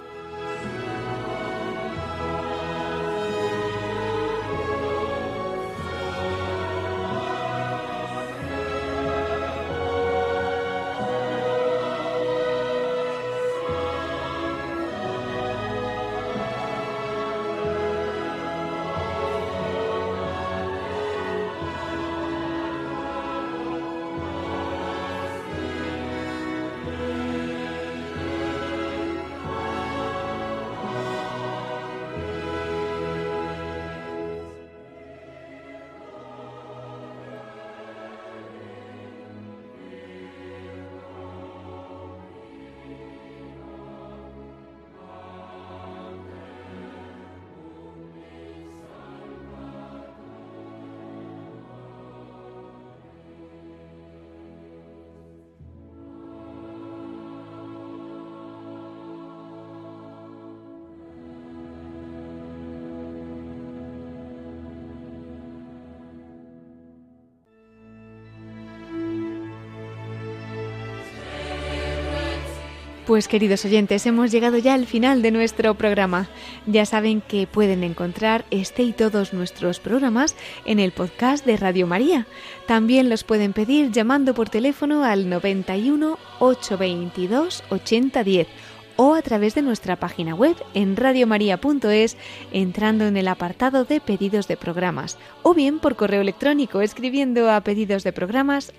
Pues 73.10 73.26
queridos 73.26 73.64
oyentes, 73.64 74.06
hemos 74.06 74.30
llegado 74.30 74.56
ya 74.56 74.72
al 74.72 74.86
final 74.86 75.20
de 75.20 75.32
nuestro 75.32 75.74
programa. 75.74 76.28
Ya 76.68 76.86
saben 76.86 77.20
que 77.20 77.48
pueden 77.48 77.82
encontrar 77.82 78.44
este 78.52 78.84
y 78.84 78.92
todos 78.92 79.32
nuestros 79.32 79.80
programas 79.80 80.36
en 80.64 80.78
el 80.78 80.92
podcast 80.92 81.44
de 81.44 81.56
Radio 81.56 81.88
María. 81.88 82.28
También 82.68 83.08
los 83.08 83.24
pueden 83.24 83.52
pedir 83.52 83.90
llamando 83.90 84.32
por 84.32 84.48
teléfono 84.48 85.02
al 85.02 85.28
91 85.28 86.20
822 86.38 87.64
8010 87.68 88.46
o 88.94 89.16
a 89.16 89.22
través 89.22 89.56
de 89.56 89.62
nuestra 89.62 89.96
página 89.96 90.36
web 90.36 90.54
en 90.74 90.94
radiomaria.es 90.94 92.16
entrando 92.52 93.06
en 93.06 93.16
el 93.16 93.26
apartado 93.26 93.84
de 93.84 94.00
pedidos 94.00 94.46
de 94.46 94.56
programas 94.56 95.18
o 95.42 95.52
bien 95.52 95.80
por 95.80 95.96
correo 95.96 96.20
electrónico 96.20 96.80
escribiendo 96.80 97.50
a 97.50 97.60
pedidos 97.62 98.04
de 98.04 98.12
programas. 98.12 98.72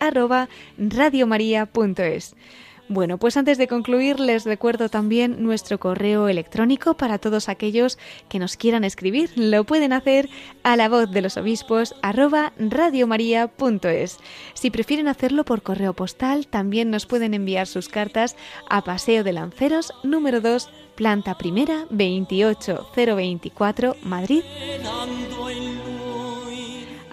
Bueno, 2.92 3.18
pues 3.18 3.38
antes 3.38 3.58
de 3.58 3.70
concluir 3.70 4.20
les 4.20 4.44
recuerdo 4.44 4.90
también 4.90 5.42
nuestro 5.42 5.80
correo 5.80 6.28
electrónico 6.28 6.96
para 6.96 7.20
todos 7.20 7.48
aquellos 7.48 7.98
que 8.28 8.38
nos 8.38 8.58
quieran 8.58 8.84
escribir. 8.84 9.32
Lo 9.38 9.64
pueden 9.64 9.94
hacer 9.94 10.28
a 10.64 10.76
la 10.76 10.90
voz 10.90 11.10
de 11.10 11.22
los 11.22 11.38
obispos 11.38 11.96
arroba 12.02 12.52
radiomaria.es. 12.58 14.18
Si 14.56 14.72
prefieren 14.72 15.08
hacerlo 15.08 15.46
por 15.46 15.62
correo 15.62 15.94
postal, 15.94 16.48
también 16.48 16.92
nos 16.92 17.06
pueden 17.06 17.34
enviar 17.34 17.66
sus 17.66 17.88
cartas 17.88 18.36
a 18.70 18.84
Paseo 18.84 19.24
de 19.24 19.32
Lanceros 19.32 19.94
número 20.04 20.42
2, 20.42 20.70
planta 20.96 21.38
primera 21.38 21.86
28024, 21.92 23.96
Madrid. 24.04 24.44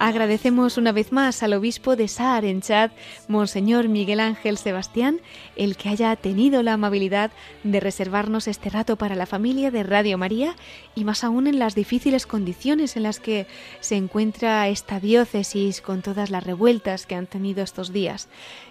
Agradecemos 0.00 0.76
una 0.76 0.92
vez 0.92 1.10
más 1.10 1.42
al 1.42 1.54
obispo 1.54 1.96
de 1.96 2.06
Saar 2.06 2.44
en 2.44 2.60
Chad, 2.60 2.92
Monseñor 3.26 3.88
Miguel 3.88 4.20
Ángel 4.20 4.56
Sebastián, 4.56 5.20
el 5.56 5.76
que 5.76 5.88
haya 5.88 6.14
tenido 6.14 6.62
la 6.62 6.74
amabilidad 6.74 7.32
de 7.64 7.80
reservarnos 7.80 8.46
este 8.46 8.70
rato 8.70 8.94
para 8.94 9.16
la 9.16 9.26
familia 9.26 9.72
de 9.72 9.82
Radio 9.82 10.16
María 10.16 10.54
y 10.94 11.02
más 11.02 11.24
aún 11.24 11.48
en 11.48 11.58
las 11.58 11.74
difíciles 11.74 12.26
condiciones 12.26 12.96
en 12.96 13.02
las 13.02 13.18
que 13.18 13.48
se 13.80 13.96
encuentra 13.96 14.68
esta 14.68 15.00
diócesis 15.00 15.80
con 15.80 16.00
todas 16.00 16.30
las 16.30 16.44
revueltas 16.44 17.04
que 17.04 17.16
han 17.16 17.26
tenido 17.26 17.64
estos 17.64 17.92
días. 17.92 18.28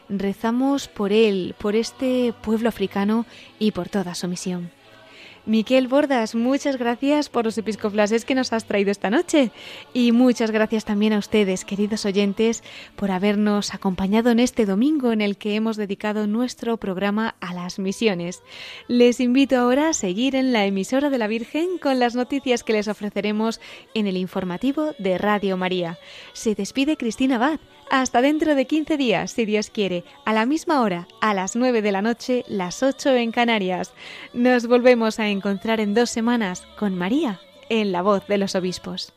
Rezamos 0.07 0.87
por 0.87 1.11
él, 1.11 1.55
por 1.57 1.75
este 1.75 2.33
pueblo 2.41 2.69
africano 2.69 3.25
y 3.59 3.71
por 3.71 3.89
toda 3.89 4.15
su 4.15 4.29
misión. 4.29 4.76
Miquel 5.47 5.87
Bordas, 5.87 6.35
muchas 6.35 6.75
gracias 6.75 7.29
por 7.29 7.45
los 7.45 7.57
episcoplases 7.57 8.25
que 8.25 8.35
nos 8.35 8.51
has 8.51 8.65
traído 8.65 8.91
esta 8.91 9.09
noche 9.09 9.51
y 9.93 10.11
muchas 10.11 10.51
gracias 10.51 10.83
también 10.83 11.13
a 11.13 11.19
ustedes, 11.19 11.63
queridos 11.63 12.03
oyentes, 12.03 12.65
por 12.97 13.11
habernos 13.11 13.73
acompañado 13.73 14.29
en 14.29 14.41
este 14.41 14.65
domingo 14.65 15.13
en 15.13 15.21
el 15.21 15.37
que 15.37 15.55
hemos 15.55 15.77
dedicado 15.77 16.27
nuestro 16.27 16.75
programa 16.75 17.35
a 17.39 17.53
las 17.53 17.79
misiones. 17.79 18.43
Les 18.89 19.21
invito 19.21 19.57
ahora 19.57 19.87
a 19.87 19.93
seguir 19.93 20.35
en 20.35 20.51
la 20.51 20.65
emisora 20.65 21.09
de 21.09 21.17
la 21.17 21.27
Virgen 21.27 21.77
con 21.77 21.97
las 21.97 22.13
noticias 22.13 22.65
que 22.65 22.73
les 22.73 22.89
ofreceremos 22.89 23.61
en 23.93 24.07
el 24.07 24.17
informativo 24.17 24.95
de 24.99 25.17
Radio 25.17 25.55
María. 25.55 25.97
Se 26.33 26.55
despide 26.55 26.97
Cristina 26.97 27.37
Abad. 27.37 27.61
Hasta 27.89 28.21
dentro 28.21 28.53
de 28.53 28.67
15 28.67 28.97
días, 28.97 29.31
si 29.31 29.45
Dios 29.45 29.69
quiere, 29.69 30.03
a 30.25 30.33
la 30.33 30.45
misma 30.45 30.81
hora, 30.81 31.07
a 31.21 31.33
las 31.33 31.55
9 31.55 31.81
de 31.81 31.93
la 31.93 32.01
noche, 32.01 32.43
las 32.49 32.83
8 32.83 33.15
en 33.15 33.31
Canarias. 33.31 33.93
Nos 34.33 34.67
volvemos 34.67 35.19
a 35.19 35.29
encontrar 35.29 35.36
en 35.79 35.93
dos 35.93 36.09
semanas 36.09 36.65
con 36.77 36.95
María 36.95 37.39
en 37.69 37.91
la 37.91 38.01
voz 38.01 38.27
de 38.27 38.37
los 38.37 38.55
obispos. 38.55 39.16